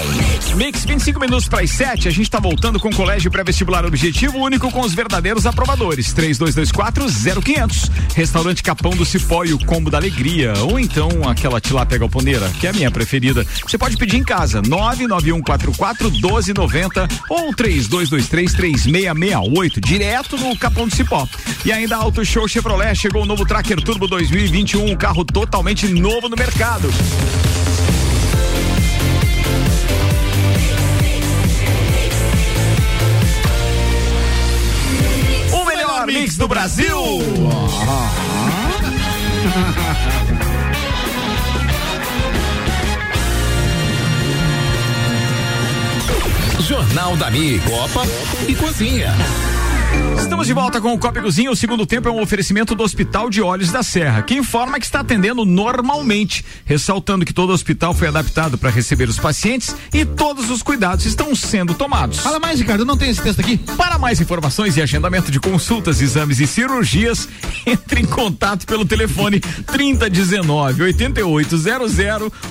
Mix 0.57 0.83
25 0.83 1.17
minutos 1.17 1.47
para 1.47 1.63
as 1.63 1.71
7, 1.71 2.09
a 2.09 2.11
gente 2.11 2.23
está 2.23 2.37
voltando 2.37 2.77
com 2.81 2.89
o 2.89 2.95
Colégio 2.95 3.31
Pré-Vestibular 3.31 3.85
Objetivo, 3.85 4.39
único 4.39 4.69
com 4.69 4.81
os 4.81 4.93
verdadeiros 4.93 5.45
aprovadores. 5.45 6.13
3224-0500. 6.13 7.89
Restaurante 8.13 8.61
Capão 8.61 8.91
do 8.91 9.05
Cipó 9.05 9.45
e 9.45 9.53
o 9.53 9.65
Combo 9.65 9.89
da 9.89 9.97
Alegria. 9.97 10.51
Ou 10.69 10.77
então 10.77 11.07
aquela 11.29 11.61
tilápia 11.61 11.97
galponeira, 11.97 12.49
que 12.59 12.67
é 12.67 12.71
a 12.71 12.73
minha 12.73 12.91
preferida. 12.91 13.47
Você 13.65 13.77
pode 13.77 13.95
pedir 13.95 14.17
em 14.17 14.23
casa, 14.23 14.61
99144-1290 14.63 17.09
ou 17.29 17.53
3223-3668, 17.53 19.79
direto 19.79 20.37
no 20.37 20.57
Capão 20.57 20.89
do 20.89 20.95
Cipó. 20.95 21.25
E 21.63 21.71
ainda 21.71 21.95
Auto 21.95 22.25
Show 22.25 22.49
Chevrolet, 22.49 22.95
chegou 22.95 23.23
o 23.23 23.25
novo 23.25 23.45
Tracker 23.45 23.81
Turbo 23.81 24.09
2021, 24.09 24.91
um 24.91 24.95
carro 24.97 25.23
totalmente 25.23 25.87
novo 25.87 26.27
no 26.27 26.35
mercado. 26.35 26.48
O 35.53 35.65
melhor 35.65 36.07
mix 36.07 36.37
do 36.37 36.47
Brasil. 36.47 36.97
Jornal 46.61 47.15
da 47.15 47.29
Mi, 47.29 47.59
Copa 47.59 48.03
e 48.47 48.55
Cozinha. 48.55 49.13
Estamos 50.17 50.47
de 50.47 50.53
volta 50.53 50.79
com 50.79 50.93
o 50.93 50.97
Copa 50.97 51.21
Cozinha. 51.21 51.51
O 51.51 51.55
segundo 51.55 51.85
tempo 51.85 52.07
é 52.07 52.11
um 52.11 52.21
oferecimento 52.21 52.73
do 52.73 52.83
Hospital 52.83 53.29
de 53.29 53.41
Olhos 53.41 53.71
da 53.71 53.83
Serra, 53.83 54.21
que 54.21 54.35
informa 54.35 54.79
que 54.79 54.85
está 54.85 55.01
atendendo 55.01 55.43
normalmente, 55.45 56.45
ressaltando 56.65 57.25
que 57.25 57.33
todo 57.33 57.51
hospital 57.51 57.93
foi 57.93 58.07
adaptado 58.07 58.57
para 58.57 58.69
receber 58.69 59.09
os 59.09 59.17
pacientes 59.17 59.75
e 59.93 60.05
todos 60.05 60.49
os 60.49 60.63
cuidados 60.63 61.05
estão 61.05 61.35
sendo 61.35 61.73
tomados. 61.73 62.19
Fala 62.19 62.39
mais, 62.39 62.59
Ricardo, 62.59 62.85
não 62.85 62.97
tem 62.97 63.09
esse 63.09 63.21
texto 63.21 63.39
aqui? 63.41 63.57
Para 63.57 63.97
mais 63.97 64.21
informações 64.21 64.77
e 64.77 64.81
agendamento 64.81 65.31
de 65.31 65.39
consultas, 65.39 66.01
exames 66.01 66.39
e 66.39 66.47
cirurgias, 66.47 67.27
entre 67.65 68.01
em 68.01 68.05
contato 68.05 68.65
pelo 68.65 68.85
telefone 68.85 69.39
3019 69.67 70.83
8800 70.83 71.97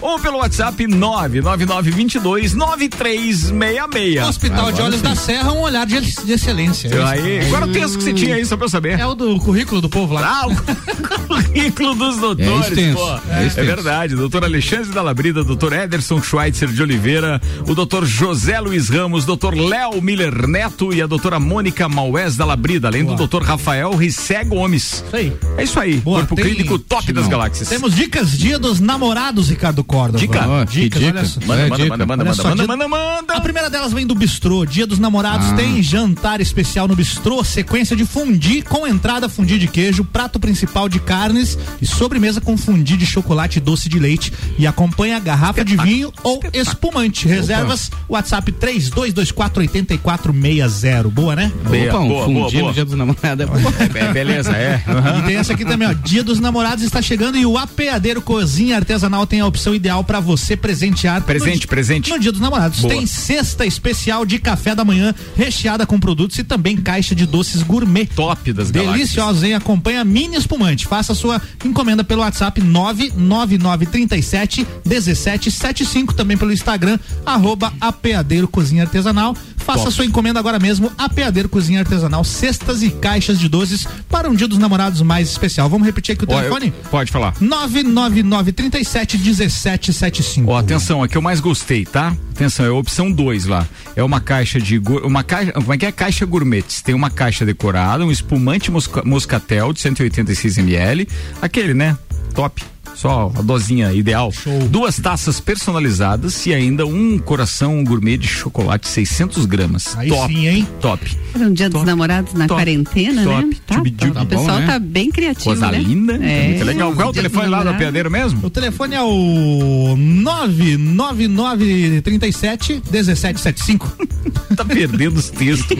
ou 0.00 0.18
pelo 0.18 0.38
WhatsApp 0.38 0.86
99922 0.86 2.54
9366. 2.54 4.28
Hospital 4.28 4.72
de 4.72 4.82
Olhos 4.82 5.02
da 5.02 5.14
Serra, 5.14 5.52
um 5.52 5.60
olhar 5.60 5.86
de, 5.86 6.00
de 6.00 6.32
excelência. 6.32 6.90
Aí, 7.08 7.47
qual 7.48 7.62
era 7.62 7.66
o 7.66 7.72
texto 7.72 7.98
que 7.98 8.04
você 8.04 8.12
tinha 8.12 8.34
aí, 8.36 8.44
só 8.44 8.56
pra 8.56 8.66
eu 8.66 8.70
saber? 8.70 8.98
É 8.98 9.06
o 9.06 9.14
do 9.14 9.38
currículo 9.40 9.80
do 9.80 9.88
povo 9.88 10.14
lá. 10.14 10.42
Ah, 10.42 10.46
o 10.48 11.26
currículo 11.28 11.94
dos 11.94 12.16
doutores, 12.18 12.66
É 12.66 12.68
extenso, 12.68 12.98
pô. 12.98 13.10
é 13.32 13.44
É, 13.56 13.64
verdade. 13.64 14.14
Doutor 14.14 14.44
Alexandre 14.44 14.90
da 14.92 15.02
Labrida, 15.02 15.42
doutor 15.44 15.72
Ederson 15.72 16.22
Schweitzer 16.22 16.68
de 16.68 16.82
Oliveira, 16.82 17.40
o 17.66 17.74
doutor 17.74 18.04
José 18.06 18.58
Luiz 18.60 18.88
Ramos, 18.88 19.24
doutor 19.24 19.54
Léo 19.56 20.00
Miller 20.02 20.46
Neto 20.46 20.92
e 20.92 21.00
a 21.02 21.06
doutora 21.06 21.38
Mônica 21.40 21.88
Maués 21.88 22.36
da 22.36 22.44
Labrida, 22.44 22.88
além 22.88 23.04
do 23.04 23.14
doutor 23.14 23.42
Rafael 23.42 23.94
Rissé 23.96 24.44
Gomes. 24.44 25.04
Isso 25.06 25.16
aí. 25.16 25.32
É 25.56 25.62
isso 25.64 25.80
aí. 25.80 25.96
Boa, 25.98 26.18
Corpo 26.20 26.36
tem- 26.36 26.44
clínico 26.44 26.78
top 26.78 27.12
das 27.12 27.26
galáxias. 27.28 27.68
Temos 27.68 27.94
dicas 27.94 28.30
dia 28.36 28.58
dos 28.58 28.80
namorados, 28.80 29.48
Ricardo 29.48 29.82
Córdova. 29.84 30.18
Dica? 30.18 30.40
Dicas, 30.70 31.00
dica. 31.02 31.18
olha 31.18 31.24
só. 31.24 31.40
Manda, 31.46 31.62
É, 31.62 31.68
manda, 31.68 31.76
dica. 31.76 31.88
manda, 31.96 32.06
manda, 32.06 32.24
manda, 32.24 32.34
só, 32.36 32.42
manda, 32.44 32.56
dia- 32.56 32.66
manda, 32.66 32.88
manda. 32.88 33.34
A 33.34 33.40
primeira 33.40 33.68
delas 33.70 33.92
vem 33.92 34.06
do 34.06 34.14
Bistrô. 34.14 34.64
Dia 34.66 34.86
dos 34.86 34.98
Namorados 34.98 35.48
Ah. 35.48 35.54
tem 35.54 35.82
jantar 35.82 36.40
especial 36.40 36.86
no 36.88 36.94
Bistrô, 36.96 37.37
sequência 37.44 37.96
de 37.96 38.04
fundi 38.04 38.62
com 38.62 38.86
entrada 38.86 39.28
fundi 39.28 39.58
de 39.58 39.68
queijo, 39.68 40.04
prato 40.04 40.38
principal 40.38 40.88
de 40.88 40.98
carnes 41.00 41.58
e 41.80 41.86
sobremesa 41.86 42.40
com 42.40 42.56
fundi 42.56 42.96
de 42.96 43.06
chocolate 43.06 43.58
e 43.58 43.60
doce 43.60 43.88
de 43.88 43.98
leite 43.98 44.32
e 44.58 44.66
acompanha 44.66 45.18
garrafa 45.18 45.64
de 45.64 45.76
vinho 45.76 46.12
ou 46.22 46.40
espumante. 46.52 47.26
Reservas 47.28 47.90
WhatsApp 48.08 48.52
3224 48.52 49.62
8460. 49.62 51.08
Boa, 51.08 51.36
né? 51.36 51.52
Beia, 51.68 51.90
Opa, 51.90 52.00
um 52.00 52.08
boa, 52.08 52.24
fundir 52.24 52.40
boa, 52.40 52.50
boa. 52.50 52.68
no 52.68 52.74
dia 52.74 52.84
dos 52.84 52.94
namorados 52.94 53.44
é 53.44 53.46
bom. 53.46 53.58
É, 53.98 54.12
beleza, 54.12 54.52
é. 54.52 54.82
E 55.18 55.22
tem 55.22 55.36
essa 55.36 55.52
aqui 55.52 55.64
também, 55.64 55.88
ó. 55.88 55.92
Dia 55.92 56.22
dos 56.22 56.40
Namorados 56.40 56.84
está 56.84 57.00
chegando 57.02 57.36
e 57.36 57.44
o 57.44 57.56
Apeadeiro 57.58 58.20
Cozinha 58.20 58.76
Artesanal 58.76 59.26
tem 59.26 59.40
a 59.40 59.46
opção 59.46 59.74
ideal 59.74 60.04
para 60.04 60.20
você 60.20 60.56
presentear. 60.56 61.22
Presente, 61.22 61.62
no, 61.62 61.68
presente. 61.68 62.10
No 62.10 62.18
Dia 62.18 62.32
dos 62.32 62.40
Namorados. 62.40 62.80
Boa. 62.80 62.94
Tem 62.94 63.06
cesta 63.06 63.66
especial 63.66 64.24
de 64.24 64.38
café 64.38 64.74
da 64.74 64.84
manhã, 64.84 65.14
recheada 65.36 65.86
com 65.86 65.98
produtos 65.98 66.38
e 66.38 66.44
também 66.44 66.76
caixa 66.76 67.14
de 67.14 67.26
doces 67.28 67.62
gourmet. 67.62 68.06
Top 68.06 68.52
das 68.52 68.70
galáxias. 68.70 68.96
Deliciosos, 68.98 69.42
hein? 69.44 69.54
Acompanha 69.54 70.04
mini 70.04 70.36
espumante. 70.36 70.86
Faça 70.86 71.14
sua 71.14 71.40
encomenda 71.64 72.02
pelo 72.02 72.22
WhatsApp 72.22 72.60
99937 72.60 74.66
1775, 74.84 76.14
também 76.14 76.36
pelo 76.36 76.52
Instagram, 76.52 76.98
arroba 77.24 77.72
Apeadeiro 77.80 78.48
Cozinha 78.48 78.82
Artesanal. 78.84 79.36
Faça 79.56 79.84
Top. 79.84 79.94
sua 79.96 80.06
encomenda 80.06 80.40
agora 80.40 80.58
mesmo, 80.58 80.90
Apeadeiro 80.96 81.46
Cozinha 81.48 81.80
Artesanal, 81.80 82.24
cestas 82.24 82.82
e 82.82 82.88
caixas 82.88 83.38
de 83.38 83.48
doces 83.50 83.86
para 84.08 84.30
um 84.30 84.34
dia 84.34 84.48
dos 84.48 84.56
namorados 84.56 85.02
mais 85.02 85.28
especial. 85.28 85.68
Vamos 85.68 85.86
repetir 85.86 86.14
aqui 86.14 86.24
o 86.24 86.28
Ó, 86.30 86.32
eu- 86.32 86.38
telefone? 86.40 86.72
pode 86.90 87.12
falar. 87.12 87.34
99937 87.38 89.18
1775. 89.18 90.50
Ó, 90.50 90.56
atenção, 90.56 91.02
a 91.02 91.08
que 91.08 91.18
eu 91.18 91.22
mais 91.22 91.40
gostei, 91.40 91.84
tá? 91.84 92.16
Atenção, 92.38 92.64
é 92.66 92.68
a 92.68 92.72
opção 92.72 93.10
2 93.10 93.46
lá. 93.46 93.66
É 93.96 94.02
uma 94.02 94.20
caixa 94.20 94.60
de. 94.60 94.78
Uma 95.02 95.24
caixa. 95.24 95.50
Como 95.50 95.74
é 95.74 95.76
que 95.76 95.84
é? 95.86 95.90
Caixa 95.90 96.24
gourmets. 96.24 96.80
Tem 96.80 96.94
uma 96.94 97.10
caixa 97.10 97.44
decorada, 97.44 98.04
um 98.06 98.12
espumante 98.12 98.70
mosca- 98.70 99.02
moscatel 99.04 99.72
de 99.72 99.80
186 99.80 100.56
ml. 100.58 101.08
Aquele, 101.42 101.74
né? 101.74 101.98
Top. 102.36 102.62
Só 102.98 103.30
a 103.36 103.42
dosinha 103.42 103.92
ideal. 103.92 104.32
Duas 104.70 104.98
taças 104.98 105.38
personalizadas 105.40 106.44
e 106.46 106.52
ainda 106.52 106.84
um 106.84 107.16
coração 107.16 107.84
gourmet 107.84 108.16
de 108.16 108.26
chocolate 108.26 108.88
600 108.88 109.46
gramas. 109.46 109.96
Aí 109.96 110.08
top. 110.08 110.34
sim, 110.34 110.48
hein? 110.48 110.66
Top. 110.80 111.16
Era 111.32 111.44
um 111.44 111.52
dia 111.52 111.70
dos 111.70 111.84
namorados 111.84 112.34
na 112.34 112.48
top, 112.48 112.60
quarentena, 112.60 113.22
top. 113.22 113.46
né? 113.46 113.52
Tá, 113.64 113.76
Tchubi-tchubi. 113.76 114.10
tá. 114.10 114.14
Tá 114.18 114.22
O 114.22 114.26
pessoal 114.26 114.58
né? 114.58 114.66
tá 114.66 114.80
bem 114.80 115.12
criativo, 115.12 115.44
Coisa 115.44 115.70
né? 115.70 115.78
linda. 115.78 116.14
É. 116.16 116.48
Muito 116.48 116.64
legal. 116.64 116.92
Qual 116.92 117.06
é 117.06 117.10
o 117.10 117.14
telefone 117.14 117.46
lá 117.46 117.62
do 117.62 117.68
apeadeiro 117.68 118.10
mesmo? 118.10 118.44
O 118.44 118.50
telefone 118.50 118.96
é 118.96 119.02
o 119.02 119.94
99937 119.96 122.82
1775. 122.90 123.96
tá 124.56 124.64
perdendo 124.64 125.18
os 125.18 125.30
textos. 125.30 125.76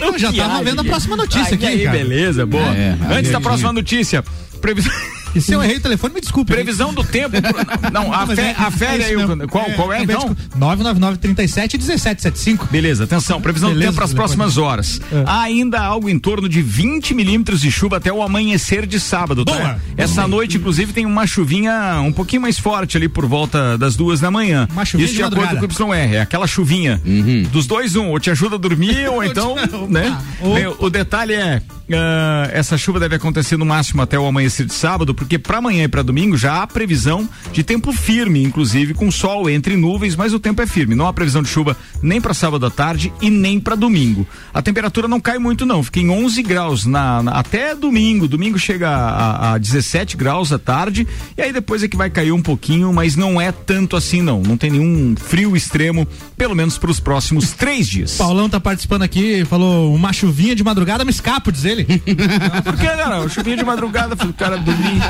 Não, 0.00 0.16
já 0.18 0.32
tava 0.32 0.64
vendo 0.64 0.80
a 0.80 0.84
próxima 0.84 1.14
notícia 1.14 1.48
Ai, 1.48 1.52
aqui, 1.54 1.66
aí, 1.66 1.84
cara. 1.84 1.98
beleza, 1.98 2.46
boa. 2.46 2.74
É, 2.74 2.96
Antes 3.10 3.30
da 3.30 3.38
próxima 3.40 3.70
notícia, 3.70 4.24
previsão. 4.62 4.90
E 5.34 5.40
se 5.40 5.52
eu 5.52 5.62
errei 5.62 5.76
o 5.76 5.80
telefone, 5.80 6.14
me 6.14 6.20
desculpe. 6.20 6.52
Previsão 6.52 6.92
do 6.94 7.02
tempo. 7.02 7.36
Não, 7.92 8.12
a, 8.12 8.26
Mas 8.26 8.38
fé, 8.38 8.50
é- 8.58 8.62
a 8.62 8.70
férias 8.70 9.10
é 9.10 9.14
aí. 9.14 9.46
Qual, 9.48 9.64
qual 9.72 9.92
é, 9.92 9.98
acabei 9.98 10.16
então? 10.16 10.34
de- 10.34 10.58
99937 10.58 11.76
1775. 11.78 12.68
Beleza, 12.70 13.04
atenção, 13.04 13.40
previsão 13.40 13.70
Beleza, 13.70 13.84
do 13.84 13.88
tempo 13.90 13.96
para 13.96 14.04
as 14.04 14.12
próximas 14.14 14.56
horas. 14.58 15.00
É. 15.12 15.24
Há 15.26 15.40
ainda 15.42 15.80
algo 15.80 16.08
em 16.08 16.18
torno 16.18 16.48
de 16.48 16.62
20 16.62 17.14
milímetros 17.14 17.60
de 17.60 17.70
chuva 17.70 17.96
até 17.96 18.12
o 18.12 18.22
amanhecer 18.22 18.86
de 18.86 18.98
sábado, 19.00 19.44
tá? 19.44 19.52
Boa. 19.54 19.78
Essa 19.96 20.26
noite, 20.26 20.56
inclusive, 20.56 20.92
tem 20.92 21.06
uma 21.06 21.26
chuvinha 21.26 22.00
um 22.00 22.12
pouquinho 22.12 22.42
mais 22.42 22.58
forte 22.58 22.96
ali 22.96 23.08
por 23.08 23.26
volta 23.26 23.76
das 23.78 23.96
duas 23.96 24.20
da 24.20 24.30
manhã. 24.30 24.68
Uma 24.72 24.84
chuvinha 24.84 25.04
Isso 25.06 25.14
de 25.14 25.18
de 25.18 25.24
acordo 25.24 25.74
com 25.76 25.84
o 25.90 25.94
YR, 25.94 26.14
é 26.14 26.20
aquela 26.20 26.46
chuvinha. 26.46 27.00
Dos 27.50 27.66
dois, 27.66 27.96
um, 27.96 28.08
ou 28.08 28.18
te 28.20 28.30
ajuda 28.30 28.56
a 28.56 28.58
dormir, 28.58 29.08
ou 29.10 29.22
então, 29.24 29.54
né? 29.88 30.16
Opa. 30.40 30.54
Bem, 30.54 30.66
o 30.78 30.90
detalhe 30.90 31.34
é. 31.34 31.62
ah, 31.92 32.48
essa 32.52 32.76
chuva 32.76 33.00
deve 33.00 33.16
acontecer 33.16 33.56
no 33.56 33.64
máximo 33.66 34.02
até 34.02 34.18
o 34.18 34.26
amanhecer 34.26 34.66
de 34.66 34.74
sábado, 34.74 35.14
porque 35.24 35.38
para 35.38 35.58
amanhã 35.58 35.84
e 35.84 35.88
para 35.88 36.02
domingo 36.02 36.36
já 36.36 36.62
há 36.62 36.66
previsão 36.66 37.28
de 37.52 37.62
tempo 37.64 37.92
firme, 37.92 38.42
inclusive 38.42 38.92
com 38.94 39.10
sol 39.10 39.48
entre 39.48 39.76
nuvens, 39.76 40.14
mas 40.14 40.34
o 40.34 40.38
tempo 40.38 40.60
é 40.60 40.66
firme. 40.66 40.94
Não 40.94 41.06
há 41.06 41.12
previsão 41.12 41.42
de 41.42 41.48
chuva 41.48 41.76
nem 42.02 42.20
para 42.20 42.34
sábado 42.34 42.66
à 42.66 42.70
tarde 42.70 43.12
e 43.22 43.30
nem 43.30 43.58
para 43.58 43.74
domingo. 43.74 44.26
A 44.52 44.60
temperatura 44.60 45.08
não 45.08 45.18
cai 45.20 45.38
muito 45.38 45.64
não, 45.64 45.82
fica 45.82 46.00
em 46.00 46.10
11 46.10 46.42
graus 46.42 46.84
na, 46.84 47.22
na- 47.22 47.32
até 47.32 47.74
domingo. 47.74 48.28
Domingo 48.28 48.58
chega 48.58 48.88
a, 48.90 49.54
a 49.54 49.58
17 49.58 50.16
graus 50.16 50.52
à 50.52 50.58
tarde 50.58 51.06
e 51.36 51.42
aí 51.42 51.52
depois 51.52 51.82
é 51.82 51.88
que 51.88 51.96
vai 51.96 52.10
cair 52.10 52.32
um 52.32 52.42
pouquinho, 52.42 52.92
mas 52.92 53.16
não 53.16 53.40
é 53.40 53.50
tanto 53.50 53.96
assim 53.96 54.20
não. 54.20 54.42
Não 54.42 54.56
tem 54.56 54.70
nenhum 54.70 55.14
frio 55.16 55.56
extremo, 55.56 56.06
pelo 56.36 56.54
menos 56.54 56.76
para 56.78 56.90
os 56.90 57.00
próximos 57.00 57.52
três 57.56 57.88
dias. 57.88 58.16
Paulão 58.18 58.48
tá 58.48 58.60
participando 58.60 59.02
aqui, 59.02 59.44
falou 59.46 59.94
uma 59.94 60.12
chuvinha 60.12 60.54
de 60.54 60.62
madrugada, 60.62 61.04
me 61.04 61.10
escapo, 61.10 61.50
diz 61.50 61.64
ele. 61.64 61.84
Por 61.84 62.76
que 62.76 62.94
não? 62.96 63.28
Chuvinha 63.28 63.56
de 63.56 63.64
madrugada, 63.64 64.14
pro 64.14 64.32
cara 64.34 64.56
dormir. 64.58 65.00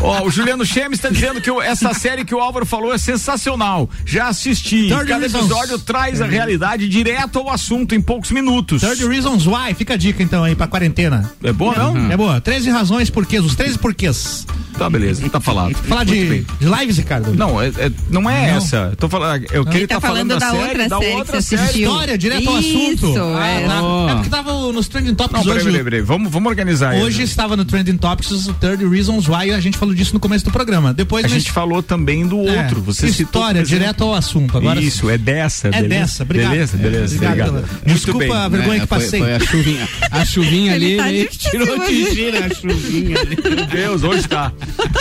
Ó, 0.00 0.22
o 0.26 0.30
Juliano 0.30 0.64
Chemes 0.64 0.98
está 0.98 1.08
dizendo 1.08 1.40
que 1.40 1.50
o- 1.50 1.60
essa 1.60 1.92
série 1.92 2.24
que 2.24 2.34
o 2.34 2.38
Álvaro 2.40 2.64
falou 2.64 2.92
é 2.94 2.98
sensacional. 2.98 3.88
Já 4.04 4.28
assisti. 4.28 4.88
Third 4.88 5.06
Cada 5.06 5.20
Reasons. 5.20 5.44
episódio 5.44 5.78
traz 5.78 6.20
a 6.20 6.26
realidade 6.26 6.88
direto 6.88 7.38
ao 7.38 7.50
assunto 7.50 7.94
em 7.94 8.00
poucos 8.00 8.30
minutos. 8.30 8.80
Third 8.82 9.06
Reasons 9.06 9.46
Why, 9.46 9.74
fica 9.76 9.94
a 9.94 9.96
dica 9.96 10.22
então 10.22 10.44
aí 10.44 10.54
pra 10.54 10.66
quarentena. 10.66 11.30
É 11.42 11.52
boa, 11.52 11.74
não? 11.76 12.10
É 12.12 12.16
boa. 12.16 12.40
13 12.40 12.70
razões 12.70 13.10
porquês, 13.10 13.44
os 13.44 13.54
13 13.56 13.78
porquês. 13.78 14.46
Tá, 14.78 14.88
beleza, 14.88 15.28
tá 15.28 15.40
falado. 15.40 15.74
Falar 15.74 16.04
de, 16.04 16.44
de 16.44 16.46
lives, 16.78 16.98
Ricardo? 16.98 17.34
Não, 17.34 17.60
é, 17.60 17.66
é- 17.66 17.90
não 18.10 18.30
é 18.30 18.52
Não. 18.52 18.58
essa. 18.58 18.76
Eu 18.92 18.96
tô 18.96 19.08
falando, 19.08 19.44
eu 19.50 19.62
Ele 19.62 19.70
queria 19.72 19.88
tá 19.88 19.94
tá 19.96 20.00
falando 20.00 20.28
falando 20.28 20.40
da, 20.40 20.46
da 20.46 20.52
série, 20.52 20.62
outra 20.68 20.88
da 20.88 20.98
série 20.98 21.10
que 21.10 21.16
outra 21.18 21.42
você 21.42 21.56
série. 21.56 21.82
História, 21.82 22.16
direto 22.18 22.48
ao 22.48 22.58
Isso, 22.60 22.76
assunto. 23.06 23.18
é. 23.38 23.66
Ah, 23.66 23.68
tá. 24.06 24.12
É 24.12 24.14
porque 24.14 24.30
tava 24.30 24.72
nos 24.72 24.86
Trending 24.86 25.14
Topics 25.16 25.44
Não, 25.44 25.52
hoje. 25.52 25.64
peraí, 25.64 25.82
peraí. 25.84 26.00
Vamos, 26.00 26.30
vamos 26.30 26.48
organizar 26.48 26.90
aí. 26.90 27.02
Hoje 27.02 27.22
estava 27.24 27.56
no 27.56 27.64
Trending 27.64 27.96
Topics 27.98 28.46
o 28.46 28.54
Third 28.54 28.86
Reasons 28.86 29.28
Why, 29.28 29.52
a 29.52 29.60
gente 29.60 29.76
falou 29.76 29.94
disso 29.94 30.14
no 30.14 30.20
começo 30.20 30.44
do 30.44 30.50
programa. 30.50 30.94
Depois 30.94 31.24
A 31.24 31.28
nós- 31.28 31.38
gente 31.38 31.52
falou 31.52 31.82
também 31.82 32.26
do 32.26 32.48
É, 32.48 32.62
outro. 32.62 32.80
Você 32.82 33.08
citou, 33.12 33.40
História, 33.42 33.60
exemplo. 33.60 33.78
direto 33.78 34.04
ao 34.04 34.14
assunto. 34.14 34.56
Agora 34.56 34.80
Isso, 34.80 35.10
é 35.10 35.18
dessa. 35.18 35.68
É 35.68 35.70
beleza? 35.72 35.88
dessa, 35.88 36.22
obrigado. 36.22 36.50
Beleza, 36.50 36.76
beleza. 36.76 37.14
Obrigado 37.16 37.48
obrigado. 37.48 37.70
Muito 37.86 37.94
Desculpa 37.94 38.18
bem. 38.20 38.32
a 38.32 38.48
vergonha 38.48 38.76
É, 38.76 38.80
que 38.80 38.86
foi- 38.86 38.98
passei. 38.98 39.20
Foi 39.20 39.34
a 39.34 39.40
chuvinha. 39.40 39.88
A 40.10 40.24
chuvinha 40.24 40.72
ali, 40.74 40.96
tá 40.96 41.12
ele 41.12 41.26
tirou 41.28 41.86
de 41.86 42.14
gira 42.14 42.46
a 42.46 42.54
chuvinha 42.54 43.18
ali. 43.20 43.36
Meu 43.56 43.66
Deus, 43.66 44.02
hoje 44.04 44.28
tá. 44.28 44.52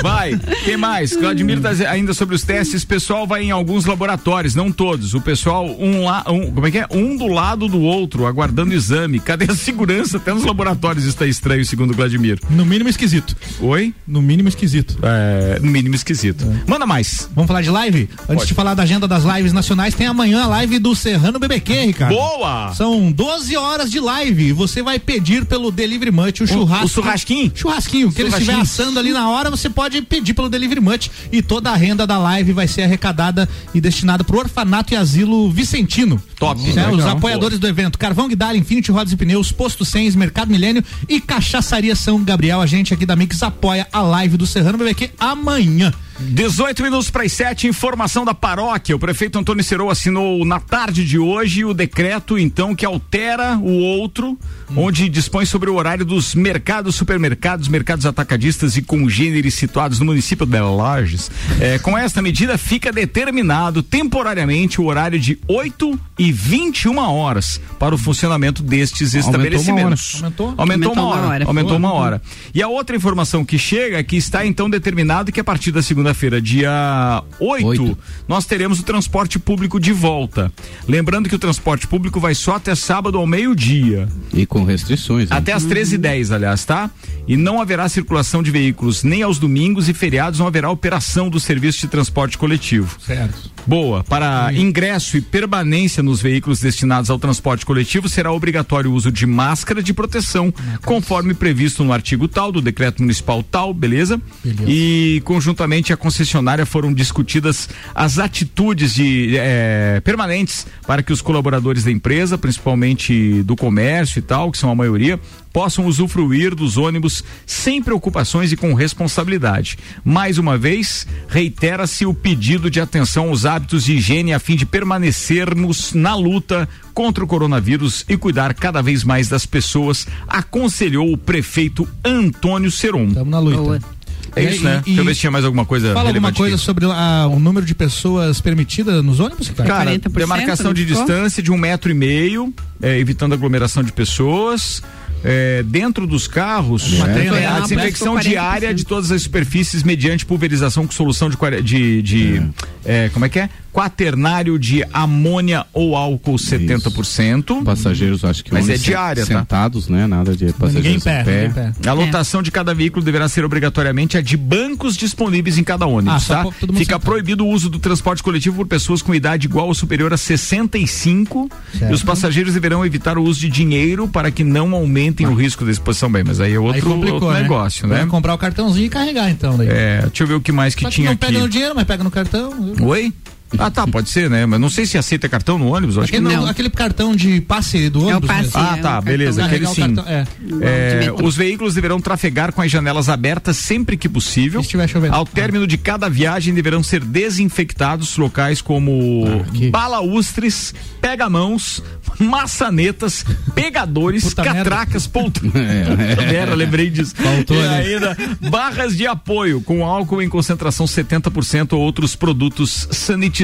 Vai, 0.02 0.38
quem 0.66 0.78
mais? 0.78 1.12
Vladimir 1.14 1.60
tá 1.62 1.70
ainda 1.89 2.14
sobre 2.14 2.36
os 2.36 2.43
testes. 2.43 2.84
Pessoal 2.84 3.26
vai 3.28 3.43
em 3.43 3.52
alguns 3.52 3.86
laboratórios, 3.86 4.56
não 4.56 4.72
todos. 4.72 5.14
O 5.14 5.22
pessoal, 5.22 5.66
um 5.80 6.06
lá, 6.06 6.24
um, 6.28 6.52
como 6.52 6.68
é 6.68 6.72
que 6.72 6.78
é? 6.80 6.88
Um 6.91 7.16
do 7.18 7.28
lado 7.28 7.68
do 7.68 7.80
outro, 7.82 8.26
aguardando 8.26 8.74
exame. 8.74 9.20
Cadê 9.20 9.45
as 9.52 9.60
segurança, 9.60 10.18
até 10.18 10.34
nos 10.34 10.43
laboratórios 10.45 11.06
está 11.06 11.26
estranho, 11.26 11.66
segundo 11.66 11.91
o 11.91 11.93
Vladimir. 11.93 12.39
No 12.50 12.66
mínimo 12.66 12.87
esquisito. 12.90 13.36
Oi? 13.60 13.94
No 14.08 14.22
mínimo 14.22 14.50
esquisito. 14.50 14.98
É, 15.02 15.60
no 15.60 15.70
mínimo 15.72 15.96
esquisito. 15.96 16.46
Manda 16.68 16.86
mais. 16.86 17.30
Vamos 17.36 17.48
falar 17.48 17.62
de 17.62 17.70
live? 17.70 18.10
Antes 18.22 18.28
Pode. 18.28 18.48
de 18.48 18.54
falar 18.54 18.74
da 18.74 18.84
agenda 18.84 19.08
das 19.08 19.24
lives 19.24 19.54
nacionais, 19.54 19.94
tem 19.94 20.08
amanhã 20.08 20.44
a 20.44 20.48
live 20.48 20.80
do 20.80 20.96
Serrano 20.96 21.40
BBQ, 21.40 21.86
Ricardo. 21.86 22.16
Boa! 22.16 22.74
São 22.76 23.12
12 23.12 23.56
horas 23.58 23.92
de 23.92 24.00
live. 24.00 24.54
Você 24.54 24.82
vai 24.82 25.00
pedir 25.00 25.46
pelo 25.46 25.72
Delivery 25.72 26.12
Much 26.12 26.42
o 26.42 26.48
churrasco. 26.48 26.86
o 26.86 26.90
churrasquinho? 26.90 27.52
Churrasquinho. 27.54 28.12
Que 28.12 28.22
ele 28.22 28.30
estiver 28.30 28.56
assando 28.56 29.00
ali 29.00 29.12
na 29.12 29.30
hora, 29.30 29.50
você 29.50 29.70
pode 29.70 30.02
pedir 30.02 30.34
pelo 30.34 30.50
Delivery 30.50 30.80
Much 30.82 31.10
e 31.32 31.42
toda 31.42 31.72
a 31.72 31.76
renda 31.76 32.06
da 32.06 32.18
live 32.18 32.54
vai 32.54 32.68
ser 32.68 32.84
arrecadada 32.84 33.48
e 33.74 33.82
destinada 33.82 34.24
pro 34.24 34.40
orfanato 34.40 34.94
e 34.94 34.98
asilo 34.98 35.52
Vicentino. 35.52 36.22
Top. 36.40 36.62
É, 36.78 36.90
os 36.92 37.06
apoiadores 37.06 37.60
do 37.60 37.68
evento: 37.68 37.98
Carvão 37.98 38.28
Guidar, 38.28 38.56
Infinity 38.56 38.92
Rodas 38.92 39.12
e 39.14 39.18
Pneus, 39.18 39.52
Posto 39.52 39.84
100, 39.84 40.12
Mercado 40.12 40.50
Milênio 40.50 40.84
e 41.10 41.20
Cachaçaria 41.20 41.96
São 41.96 42.24
Gabriel. 42.24 42.62
A 42.62 42.66
gente 42.78 42.94
aqui 42.94 43.06
da 43.06 43.16
Mix 43.16 43.42
apoia 43.44 43.88
a 43.92 44.02
live 44.02 44.38
do 44.38 44.48
Serrano 44.48 44.78
BBQ 44.78 45.12
amanhã. 45.20 45.92
18 46.20 46.82
minutos 46.82 47.09
para 47.11 47.24
as 47.24 47.32
7, 47.32 47.68
informação 47.68 48.26
da 48.26 48.34
paróquia. 48.34 48.95
O 48.95 48.99
prefeito 48.99 49.38
Antônio 49.38 49.63
Serou 49.63 49.89
assinou 49.89 50.43
na 50.45 50.59
tarde 50.59 51.05
de 51.05 51.20
hoje 51.20 51.63
o 51.63 51.74
decreto, 51.74 52.39
então, 52.39 52.74
que 52.74 52.86
altera 52.86 53.57
o 53.57 53.72
outro, 53.72 54.38
onde 54.76 55.07
dispõe 55.09 55.45
sobre 55.45 55.70
o 55.70 55.76
horário 55.76 56.03
dos 56.03 56.34
mercados, 56.34 56.95
supermercados, 56.95 57.68
mercados 57.68 58.05
atacadistas 58.05 58.78
e 58.78 58.82
congêneres 58.82 59.53
situados 59.53 59.99
no 59.99 60.05
município 60.05 60.45
de 60.45 60.59
Lages. 60.59 61.30
É, 61.59 61.78
com 61.78 61.95
esta 61.95 62.22
medida, 62.22 62.57
fica 62.57 62.91
determinado 62.91 63.84
temporariamente 63.84 64.82
o 64.82 64.86
horário 64.86 65.20
de 65.20 65.38
8 65.47 65.99
e 66.18 66.32
21 66.32 66.97
horas 66.97 67.61
para 67.78 67.93
o 67.93 67.97
funcionamento 67.97 68.63
destes 68.63 69.13
Aumentou 69.13 69.30
uma 69.30 69.38
estabelecimentos. 69.47 70.15
hora. 70.15 70.24
Aumentou? 70.26 70.53
Aumentou, 70.57 70.93
uma, 70.93 71.05
hora. 71.05 71.45
Aumentou 71.45 71.78
uma 71.78 71.89
Boa. 71.89 72.01
hora. 72.01 72.22
E 72.53 72.61
a 72.61 72.68
outra 72.68 72.95
informação 72.95 73.45
que 73.45 73.57
chega 73.57 73.99
é 73.99 74.03
que 74.03 74.18
está 74.18 74.45
então 74.45 74.70
determinado 74.70 75.32
que 75.32 75.39
a 75.39 75.43
partir 75.43 75.72
da 75.72 75.82
segunda-feira, 76.08 76.41
dia 76.41 77.24
8, 77.39 77.68
Oito. 77.68 77.97
nós 78.28 78.45
teremos 78.45 78.80
o 78.80 78.84
transporte 78.84 79.38
público 79.38 79.80
de 79.80 79.91
volta. 79.91 80.51
Lembrando 80.88 81.28
que 81.28 81.36
o 81.36 81.39
transporte 81.39 81.88
público 81.88 82.20
vai 82.20 82.34
só 82.34 82.55
até 82.55 82.76
sábado 82.76 83.18
ao 83.18 83.28
meio-dia. 83.28 84.08
E 84.34 84.45
com 84.45 84.64
restrições. 84.64 85.30
né? 85.30 85.36
Até 85.36 85.53
às 85.53 85.66
13h10, 85.66 86.34
aliás, 86.34 86.64
tá? 86.66 86.89
E 87.28 87.36
não 87.36 87.62
haverá 87.62 87.89
circulação 87.89 88.41
de 88.41 88.51
veículos 88.51 89.03
nem 89.03 89.22
aos 89.22 89.38
domingos 89.38 89.89
e 89.89 89.93
feriados, 89.93 90.39
não 90.39 90.47
haverá 90.47 90.70
operação 90.70 91.30
do 91.30 91.39
serviço 91.39 91.82
de 91.82 91.88
transporte 91.88 92.38
coletivo. 92.38 92.97
Certo. 93.01 93.51
Boa. 93.66 94.01
Para 94.03 94.53
ingresso 94.53 95.18
e 95.18 95.22
permanência 95.22 96.01
nos 96.01 96.22
veículos 96.22 96.62
destinados 96.62 97.10
ao 97.10 97.20
transporte 97.20 97.66
coletivo, 97.66 98.08
será 98.08 98.32
obrigatório 98.32 98.89
o 98.91 98.93
uso 98.93 99.12
de 99.12 99.26
máscara 99.26 99.84
de 99.84 99.93
proteção, 99.93 100.53
conforme 100.86 101.34
previsto 101.34 101.84
no 101.84 101.91
artigo 101.91 102.30
tal 102.30 102.49
do 102.49 102.62
decreto 102.62 103.01
municipal 103.01 103.43
tal, 103.43 103.74
beleza? 103.74 104.22
E 104.66 105.22
conjuntamente 105.26 105.91
a 105.91 105.97
concessionária 105.98 106.66
foram 106.66 106.93
discutidas 106.93 107.68
as 107.93 108.20
atitudes 108.20 108.93
de 108.93 109.36
eh, 109.38 110.02
permanentes 110.04 110.66
para 110.86 111.04
que 111.04 111.12
os 111.12 111.22
colaboradores 111.22 111.84
da 111.84 111.91
empresa, 111.91 112.38
principalmente 112.38 113.43
do 113.43 113.56
comércio 113.56 114.20
e 114.20 114.22
tal, 114.22 114.52
que 114.52 114.58
são 114.58 114.70
a 114.70 114.76
maioria, 114.76 115.20
possam 115.52 115.88
usufruir 115.88 116.54
dos 116.54 116.78
ônibus 116.78 117.24
sem 117.45 117.82
preocupações 117.82 118.52
e 118.52 118.56
com 118.56 118.74
responsabilidade. 118.74 119.78
Mais 120.06 120.38
uma 120.38 120.58
vez, 120.58 121.08
reitera-se 121.28 122.06
o 122.06 122.14
pedido 122.14 122.70
de 122.70 122.80
atenção 122.80 123.30
aos 123.30 123.43
hábitos 123.43 123.84
de 123.84 123.93
higiene 123.93 124.34
a 124.34 124.39
fim 124.39 124.56
de 124.56 124.66
permanecermos 124.66 125.93
na 125.93 126.16
luta 126.16 126.70
contra 126.93 127.24
o 127.24 127.28
coronavírus 127.28 128.06
e 128.08 128.16
cuidar 128.18 128.54
cada 128.54 128.82
vez 128.82 129.04
mais 129.04 129.28
das 129.28 129.45
pessoas, 129.45 130.08
aconselhou 130.28 131.12
o 131.12 131.18
prefeito 131.18 131.88
Antônio 132.04 132.72
Seron. 132.72 133.08
Estamos 133.08 133.30
na 133.32 133.39
luta. 133.39 133.97
É 134.40 134.44
isso, 134.54 134.64
né? 134.64 134.82
E- 134.82 134.86
Deixa 134.86 135.02
eu 135.02 135.06
ver 135.06 135.14
se 135.16 135.20
tinha 135.22 135.32
mais 135.32 135.46
alguma 135.46 135.66
coisa 135.66 135.94
Fala 135.94 136.10
alguma 136.10 136.32
coisa 136.34 136.56
aqui. 136.56 136.64
sobre 136.66 136.86
ah, 136.86 137.28
o 137.32 137.40
número 137.40 137.66
de 137.66 137.74
pessoas 137.76 138.40
permitidas 138.42 139.04
nos 139.04 139.20
ônibus? 139.20 139.50
Cara, 139.50 139.92
40%, 139.92 140.10
demarcação 140.12 140.74
de 140.74 140.86
ficou? 140.86 141.06
distância 141.06 141.42
de 141.44 141.52
um 141.52 141.58
metro 141.58 141.92
e 141.92 141.94
meio, 141.94 142.54
é, 142.82 142.98
evitando 143.00 143.34
aglomeração 143.34 143.84
de 143.84 143.92
pessoas. 143.92 144.82
é, 145.24 145.64
dentro 145.64 146.06
dos 146.06 146.28
carros, 146.28 146.94
É. 146.94 147.10
é, 147.26 147.30
Tem 147.32 147.46
a 147.46 147.60
desinfecção 147.62 148.20
diária 148.20 148.72
de 148.72 148.86
todas 148.86 149.12
as 149.12 149.24
superfícies 149.24 149.82
mediante 149.82 150.24
pulverização 150.26 150.86
com 150.86 150.94
solução 150.94 151.28
de, 151.28 151.36
de, 151.64 152.02
de 152.04 152.42
é, 152.86 153.10
como 153.10 153.26
é 153.26 153.30
que 153.30 153.40
é? 153.40 153.50
Quaternário 153.74 154.57
de 154.57 154.84
amônia 154.91 155.65
ou 155.74 155.95
álcool 155.95 156.36
70%. 156.36 157.63
Passageiros, 157.63 158.24
acho 158.24 158.43
que 158.43 158.51
Mas 158.53 158.68
é 158.70 158.78
diária, 158.78 159.26
tá? 159.26 159.39
Sentados, 159.39 159.88
né? 159.88 160.07
Nada 160.07 160.36
de 160.36 160.51
passageiros 160.53 161.03
Ninguém 161.05 161.22
em 161.22 161.24
pé, 161.24 161.49
pé. 161.49 161.89
A 161.89 161.93
lotação 161.93 162.41
de 162.41 162.49
cada 162.51 162.74
veículo 162.74 163.03
deverá 163.05 163.28
ser 163.30 163.45
obrigatoriamente 163.45 164.18
a 164.18 164.22
de 164.22 164.36
bancos 164.36 164.95
disponíveis 164.97 165.57
em 165.57 165.63
cada 165.63 165.86
Ah, 165.86 165.89
ônibus, 165.89 166.24
só 166.24 166.43
tá? 166.45 166.51
Fica 166.51 166.76
sentado. 166.78 167.01
proibido 167.01 167.45
o 167.45 167.49
uso 167.49 167.70
do 167.70 167.80
transporte 167.80 168.24
coletivo 168.24 168.55
por 168.57 168.68
pessoas 168.68 169.01
com 169.01 169.13
idade 169.13 169.45
igual 169.47 169.68
ou 169.68 169.74
superior 169.74 170.11
a 170.13 170.18
65 170.18 171.49
Certo. 171.78 171.91
e 171.91 171.93
os 171.93 172.03
passageiros 172.03 172.53
deverão 172.53 172.86
evitar 172.86 173.18
o 173.18 173.24
uso 173.24 173.39
de 173.39 173.49
dinheiro 173.49 174.07
para 174.07 174.32
que 174.32 174.43
não 174.43 174.74
aumentem 174.74 175.28
o 175.28 175.34
risco 175.34 175.63
da 175.65 175.72
exposição 175.72 176.11
bem, 176.11 176.24
mas 176.24 176.39
aí 176.39 176.47
é 176.49 176.51
Aí 176.53 176.57
outro, 176.57 176.82
complicou, 176.89 177.13
outro 177.15 177.32
né? 177.34 177.41
negócio, 177.41 177.88
né? 177.88 177.97
Vai 177.97 178.05
comprar 178.07 178.34
o 178.34 178.38
cartãozinho 178.38 178.86
e 178.86 178.89
carregar, 178.89 179.30
então. 179.30 179.57
Daí. 179.57 179.68
É, 179.70 180.01
deixa 180.07 180.24
eu 180.24 180.28
ver 180.28 180.34
o 180.36 180.41
que 180.41 180.51
mais 180.51 180.74
que 180.74 180.82
Só 180.84 180.89
que 180.89 180.95
tinha 180.95 181.05
não 181.07 181.13
aqui. 181.13 181.26
pega 181.28 181.39
no 181.39 181.49
dinheiro, 181.49 181.74
mas 181.76 181.86
pega 181.86 182.03
no 182.03 182.11
cartão. 182.11 182.74
Oi? 182.82 183.13
Ah, 183.58 183.72
tá, 183.72 183.88
pode 183.88 184.10
ser, 184.10 184.30
né? 184.30 184.45
Mas 184.45 184.60
não 184.60 184.70
sei 184.70 184.86
se 184.86 184.98
aceita 184.98 185.30
cartão 185.30 185.58
no 185.58 185.74
ônibus, 185.74 185.98
acho 185.98 186.12
que 186.12 186.18
Aquele, 186.18 186.36
não. 186.36 186.48
aquele 186.48 186.70
cartão 186.70 187.16
de 187.16 187.39
passe 187.41 187.89
do 187.89 188.06
ônibus. 188.06 188.28
passe, 188.28 188.43
mesmo. 188.43 188.60
Ah, 188.60 188.76
é, 188.78 188.82
tá, 188.82 189.00
o 189.00 189.02
beleza, 189.02 189.45
aquele 189.45 189.68
sim. 189.68 189.93
cartão, 189.95 190.06
é. 190.08 190.26
É, 190.62 191.00
metrô. 191.00 191.26
os 191.26 191.36
veículos 191.36 191.74
deverão 191.74 192.00
trafegar 192.00 192.52
com 192.52 192.62
as 192.62 192.72
janelas 192.72 193.10
abertas 193.10 193.58
sempre 193.58 193.95
que 193.95 194.10
possível. 194.10 194.62
Se 194.62 194.68
estiver 194.68 194.88
chovendo. 194.88 195.16
Ao 195.16 195.26
término 195.26 195.66
de 195.66 195.78
cada 195.78 196.10
viagem 196.10 196.54
deverão 196.54 196.84
ser 196.84 197.04
desinfectados 197.04 198.18
locais 198.18 198.62
como 198.62 199.24
Ah, 199.26 199.70
balaústres, 199.72 200.74
pega-mãos, 201.00 201.82
maçanetas, 202.20 203.26
pegadores, 203.56 204.24
Puta 204.26 204.43
catracas, 204.43 205.08
poltronas. 205.08 205.54
É, 205.68 206.24
é. 206.24 206.32
Merda, 206.32 206.56
lembrei 206.56 206.89
disso. 206.89 207.14
Faltou, 207.16 207.58
e 207.58 207.62
né? 207.62 207.78
ainda 207.80 208.18
barras 208.50 208.95
de 208.95 209.06
apoio 209.08 209.62
com 209.62 209.86
álcool 209.86 210.22
em 210.22 210.30
concentração 210.30 210.86
70% 210.86 211.74
ou 211.74 211.80
outros 211.80 212.16
produtos 212.16 212.88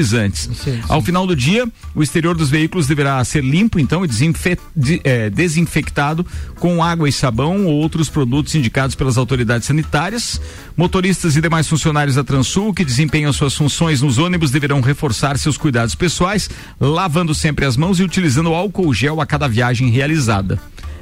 sanitizantes. 0.02 0.40
Sim, 0.42 0.54
sim. 0.54 0.80
Ao 0.88 1.00
final 1.02 1.26
do 1.26 1.36
dia, 1.36 1.66
o 1.94 2.02
exterior 2.02 2.36
dos 2.36 2.50
veículos 2.50 2.86
deverá 2.86 3.22
ser 3.24 3.44
limpo, 3.44 3.78
então, 3.78 4.04
e 4.04 4.08
desinfe- 4.08 4.58
de- 4.74 5.00
eh, 5.04 5.30
desinfectado 5.30 6.26
com 6.58 6.82
água 6.82 7.08
e 7.08 7.12
sabão 7.12 7.66
ou 7.66 7.74
outros 7.74 8.08
produtos 8.08 8.54
indicados 8.54 8.94
pelas 8.96 9.16
autoridades 9.16 9.66
sanitárias. 9.66 10.40
Motoristas 10.76 11.36
e 11.36 11.40
demais 11.40 11.68
funcionários 11.68 12.16
da 12.16 12.24
Transul 12.24 12.72
que 12.74 12.84
desempenham 12.84 13.32
suas 13.32 13.54
funções 13.54 14.00
nos 14.02 14.18
ônibus 14.18 14.50
deverão 14.50 14.80
reforçar 14.80 15.38
seus 15.38 15.56
cuidados 15.56 15.94
pessoais, 15.94 16.48
lavando 16.80 17.34
sempre 17.34 17.64
as 17.64 17.76
mãos 17.76 18.00
e 18.00 18.02
utilizando 18.02 18.52
álcool 18.54 18.92
gel 18.92 19.20
a 19.20 19.26
cada 19.26 19.48
viagem 19.48 19.90
realizada. 19.90 20.58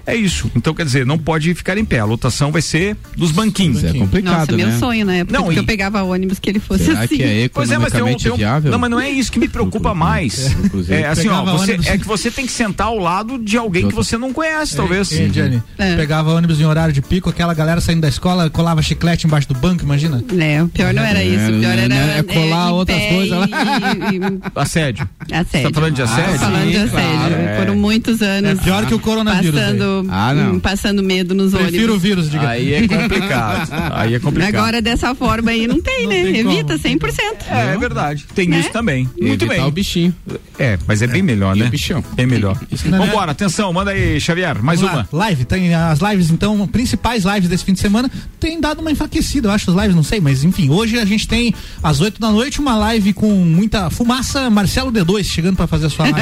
É 0.07 0.15
isso. 0.17 0.51
Então, 0.57 0.75
quer 0.75 0.85
dizer, 0.85 1.07
não 1.07 1.19
pode 1.19 1.55
ficar 1.55 1.79
em 1.79 1.85
pé. 1.85 2.01
A 2.01 2.05
lotação 2.05 2.51
vai 2.51 2.63
ser 2.63 2.97
dos 3.17 3.31
banquinhos. 3.31 3.83
É 3.85 3.93
complicado, 3.93 4.39
Nossa, 4.41 4.53
meu 4.53 4.67
né? 4.67 4.79
sonho 4.79 5.07
na 5.07 5.15
época 5.17 5.39
Não, 5.39 5.53
e- 5.53 5.57
eu 5.57 5.65
pegava 5.65 6.03
ônibus 6.03 6.39
que 6.39 6.51
ele 6.51 6.59
fosse 6.61 6.85
Será 6.85 7.01
assim. 7.03 7.17
que 7.17 7.23
é 7.23 7.49
Pois 7.53 7.71
é, 7.71 7.79
mas 7.79 7.93
tem 7.93 8.03
um, 8.03 8.17
tem 8.17 8.33
um- 8.33 8.37
viável? 8.37 8.71
Não, 8.73 8.79
mas 8.79 8.91
não 8.91 9.01
é 9.01 9.09
isso 9.11 9.31
que 9.31 9.39
me 9.39 9.49
preocupa 9.49 9.95
mais. 9.95 10.51
Inclusive. 10.65 10.95
É 10.95 11.07
assim, 11.07 11.29
ó, 11.29 11.45
você, 11.45 11.73
ônibus- 11.73 11.87
é 11.87 11.99
que 11.99 12.07
você 12.07 12.31
tem 12.31 12.47
que 12.47 12.53
sentar 12.53 12.89
ao 12.89 12.99
lado 12.99 13.39
de 13.39 13.57
alguém 13.57 13.89
que 13.89 13.95
você 13.95 14.17
não 14.19 14.33
conhece, 14.33 14.75
talvez. 14.77 15.11
Ei, 15.13 15.31
Jenny, 15.33 15.63
É. 15.79 15.97
pegava 15.97 16.33
ônibus 16.33 16.61
em 16.61 16.65
horário 16.65 16.93
de 16.93 17.01
pico, 17.03 17.31
aquela 17.31 17.55
galera 17.55 17.81
saindo 17.81 18.01
da 18.01 18.09
escola 18.09 18.51
colava 18.51 18.83
chiclete 18.83 19.27
embaixo 19.27 19.49
do 19.49 19.55
banco, 19.55 19.85
imagina? 19.85 20.23
É, 20.39 20.63
o 20.63 20.69
pior 20.69 20.93
não 20.95 21.03
era 21.05 21.23
isso, 21.23 21.45
o 21.53 21.61
pior 21.61 21.79
É, 21.79 21.81
era 21.85 21.89
né, 21.89 22.19
é 22.19 22.23
colar 22.23 22.73
outras 22.73 23.01
coisas 23.03 23.39
lá. 23.39 23.47
E, 23.47 24.17
e, 24.17 24.21
Assédio. 24.55 25.09
assédio. 25.31 25.49
Você 25.51 25.63
tá 25.63 25.71
falando 25.75 25.95
de 25.95 26.03
assédio? 26.03 26.33
Tô 26.33 26.39
falando 26.39 26.67
de 26.67 26.73
Sim, 26.73 26.83
assédio. 26.85 27.19
claro, 27.19 27.35
é. 27.35 27.57
Foram 27.59 27.77
muitos 27.77 28.23
anos. 28.23 28.51
É 28.51 28.55
pior 28.63 28.87
que 28.87 28.95
o 28.95 28.99
coronavírus. 28.99 29.61
Passando, 29.61 29.92
Ah, 30.09 30.35
não. 30.35 30.55
hum, 30.55 30.61
passando 30.61 31.03
medo 31.03 31.35
nos 31.35 31.53
Prefiro 31.53 31.77
o 31.93 31.97
ônibus. 31.97 32.03
vírus, 32.03 32.31
diga. 32.31 32.49
Aí 32.49 32.75
é 32.75 32.87
complicado. 32.89 33.69
Aí 33.95 34.15
é 34.15 34.19
complicado. 34.19 34.55
Agora 34.57 34.83
dessa 34.83 35.15
forma 35.15 35.51
aí 35.51 35.67
não 35.67 35.81
tem, 35.81 36.07
né? 36.07 36.23
tem 36.25 36.37
Evita 36.39 36.79
como. 36.79 36.97
100%. 36.99 37.13
É, 37.51 37.75
é 37.75 37.79
verdade. 37.79 38.27
Tem 38.35 38.49
Né? 38.49 38.61
isso 38.61 38.71
também. 38.71 39.09
Muito 39.21 39.45
Evitar 39.45 39.61
bem. 39.61 39.67
o 39.69 39.71
bichinho. 39.71 40.15
É, 40.59 40.79
mas 40.87 41.03
é 41.03 41.07
bem 41.07 41.23
melhor, 41.23 41.57
E 41.57 41.61
né? 41.61 41.67
o 41.67 41.71
bichão. 41.71 42.05
Bem 42.15 42.27
melhor. 42.27 42.59
não 42.87 43.03
é- 43.03 43.07
Vambora, 43.07 43.33
atenção, 43.33 43.73
manda 43.73 43.91
aí, 43.91 44.21
Xavier, 44.21 44.63
mais 44.63 44.81
Vamos 44.81 44.95
uma. 44.95 45.09
lá, 45.13 45.25
Live, 45.27 45.45
tem 45.45 45.75
as 45.75 45.99
lives, 46.01 46.31
então, 46.31 46.67
principais 46.69 47.25
lives 47.25 47.49
desse 47.49 47.65
fim 47.65 47.73
de 47.73 47.81
semana, 47.81 48.11
tem 48.41 48.61
dado 48.61 48.81
uma 48.81 48.91
enfraquecida, 48.91 49.49
eu 49.49 49.53
acho, 49.53 49.71
as 49.71 49.77
lives, 49.77 49.95
não 49.97 50.03
sei, 50.03 50.21
mas 50.21 50.45
enfim, 50.45 50.69
hoje 50.71 50.99
a 50.99 51.05
gente 51.05 51.27
tem 51.27 51.55
às 51.83 52.01
8 52.01 52.21
da 52.21 52.31
noite 52.31 52.61
uma 52.61 52.77
live 52.77 53.13
com 53.13 53.31
muita 53.33 53.89
fumaça, 53.91 54.49
Marcelo 54.51 54.91
D2 54.93 55.25
chegando 55.25 55.57
pra 55.57 55.67
fazer 55.67 55.87
a 55.87 55.91
sua 55.91 56.05
live. 56.11 56.19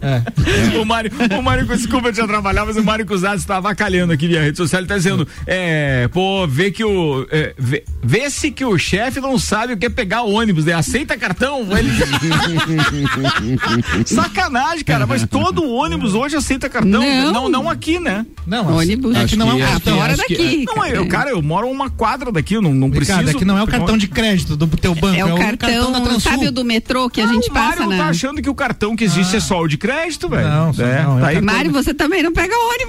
é. 0.00 0.78
O 0.80 0.84
Mário, 0.84 1.10
o 1.38 1.42
Mário, 1.42 1.66
desculpa 1.66 2.12
te 2.12 2.20
atrapalhar, 2.20 2.64
mas 2.64 2.76
o 2.76 2.82
Mário 2.90 3.06
Cusado 3.06 3.36
está 3.36 3.58
avacalhando 3.58 4.12
aqui 4.12 4.26
via 4.26 4.42
rede 4.42 4.56
social, 4.56 4.80
ele 4.80 4.88
tá 4.88 4.96
dizendo, 4.96 5.26
é, 5.46 6.08
pô, 6.08 6.44
vê 6.46 6.72
que 6.72 6.84
o, 6.84 7.24
é, 7.30 7.54
vê, 7.56 7.84
vê 8.02 8.28
se 8.28 8.50
que 8.50 8.64
o 8.64 8.76
chefe 8.76 9.20
não 9.20 9.38
sabe 9.38 9.74
o 9.74 9.76
que 9.76 9.86
é 9.86 9.88
pegar 9.88 10.22
ônibus, 10.22 10.64
né? 10.64 10.72
Aceita 10.72 11.16
cartão? 11.16 11.68
Ele... 11.76 11.90
Sacanagem, 14.06 14.84
cara, 14.84 15.06
mas 15.06 15.24
todo 15.26 15.64
ônibus 15.70 16.14
hoje 16.14 16.36
aceita 16.36 16.68
cartão, 16.68 16.90
Não. 17.00 17.32
não, 17.32 17.48
não 17.48 17.70
aqui, 17.70 17.98
né? 18.00 18.26
Não, 18.46 18.76
Ônibus. 18.76 19.16
É 19.16 19.26
que 19.26 19.36
não 19.36 19.50
é 19.50 19.54
um 19.54 19.62
Acho 19.62 19.66
que- 19.66 19.72
cartão. 19.90 20.08
Que- 20.26 20.36
daqui. 20.36 20.64
Não, 20.66 20.86
eu, 20.86 21.06
cara, 21.06 21.30
eu 21.30 21.42
moro 21.42 21.68
a 21.68 21.70
uma 21.70 21.90
quadra 21.90 22.32
daqui, 22.32 22.54
eu 22.54 22.62
não, 22.62 22.74
não 22.74 22.90
preciso. 22.90 23.30
É 23.30 23.34
que 23.34 23.44
não 23.44 23.56
é 23.56 23.62
o 23.62 23.66
cartão 23.66 23.96
de 23.96 24.08
crédito 24.08 24.56
do 24.56 24.66
teu 24.66 24.94
banco, 24.94 25.16
É 25.16 25.24
o 25.24 25.38
cartão, 25.38 25.92
da 25.92 26.00
Transul. 26.00 26.20
sabe 26.20 26.48
o 26.48 26.52
do 26.52 26.64
metrô 26.64 27.08
que 27.08 27.20
a 27.20 27.26
gente 27.26 27.50
o 27.50 27.52
passa, 27.52 27.80
Mário 27.80 27.88
né? 27.88 27.98
tá 27.98 28.08
achando 28.08 28.42
que 28.42 28.50
o 28.50 28.54
cartão 28.54 28.96
que 28.96 29.04
existe 29.04 29.36
é 29.36 29.40
só 29.40 29.60
o 29.60 29.68
de 29.68 29.78
crédito, 29.78 30.28
velho. 30.28 30.48
Não, 30.48 30.72
só 30.72 30.84
é, 30.84 31.02
não, 31.02 31.18
é 31.18 31.20
tá 31.20 31.26
aí 31.28 31.40
Mário, 31.40 31.70
você 31.70 31.94
também 31.94 32.22
não 32.22 32.32
pega 32.32 32.54
ônibus. 32.56 32.79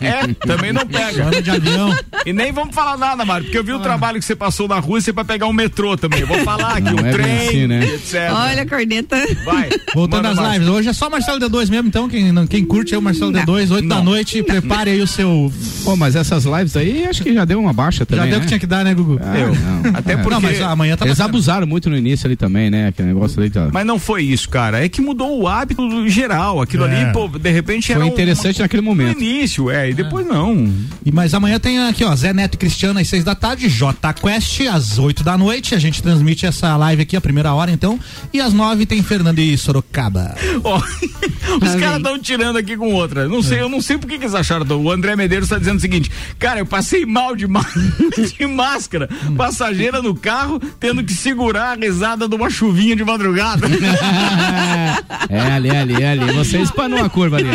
É, 0.00 0.34
também 0.46 0.72
não 0.72 0.86
pega. 0.86 1.42
De 1.42 1.50
avião. 1.50 1.94
E 2.26 2.32
nem 2.32 2.52
vamos 2.52 2.74
falar 2.74 2.96
nada, 2.96 3.24
Mário, 3.24 3.44
porque 3.44 3.58
eu 3.58 3.64
vi 3.64 3.72
o 3.72 3.80
trabalho 3.80 4.18
que 4.18 4.24
você 4.24 4.36
passou 4.36 4.68
na 4.68 4.78
Rússia 4.78 5.12
pra 5.12 5.24
pegar 5.24 5.46
um 5.46 5.52
metrô 5.52 5.96
também. 5.96 6.20
Eu 6.20 6.26
vou 6.26 6.38
falar 6.44 6.76
aqui, 6.78 6.82
Não 6.94 7.02
o 7.02 7.06
é 7.06 7.10
trem, 7.12 7.48
assim, 7.48 7.66
né? 7.66 7.84
etc. 7.84 8.14
Olha 8.32 8.62
a 8.62 8.66
corneta. 8.66 9.16
Vai. 9.44 9.68
Voltando 9.94 10.26
às 10.28 10.38
lives, 10.52 10.68
hoje 10.68 10.88
é 10.88 10.92
só 10.92 11.08
Marcelo 11.10 11.38
D2 11.40 11.68
mesmo, 11.70 11.88
então 11.88 12.08
quem, 12.08 12.30
não- 12.32 12.46
quem 12.46 12.64
curte 12.64 12.94
aí 12.94 12.98
o 12.98 13.02
Marcelo 13.02 13.30
Não. 13.30 13.40
D2, 13.44 13.70
8 13.70 13.88
da 13.88 13.96
Não. 13.96 14.04
noite, 14.04 14.42
prepare 14.42 14.90
aí 14.90 15.00
o 15.00 15.06
seu. 15.06 15.52
Pô, 15.84 15.96
mas 15.96 16.14
essas 16.16 16.44
lives 16.44 16.76
aí 16.76 17.06
acho 17.06 17.22
que 17.22 17.32
já 17.34 17.44
deu 17.44 17.60
uma 17.60 17.72
baixa 17.72 18.04
também. 18.06 18.24
Já 18.24 18.30
deu 18.30 18.36
o 18.36 18.38
né? 18.38 18.44
que 18.44 18.48
tinha 18.48 18.60
que 18.60 18.66
dar, 18.66 18.84
né, 18.84 18.94
Gugu? 18.94 19.18
Ah, 19.22 19.38
Eu. 19.38 19.54
não. 19.54 19.96
Até 19.96 20.12
É. 20.12 20.16
porque. 20.16 20.30
Não, 20.32 20.40
mas 20.40 20.60
amanhã 20.62 20.96
tá 20.96 21.04
Eles 21.04 21.18
bacana. 21.18 21.28
abusaram 21.30 21.66
muito 21.66 21.90
no 21.90 21.96
início 21.96 22.26
ali 22.26 22.36
também, 22.36 22.70
né? 22.70 22.88
Aquele 22.88 23.08
negócio 23.08 23.40
ali. 23.40 23.50
Tá... 23.50 23.68
Mas 23.72 23.84
não 23.86 23.98
foi 23.98 24.22
isso, 24.22 24.48
cara. 24.48 24.84
É 24.84 24.88
que 24.88 25.00
mudou 25.00 25.40
o 25.40 25.48
hábito 25.48 26.08
geral. 26.08 26.60
Aquilo 26.62 26.84
É. 26.86 27.02
ali, 27.02 27.12
pô, 27.12 27.28
de 27.28 27.50
repente 27.50 27.86
Foi 27.88 27.96
era. 27.96 28.04
um- 28.04 28.08
interessante 28.08 28.60
naquele 28.60 28.81
No 28.82 28.90
momento. 28.90 29.20
início, 29.22 29.70
é, 29.70 29.90
e 29.90 29.94
depois 29.94 30.26
não. 30.26 30.72
E 31.04 31.12
mas 31.12 31.32
amanhã 31.34 31.58
tem 31.58 31.78
aqui, 31.86 32.04
ó, 32.04 32.14
Zé 32.16 32.32
Neto 32.32 32.54
e 32.54 32.58
Cristiano 32.58 32.98
às 32.98 33.08
6 33.08 33.24
da 33.24 33.34
tarde, 33.34 33.68
J 33.68 34.12
Quest 34.14 34.60
às 34.62 34.98
8 34.98 35.22
da 35.22 35.38
noite. 35.38 35.74
A 35.74 35.78
gente 35.78 36.02
transmite 36.02 36.46
essa 36.46 36.76
live 36.76 37.02
aqui 37.02 37.16
a 37.16 37.20
primeira 37.20 37.52
hora, 37.54 37.70
então. 37.70 37.98
E 38.32 38.40
às 38.40 38.52
9 38.52 38.84
tem 38.86 39.02
Fernando 39.02 39.38
e 39.38 39.56
Sorocaba. 39.56 40.34
Ó, 40.64 40.76
os 40.78 41.74
Lá 41.74 41.80
caras 41.80 41.96
estão 41.98 42.18
tirando 42.18 42.56
aqui 42.56 42.76
com 42.76 42.92
outra. 42.92 43.28
Não 43.28 43.42
sei, 43.42 43.60
eu 43.60 43.68
não 43.68 43.80
sei 43.80 43.98
por 43.98 44.08
que, 44.08 44.14
eles 44.14 44.34
acharam. 44.34 44.66
O 44.80 44.90
André 44.90 45.14
Medeiros 45.16 45.46
está 45.46 45.58
dizendo 45.58 45.78
o 45.78 45.80
seguinte: 45.80 46.10
cara, 46.38 46.60
eu 46.60 46.66
passei 46.66 47.04
mal 47.06 47.36
de, 47.36 47.46
má- 47.46 47.64
de 48.38 48.46
máscara, 48.46 49.08
passageira 49.36 50.02
no 50.02 50.14
carro, 50.14 50.60
tendo 50.80 51.02
que 51.04 51.12
segurar 51.14 51.72
a 51.72 51.80
risada 51.80 52.28
de 52.28 52.34
uma 52.34 52.50
chuvinha 52.50 52.96
de 52.96 53.04
madrugada. 53.04 53.66
é, 55.28 55.40
ali, 55.52 55.70
ali, 55.70 56.04
ali. 56.04 56.32
Você 56.32 56.58
espanou 56.58 57.04
a 57.04 57.08
curva 57.08 57.36
ali. 57.36 57.48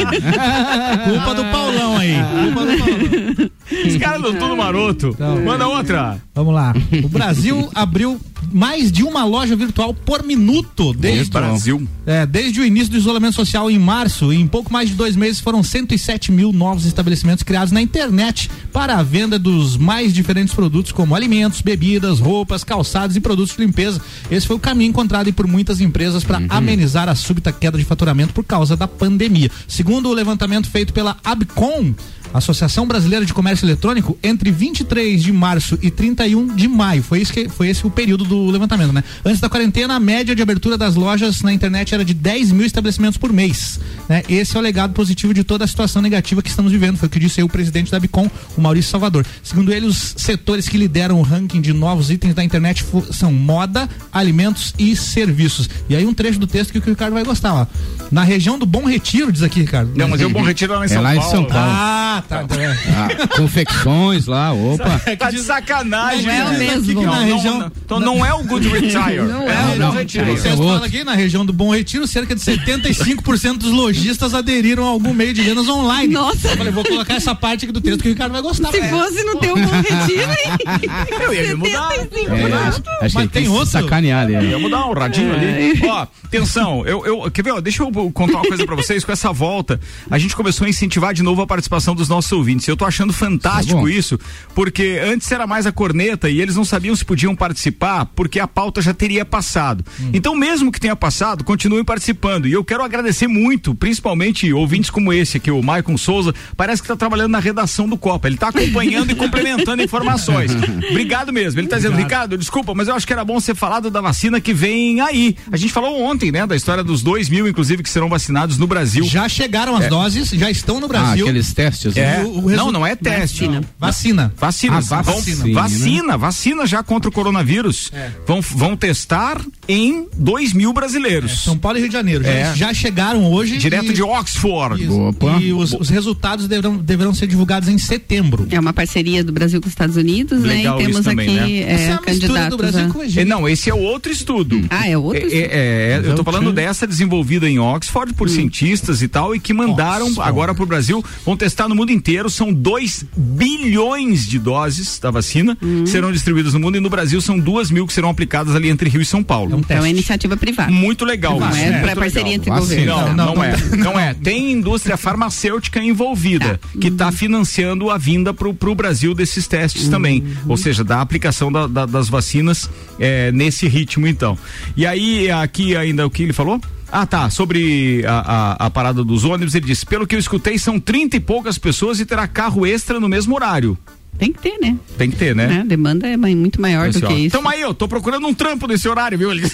Culpa 1.17 1.35
do 1.35 1.43
Paulão 1.45 1.97
aí. 1.97 2.15
Culpa 2.43 2.65
do 2.65 2.77
Paulão. 2.77 3.51
Os 3.87 3.97
caras 3.97 4.21
tudo 4.21 4.57
maroto. 4.57 5.15
Manda 5.43 5.67
outra. 5.67 6.17
Vamos 6.33 6.53
lá. 6.53 6.73
O 7.03 7.09
Brasil 7.09 7.69
abriu 7.75 8.19
mais 8.51 8.91
de 8.91 9.03
uma 9.03 9.23
loja 9.25 9.55
virtual 9.55 9.93
por 9.93 10.23
minuto 10.23 10.93
desde, 10.93 11.31
Brasil. 11.31 11.87
é, 12.05 12.25
desde 12.25 12.59
o 12.61 12.65
início 12.65 12.91
do 12.91 12.97
isolamento 12.97 13.35
social 13.35 13.69
em 13.69 13.79
março. 13.79 14.31
Em 14.31 14.47
pouco 14.47 14.71
mais 14.71 14.89
de 14.89 14.95
dois 14.95 15.15
meses 15.15 15.39
foram 15.39 15.63
107 15.63 16.31
mil 16.31 16.53
novos 16.53 16.85
estabelecimentos 16.85 17.43
criados 17.43 17.71
na 17.71 17.81
internet 17.81 18.49
para 18.71 18.95
a 18.95 19.03
venda 19.03 19.37
dos 19.37 19.77
mais 19.77 20.13
diferentes 20.13 20.53
produtos, 20.53 20.91
como 20.91 21.15
alimentos, 21.15 21.61
bebidas, 21.61 22.19
roupas, 22.19 22.63
calçados 22.63 23.15
e 23.15 23.19
produtos 23.19 23.55
de 23.55 23.63
limpeza. 23.63 24.01
Esse 24.29 24.47
foi 24.47 24.55
o 24.55 24.59
caminho 24.59 24.89
encontrado 24.89 25.31
por 25.33 25.47
muitas 25.47 25.81
empresas 25.81 26.23
para 26.23 26.41
amenizar 26.49 27.09
a 27.09 27.15
súbita 27.15 27.51
queda 27.51 27.77
de 27.77 27.83
faturamento 27.83 28.33
por 28.33 28.43
causa 28.43 28.75
da 28.75 28.87
pandemia. 28.87 29.51
Segundo 29.67 30.09
o 30.09 30.13
levantamento 30.13 30.69
feito 30.69 30.93
pela 30.93 31.17
Abcom, 31.23 31.93
Associação 32.33 32.87
Brasileira 32.87 33.25
de 33.25 33.33
Comércio 33.33 33.65
Eletrônico, 33.65 34.17
entre 34.21 34.51
23 34.51 35.21
de 35.21 35.31
março 35.31 35.77
e 35.81 35.89
31 35.89 36.55
de 36.55 36.67
maio. 36.67 37.03
Foi, 37.03 37.21
isso 37.21 37.33
que, 37.33 37.49
foi 37.49 37.69
esse 37.69 37.85
o 37.85 37.89
período 37.89 38.23
do 38.23 38.49
levantamento, 38.49 38.91
né? 38.93 39.03
Antes 39.25 39.39
da 39.39 39.49
quarentena, 39.49 39.95
a 39.95 39.99
média 39.99 40.35
de 40.35 40.41
abertura 40.41 40.77
das 40.77 40.95
lojas 40.95 41.41
na 41.41 41.53
internet 41.53 41.93
era 41.93 42.03
de 42.03 42.13
10 42.13 42.51
mil 42.51 42.65
estabelecimentos 42.65 43.17
por 43.17 43.31
mês. 43.31 43.79
Né? 44.07 44.23
Esse 44.29 44.55
é 44.55 44.59
o 44.59 44.63
legado 44.63 44.93
positivo 44.93 45.33
de 45.33 45.43
toda 45.43 45.65
a 45.65 45.67
situação 45.67 46.01
negativa 46.01 46.41
que 46.41 46.49
estamos 46.49 46.71
vivendo. 46.71 46.97
Foi 46.97 47.07
o 47.07 47.09
que 47.09 47.19
disse 47.19 47.39
aí 47.39 47.43
o 47.43 47.49
presidente 47.49 47.91
da 47.91 47.99
Bicom, 47.99 48.29
o 48.55 48.61
Maurício 48.61 48.91
Salvador. 48.91 49.25
Segundo 49.43 49.71
ele, 49.71 49.85
os 49.85 50.15
setores 50.17 50.67
que 50.67 50.77
lideram 50.77 51.19
o 51.19 51.21
ranking 51.21 51.61
de 51.61 51.73
novos 51.73 52.09
itens 52.09 52.33
da 52.33 52.43
internet 52.43 52.85
são 53.11 53.31
moda, 53.31 53.89
alimentos 54.11 54.73
e 54.77 54.95
serviços. 54.95 55.69
E 55.89 55.95
aí 55.95 56.05
um 56.05 56.13
trecho 56.13 56.39
do 56.39 56.47
texto 56.47 56.71
que 56.71 56.79
o 56.79 56.81
Ricardo 56.81 57.13
vai 57.13 57.23
gostar, 57.23 57.53
ó. 57.53 57.67
Na 58.11 58.23
região 58.23 58.57
do 58.57 58.65
Bom 58.65 58.85
Retiro, 58.85 59.31
diz 59.31 59.43
aqui, 59.43 59.61
Ricardo. 59.61 59.91
Não, 59.95 60.07
mas 60.07 60.21
é 60.21 60.25
o 60.25 60.29
Bom 60.29 60.41
Retiro 60.41 60.73
lá 60.73 60.81
em 60.81 60.85
É 60.85 60.87
São 60.87 61.01
lá 61.01 61.15
em 61.15 61.19
Paulo. 61.19 61.31
São 61.31 61.45
Paulo. 61.45 61.71
Ah, 61.73 62.16
tá. 62.21 62.43
tá. 62.43 62.55
É. 62.55 62.67
Ah, 62.95 63.27
confecções 63.37 64.25
lá, 64.27 64.53
opa. 64.53 64.99
Tá 65.17 65.31
de 65.31 65.39
sacanagem, 65.39 66.25
Não 66.25 66.31
é 66.33 66.45
o 66.45 66.49
né? 66.49 66.57
mesmo. 66.57 66.93
Não, 66.93 67.03
Na 67.03 67.19
não, 67.19 67.35
região- 67.35 67.59
não. 67.59 67.71
Então 67.85 67.99
não 67.99 68.25
é 68.25 68.33
o 68.33 68.43
Good 68.43 68.67
Retire. 68.69 69.21
Não 69.21 69.49
é 69.49 69.65
o 69.65 69.73
o 69.73 69.85
Good. 69.91 69.97
Retire. 69.97 70.29
O 70.29 70.33
Esse 70.33 70.47
é 70.47 70.49
texto 70.51 70.59
outro. 70.61 70.75
fala 70.75 70.85
aqui, 70.87 71.03
na 71.03 71.13
região 71.13 71.45
do 71.45 71.53
Bom 71.53 71.73
Retiro, 71.73 72.07
cerca 72.07 72.35
de 72.35 72.41
75% 72.41 73.57
dos 73.57 73.71
lojistas 73.71 74.33
aderiram 74.33 74.83
a 74.85 74.89
algum 74.89 75.13
meio 75.13 75.33
de 75.33 75.41
vendas 75.41 75.67
online. 75.67 76.13
Nossa. 76.13 76.47
Eu 76.49 76.57
falei, 76.57 76.71
vou 76.71 76.83
colocar 76.83 77.13
essa 77.15 77.33
parte 77.35 77.65
aqui 77.65 77.71
do 77.71 77.81
texto 77.81 78.01
que 78.01 78.07
o 78.09 78.11
Ricardo 78.11 78.31
vai 78.33 78.41
gostar. 78.41 78.71
Se 78.71 78.79
É. 78.79 78.89
fosse 78.89 79.23
no 79.23 79.37
teu 79.39 79.55
bom 79.55 79.71
retiro, 79.81 80.31
hein? 80.31 81.07
Eu 81.21 81.33
ia 81.33 81.43
me 81.49 81.55
mudar. 81.55 81.89
75 81.91 82.31
É, 82.35 82.53
acho, 82.53 82.81
acho 83.01 83.15
Mas 83.15 83.23
que 83.27 83.33
tem 83.33 83.47
outro? 83.47 83.65
sacanear 83.67 84.23
ali. 84.23 84.35
é. 84.35 84.43
Ia 84.43 84.69
dar 84.69 84.85
um 84.87 84.93
radinho 84.93 85.33
ali. 85.33 85.79
Ó, 85.87 86.07
atenção, 86.25 86.85
eu, 86.85 87.05
eu, 87.05 87.31
quer 87.31 87.43
ver, 87.43 87.51
ó, 87.51 87.61
deixa 87.61 87.83
eu 87.83 87.91
contar 88.11 88.37
uma 88.39 88.45
coisa 88.47 88.65
pra 88.65 88.75
vocês, 88.75 89.03
com 89.03 89.11
essa 89.11 89.31
volta, 89.31 89.79
a 90.09 90.17
gente 90.17 90.35
começou 90.35 90.65
a 90.65 90.69
incentivar 90.69 91.13
de 91.13 91.23
novo 91.23 91.41
a 91.41 91.47
participação 91.47 91.95
dos 91.95 92.06
nossos 92.09 92.31
ouvintes. 92.31 92.67
Eu 92.67 92.77
tô 92.77 92.85
achando 92.85 93.11
fantástico 93.13 93.83
Tá 93.83 93.89
isso, 93.89 94.19
porque 94.55 94.99
antes 95.03 95.31
era 95.31 95.45
mais 95.47 95.65
a 95.65 95.71
corneta 95.71 96.29
e 96.29 96.41
eles 96.41 96.55
não 96.55 96.65
sabiam 96.65 96.95
se 96.95 97.03
podiam 97.05 97.35
participar, 97.35 98.05
porque 98.15 98.39
a 98.39 98.47
pauta 98.47 98.81
já 98.81 98.93
teria 98.93 99.23
passado. 99.25 99.83
Então, 100.13 100.35
mesmo 100.35 100.71
que 100.71 100.79
tenha 100.79 100.95
passado, 100.95 101.43
continuem 101.43 101.83
participando. 101.83 102.47
E 102.47 102.51
eu 102.53 102.63
quero 102.63 102.83
agradecer 102.83 103.27
muito, 103.27 103.73
principalmente 103.75 104.51
ouvintes 104.53 104.89
como 104.89 105.11
esse 105.13 105.37
aqui, 105.37 105.49
o 105.51 105.61
Maicon 105.61 105.97
Souza, 105.97 106.33
parece 106.55 106.81
que 106.81 106.87
tá 106.87 106.95
trabalhando 106.95 107.31
na 107.31 107.39
redação 107.39 107.87
do 107.87 107.97
Copa. 107.97 108.27
Ele 108.27 108.37
tá 108.37 108.49
acompanhando 108.49 109.11
e 109.11 109.15
complementando 109.15 109.81
informações. 109.83 110.51
Obrigado 110.91 111.31
mesmo. 111.33 111.59
Ele 111.59 111.67
tá 111.67 111.77
dizendo, 111.77 111.95
Ricardo, 111.97 112.37
desculpa, 112.37 112.73
mas 112.73 112.87
eu 112.87 112.95
acho 112.95 113.05
que 113.05 113.13
era 113.13 113.23
bom 113.25 113.39
ser 113.39 113.55
falado 113.55 113.89
da 113.89 114.01
vacina 114.01 114.39
que 114.41 114.53
vem 114.53 115.01
aí. 115.01 115.35
A 115.51 115.57
gente 115.57 115.71
falou 115.73 116.01
ontem, 116.01 116.31
né, 116.31 116.45
da 116.45 116.55
história 116.55 116.83
dos 116.83 117.01
dois 117.01 117.29
mil, 117.29 117.47
inclusive, 117.47 117.83
que 117.83 117.89
serão 117.89 118.09
vacinados 118.09 118.57
no 118.57 118.67
Brasil. 118.67 119.03
Já 119.05 119.27
chegaram 119.27 119.75
as 119.75 119.85
É. 119.85 119.89
doses, 119.89 120.29
já 120.29 120.49
estão 120.49 120.79
no 120.79 120.85
Ah, 120.85 120.89
Brasil. 120.89 121.25
aqueles 121.25 121.53
testes. 121.53 121.96
É. 121.99 122.17
né? 122.19 122.23
o- 122.25 122.45
o 122.45 122.49
Não, 122.51 122.71
não 122.71 122.85
é 122.85 122.95
teste. 122.95 123.45
Vacina. 123.45 123.61
Vacina. 123.79 124.33
Vacina. 124.37 124.77
Ah, 124.77 125.01
Vão- 125.01 125.15
vacina, 125.15 125.43
né? 125.45 125.53
vacina, 125.53 126.17
vacina 126.17 126.65
já 126.65 126.83
contra 126.83 127.09
o 127.09 127.11
coronavírus. 127.11 127.91
Vão, 128.25 128.41
vão 128.41 128.75
testar 128.75 129.41
em 129.67 130.07
2 130.15 130.53
mil 130.53 130.73
brasileiros. 130.73 131.43
São 131.43 131.57
Paulo 131.57 131.77
e 131.77 131.81
Rio 131.81 131.89
de 131.89 131.93
Janeiro. 131.93 132.23
Já, 132.23 132.29
É. 132.31 132.55
já 132.55 132.73
chegaram 132.73 133.25
hoje. 133.31 133.57
Direto 133.57 133.91
e- 133.91 133.93
de 133.93 134.03
Oxford. 134.03 134.83
Isso. 134.83 135.15
E 135.41 135.53
os, 135.53 135.73
os 135.73 135.89
resultados 135.89 136.47
deverão, 136.47 136.77
deverão 136.77 137.13
ser 137.13 137.27
divulgados 137.27 137.69
em 137.69 137.77
setembro. 137.77 138.47
É 138.49 138.59
uma 138.59 138.73
parceria 138.73 139.23
do 139.23 139.31
Brasil 139.31 139.59
com 139.61 139.67
os 139.67 139.71
Estados 139.73 139.95
Unidos, 139.95 140.41
Legal 140.41 140.77
né? 140.77 140.83
E 140.83 140.85
temos 140.85 140.99
isso 141.01 141.09
também, 141.09 141.39
aqui 141.39 141.51
né? 141.51 141.51
é, 141.59 141.73
Essa 141.73 141.93
é 141.93 141.97
candidatos. 141.97 142.49
do 142.49 142.57
Brasil 142.57 142.85
a- 142.85 142.89
com 142.89 142.99
o 142.99 143.03
É, 143.03 143.05
Egito. 143.05 143.27
não, 143.27 143.47
esse 143.49 143.69
é 143.69 143.73
outro 143.73 144.11
estudo. 144.11 144.65
Ah, 144.69 144.87
é 144.87 144.97
outro? 144.97 145.27
É, 145.27 145.35
é, 145.37 145.47
é, 145.51 146.01
eu 146.03 146.15
tô 146.15 146.23
falando 146.23 146.51
dessa 146.51 146.85
desenvolvida 146.87 147.49
em 147.49 147.59
Oxford 147.59 148.13
por 148.13 148.29
cientistas 148.29 149.01
e 149.01 149.07
tal, 149.07 149.35
e 149.35 149.39
que 149.39 149.53
mandaram 149.53 150.07
agora 150.21 150.53
pro 150.53 150.65
Brasil, 150.65 151.03
vão 151.25 151.35
testar 151.37 151.67
no 151.67 151.75
mundo 151.75 151.86
inteiro, 151.91 152.29
são 152.29 152.51
2 152.53 153.05
bilhões 153.15 154.27
de 154.27 154.39
doses 154.39 154.99
da 154.99 155.09
vacina 155.11 155.55
que 155.55 155.87
serão 155.89 156.11
distribuídas 156.11 156.53
no 156.53 156.59
mundo, 156.59 156.77
e 156.77 156.79
no 156.79 156.89
Brasil 156.89 157.19
são 157.21 157.37
duas 157.39 157.69
mil 157.71 157.85
que 157.87 157.93
serão 157.93 158.09
aplicadas 158.09 158.55
ali 158.55 158.69
entre 158.69 158.89
Rio 158.89 159.01
e 159.01 159.05
São 159.05 159.23
Paulo. 159.23 159.55
um 159.55 159.59
Então 159.59 159.85
é 159.85 159.89
iniciativa 159.89 160.35
privada. 160.37 160.71
Muito 160.71 161.05
legal. 161.05 161.39
Não 161.39 161.49
isso, 161.49 161.57
é 161.59 161.81
muito 161.81 161.95
parceria 161.95 162.33
entre 162.33 162.49
Vacina. 162.49 162.93
governos. 162.93 163.15
Não, 163.15 163.25
não, 163.25 163.35
não, 163.35 163.43
é. 163.43 163.55
Não 163.77 163.99
é. 163.99 164.13
Tem 164.13 164.51
indústria 164.51 164.97
farmacêutica 164.97 165.81
envolvida 165.83 166.59
que 166.79 166.87
está 166.87 167.11
financiando 167.11 167.89
a 167.89 167.97
vinda 167.97 168.33
pro, 168.33 168.53
pro 168.53 168.75
Brasil 168.75 169.13
desses 169.13 169.47
testes 169.47 169.87
também. 169.87 170.23
Ou 170.47 170.57
seja, 170.57 170.83
da 170.83 171.01
aplicação 171.01 171.51
da- 171.51 171.67
da- 171.67 171.85
das 171.85 172.09
vacinas 172.09 172.69
é, 172.99 173.31
nesse 173.31 173.67
ritmo, 173.67 174.07
então. 174.07 174.37
E 174.75 174.85
aí, 174.85 175.29
aqui 175.31 175.75
ainda 175.75 176.05
o 176.05 176.09
que 176.09 176.23
ele 176.23 176.33
falou? 176.33 176.59
Ah, 176.91 177.05
tá. 177.05 177.29
Sobre 177.29 178.03
a, 178.05 178.19
a, 178.61 178.65
a 178.67 178.69
parada 178.69 179.03
dos 179.03 179.23
ônibus, 179.25 179.55
ele 179.55 179.65
disse: 179.65 179.85
pelo 179.85 180.07
que 180.07 180.15
eu 180.15 180.19
escutei, 180.19 180.57
são 180.57 180.79
30 180.79 181.17
e 181.17 181.19
poucas 181.19 181.57
pessoas 181.57 181.99
e 181.99 182.05
terá 182.05 182.27
carro 182.27 182.65
extra 182.65 182.99
no 182.99 183.09
mesmo 183.09 183.35
horário. 183.35 183.77
Tem 184.17 184.31
que 184.33 184.41
ter, 184.41 184.57
né? 184.59 184.75
Tem 184.97 185.09
que 185.11 185.15
ter, 185.15 185.35
né? 185.35 185.59
A 185.61 185.63
demanda 185.63 186.07
é 186.07 186.17
muito 186.17 186.59
maior 186.59 186.89
do 186.91 186.99
que 187.01 187.13
isso. 187.13 187.37
Então 187.37 187.47
aí, 187.47 187.61
eu 187.61 187.73
tô 187.73 187.87
procurando 187.87 188.25
um 188.27 188.33
trampo 188.33 188.67
nesse 188.67 188.87
horário, 188.89 189.17
viu? 189.17 189.31
Ele- 189.31 189.43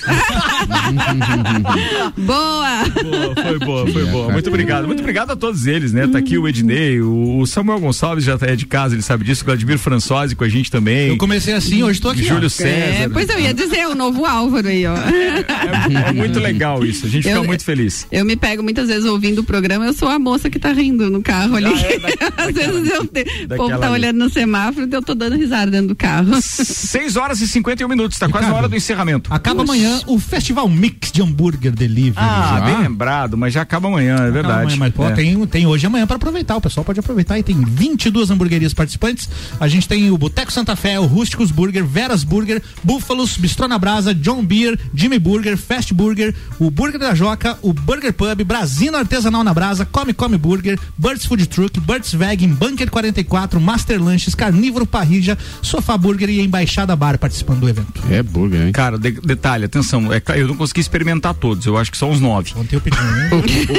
Boa! 2.17 2.83
Boa, 3.03 3.35
foi 3.43 3.59
boa, 3.59 3.87
foi 3.87 4.05
boa. 4.05 4.31
Muito 4.31 4.47
obrigado. 4.49 4.87
Muito 4.87 4.99
obrigado 5.01 5.31
a 5.31 5.35
todos 5.35 5.65
eles, 5.67 5.91
né? 5.91 6.07
Tá 6.07 6.17
aqui 6.19 6.37
o 6.37 6.47
Ednei, 6.47 7.01
o 7.01 7.45
Samuel 7.45 7.79
Gonçalves 7.79 8.23
já 8.23 8.37
é 8.41 8.55
de 8.55 8.65
casa, 8.65 8.95
ele 8.95 9.01
sabe 9.01 9.23
disso, 9.25 9.41
o 9.43 9.45
Vladimir 9.45 9.77
Françosi 9.77 10.35
com 10.35 10.43
a 10.43 10.49
gente 10.49 10.71
também. 10.71 11.09
Eu 11.09 11.17
comecei 11.17 11.53
assim, 11.53 11.83
hoje 11.83 11.99
tô 12.01 12.09
aqui. 12.09 12.23
Júlio 12.23 12.47
ó. 12.47 12.49
César. 12.49 13.03
É, 13.03 13.09
pois 13.09 13.27
eu 13.29 13.39
ia 13.39 13.53
dizer, 13.53 13.87
o 13.87 13.95
novo 13.95 14.25
Álvaro 14.25 14.67
aí, 14.67 14.85
ó. 14.85 14.95
É 14.95 16.11
muito 16.13 16.39
legal 16.39 16.85
isso, 16.85 17.05
a 17.05 17.09
gente 17.09 17.23
fica 17.23 17.35
Eu- 17.35 17.43
muito 17.43 17.63
feliz. 17.63 18.07
Eu 18.11 18.23
me 18.25 18.35
pego 18.35 18.63
muitas 18.63 18.87
vezes 18.87 19.05
ouvindo 19.05 19.39
o 19.39 19.43
programa, 19.43 19.85
eu 19.85 19.93
sou 19.93 20.07
a 20.07 20.17
moça 20.19 20.49
que 20.49 20.59
tá 20.59 20.71
rindo 20.71 21.09
no 21.09 21.21
carro 21.21 21.55
ali. 21.55 21.73
Às 22.37 22.53
vezes 22.53 22.89
eu 22.89 23.05
te... 23.05 23.21
o 23.21 23.25
povo 23.25 23.47
daquela 23.47 23.77
tá 23.77 23.87
ali. 23.87 23.93
olhando 23.95 24.17
no 24.19 24.29
semáforo 24.29 24.52
e 24.57 24.93
eu 24.93 25.01
tô 25.01 25.13
dando 25.15 25.35
risada 25.35 25.69
dentro 25.71 25.87
do 25.89 25.95
carro. 25.95 26.39
6 26.41 27.15
horas 27.15 27.41
e 27.41 27.47
51 27.47 27.87
minutos, 27.87 28.17
tá 28.17 28.29
quase 28.29 28.47
na 28.47 28.53
hora 28.53 28.69
do 28.69 28.75
encerramento. 28.75 29.33
Acaba 29.33 29.63
amanhã 29.63 29.99
o 30.07 30.19
Festival 30.19 30.67
Mix 30.69 31.11
de 31.11 31.21
Hambúrguer 31.21 31.71
Delivery. 31.71 32.13
Ah, 32.17 32.57
Já. 32.59 32.65
bem 32.65 32.77
lembrado, 32.79 33.37
mas 33.37 33.53
já 33.53 33.61
acaba 33.61 33.87
amanhã, 33.87 34.15
é 34.17 34.31
verdade. 34.31 34.43
Calma 34.59 34.71
aí, 34.71 34.77
mas 34.77 34.93
pô, 34.93 35.05
É. 35.05 35.11
tem, 35.11 35.45
tem 35.47 35.65
hoje 35.65 35.85
e 35.85 35.87
amanhã 35.87 36.05
para 36.05 36.15
aproveitar. 36.17 36.55
O 36.57 36.61
pessoal 36.61 36.83
pode 36.83 36.99
aproveitar 36.99 37.37
e 37.39 37.43
tem 37.43 37.59
22 37.63 38.29
hamburguerias 38.31 38.73
participantes. 38.73 39.29
A 39.59 39.67
gente 39.67 39.87
tem 39.87 40.11
o 40.11 40.17
Boteco 40.17 40.51
Santa 40.51 40.75
Fé, 40.75 40.99
o 40.99 41.05
Rústicos 41.05 41.51
Burger, 41.51 41.83
Veras 41.85 42.23
Burger, 42.23 42.61
Búfalos, 42.83 43.37
Bistrô 43.37 43.67
na 43.67 43.77
Brasa, 43.79 44.13
John 44.13 44.43
Beer, 44.45 44.79
Jimmy 44.93 45.19
Burger, 45.19 45.57
Fast 45.57 45.93
Burger, 45.93 46.33
o 46.59 46.69
Burger 46.69 46.99
da 46.99 47.15
Joca, 47.15 47.57
o 47.61 47.73
Burger 47.73 48.13
Pub, 48.13 48.43
Brasino 48.43 48.97
Artesanal 48.97 49.43
na 49.43 49.53
Brasa, 49.53 49.85
Come 49.85 50.13
Come 50.13 50.37
Burger, 50.37 50.79
Birds 50.97 51.25
Food 51.25 51.47
Truck, 51.47 51.79
Birds 51.79 52.13
Vegan, 52.13 52.49
Bunker 52.49 52.89
44, 52.89 53.59
Master 53.59 54.01
Lanches, 54.03 54.35
Carnívoro 54.43 54.85
Parrija, 54.85 55.37
Sofá 55.61 55.97
Burger 55.97 56.29
e 56.29 56.41
Embaixada 56.41 56.93
Bar 56.97 57.17
participando 57.17 57.61
do 57.61 57.69
evento. 57.69 58.03
É 58.09 58.21
burger, 58.21 58.65
hein? 58.67 58.71
Cara, 58.73 58.97
de- 58.99 59.11
detalhe, 59.21 59.63
atenção, 59.63 60.11
é, 60.11 60.21
eu 60.35 60.49
não 60.49 60.55
consegui 60.57 60.81
experimentar 60.81 61.33
todos, 61.33 61.65
eu 61.65 61.77
acho 61.77 61.89
que 61.89 61.97
são 61.97 62.11
uns 62.11 62.19
nove. 62.19 62.51
Ontem 62.57 62.75
eu 62.75 62.81
pedi 62.81 62.97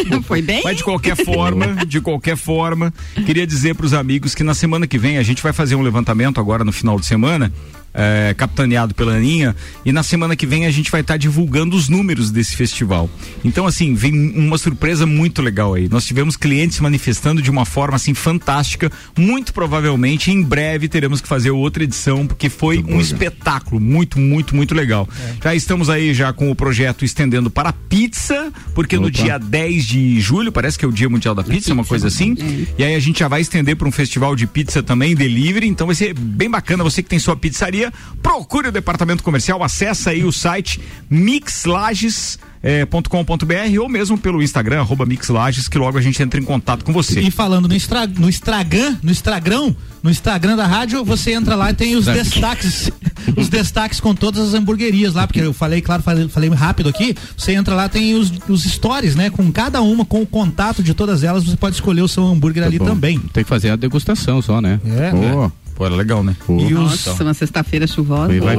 um. 0.09 0.23
Foi 0.25 0.41
bem? 0.41 0.63
Mas 0.65 0.79
de 0.79 0.85
qualquer 0.85 1.17
forma, 1.23 1.85
de 1.87 2.01
qualquer 2.01 2.37
forma, 2.39 2.95
queria 3.27 3.47
dizer 3.47 3.75
para 3.75 3.85
os 3.85 3.93
amigos 3.93 4.35
que 4.35 4.43
na 4.43 4.55
semana 4.55 4.87
que 4.87 4.97
vem 4.97 5.19
a 5.19 5.23
gente 5.23 5.43
vai 5.43 5.53
fazer 5.53 5.75
um 5.75 5.83
levantamento 5.83 6.41
agora 6.41 6.65
no 6.65 6.73
final 6.73 6.99
de 6.99 7.05
semana. 7.05 7.53
É, 7.95 8.35
capitaneado 8.37 8.95
pela 8.95 9.15
Aninha 9.15 9.55
e 9.85 9.93
na 9.93 10.03
semana 10.03 10.35
que 10.35 10.47
vem 10.47 10.67
a 10.67 10.71
gente 10.71 10.91
vai 10.91 11.01
estar 11.01 11.17
divulgando 11.17 11.77
os 11.77 11.89
números 11.89 12.31
desse 12.31 12.57
festival. 12.57 13.09
Então 13.45 13.67
assim, 13.67 13.95
vem 13.95 14.13
uma 14.37 14.59
surpresa 14.59 15.07
muito 15.07 15.41
legal 15.41 15.75
aí. 15.75 15.89
Nós 15.89 16.05
tivemos 16.05 16.37
clientes 16.37 16.77
se 16.77 16.83
manifestando 16.83 17.41
de 17.41 17.51
uma 17.51 17.65
forma 17.65 17.97
assim 17.97 18.15
fantástica. 18.15 18.91
Muito 19.17 19.55
provavelmente 19.55 20.31
em 20.31 20.43
breve 20.43 20.89
teremos 20.89 21.21
que 21.21 21.29
fazer 21.29 21.51
outra 21.51 21.85
edição 21.85 22.27
porque 22.27 22.49
foi 22.49 22.85
um 22.87 23.01
espetáculo 23.01 23.81
muito, 23.81 24.19
muito, 24.19 24.57
muito 24.57 24.75
legal. 24.75 25.09
Já 25.43 25.55
estamos 25.55 25.89
aí 25.89 26.13
já 26.13 26.33
com 26.33 26.51
o 26.51 26.55
projeto 26.55 27.05
estendendo 27.05 27.51
para 27.51 27.69
a 27.69 27.73
pizza, 27.73 28.53
porque 28.75 28.97
no 28.97 29.09
Opa. 29.09 29.11
dia 29.11 29.39
10 29.39 29.85
de 29.85 30.21
julho, 30.21 30.51
parece 30.51 30.79
que 30.79 30.85
é 30.85 30.89
o 30.89 30.93
Dia 30.93 31.09
Mundial 31.09 31.35
da 31.35 31.45
Pizza, 31.45 31.73
uma 31.73 31.85
coisa 31.85 32.09
assim. 32.09 32.35
E 32.79 32.83
aí 32.83 32.95
a 32.95 32.99
gente 32.99 33.21
já 33.21 33.29
vai 33.29 33.41
estender 33.41 33.77
para 33.77 33.89
um 33.89 33.93
festival 33.93 34.35
de 34.35 34.47
pizza 34.47 34.83
também, 34.83 35.15
delivery, 35.15 35.69
então 35.69 35.87
vai 35.87 35.95
ser 35.97 36.15
bem 36.15 36.51
bacana. 36.51 36.83
Você 36.85 37.03
que 37.03 37.09
tem 37.09 37.19
sua 37.19 37.37
pizzaria, 37.37 37.84
procure 38.23 38.69
o 38.69 38.73
departamento 38.73 39.23
comercial, 39.23 39.63
acessa 39.63 40.11
aí 40.11 40.25
o 40.25 40.33
site 40.33 40.81
mixlages 41.09 42.39
eh, 42.65 42.87
ponto 42.87 43.11
com 43.11 43.23
ponto 43.23 43.45
BR 43.45 43.79
ou 43.79 43.91
mesmo 43.91 44.17
pelo 44.17 44.43
Instagram, 44.43 44.81
arroba 44.81 45.05
Mixlages, 45.05 45.69
que 45.69 45.77
logo 45.77 45.99
a 45.99 46.01
gente 46.01 46.23
entra 46.23 46.41
em 46.41 46.43
contato 46.43 46.83
com 46.83 46.95
você. 46.95 47.21
E 47.21 47.31
falando 47.31 47.69
no, 47.69 47.75
Instra, 47.75 48.07
no 48.07 48.27
Instagram, 48.27 48.97
no 49.03 49.11
Instagram, 49.11 49.75
no 50.03 50.11
Instagram 50.11 50.57
da 50.57 50.67
rádio, 50.67 51.05
você 51.05 51.35
entra 51.35 51.55
lá 51.55 51.71
e 51.71 51.75
tem 51.75 51.95
os 51.95 52.07
destaques, 52.07 52.91
os 53.37 53.51
destaques 53.51 54.01
com 54.01 54.15
todas 54.15 54.49
as 54.49 54.55
hamburguerias 54.55 55.13
lá, 55.13 55.27
porque 55.27 55.41
eu 55.41 55.53
falei, 55.53 55.83
claro, 55.83 56.03
falei, 56.03 56.27
falei 56.27 56.49
rápido 56.49 56.89
aqui. 56.89 57.15
Você 57.37 57.53
entra 57.53 57.75
lá, 57.75 57.87
tem 57.87 58.15
os, 58.15 58.33
os 58.49 58.65
stories, 58.65 59.15
né? 59.15 59.29
Com 59.29 59.53
cada 59.53 59.83
uma, 59.83 60.07
com 60.07 60.23
o 60.23 60.27
contato 60.27 60.83
de 60.83 60.95
todas 60.95 61.23
elas, 61.23 61.45
você 61.45 61.59
pode 61.59 61.75
escolher 61.75 62.01
o 62.01 62.09
seu 62.09 62.27
hambúrguer 62.27 62.65
ali 62.65 62.79
Bom, 62.79 62.87
também. 62.87 63.19
Tem 63.19 63.45
que 63.45 63.51
fazer 63.51 63.71
a 63.71 63.77
degustação 63.77 64.41
só, 64.41 64.63
né? 64.63 64.81
É. 64.87 65.11
Pô, 65.11 65.53
Pô, 65.75 65.85
era 65.87 65.95
legal, 65.95 66.23
né? 66.23 66.37
pô. 66.47 66.59
E 66.61 66.67
os 66.75 67.05
Nossa, 67.07 67.25
uma 67.25 67.35
sexta-feira 67.35 67.87
chuvosa, 67.87 68.33
um 68.33 68.41
vai. 68.41 68.55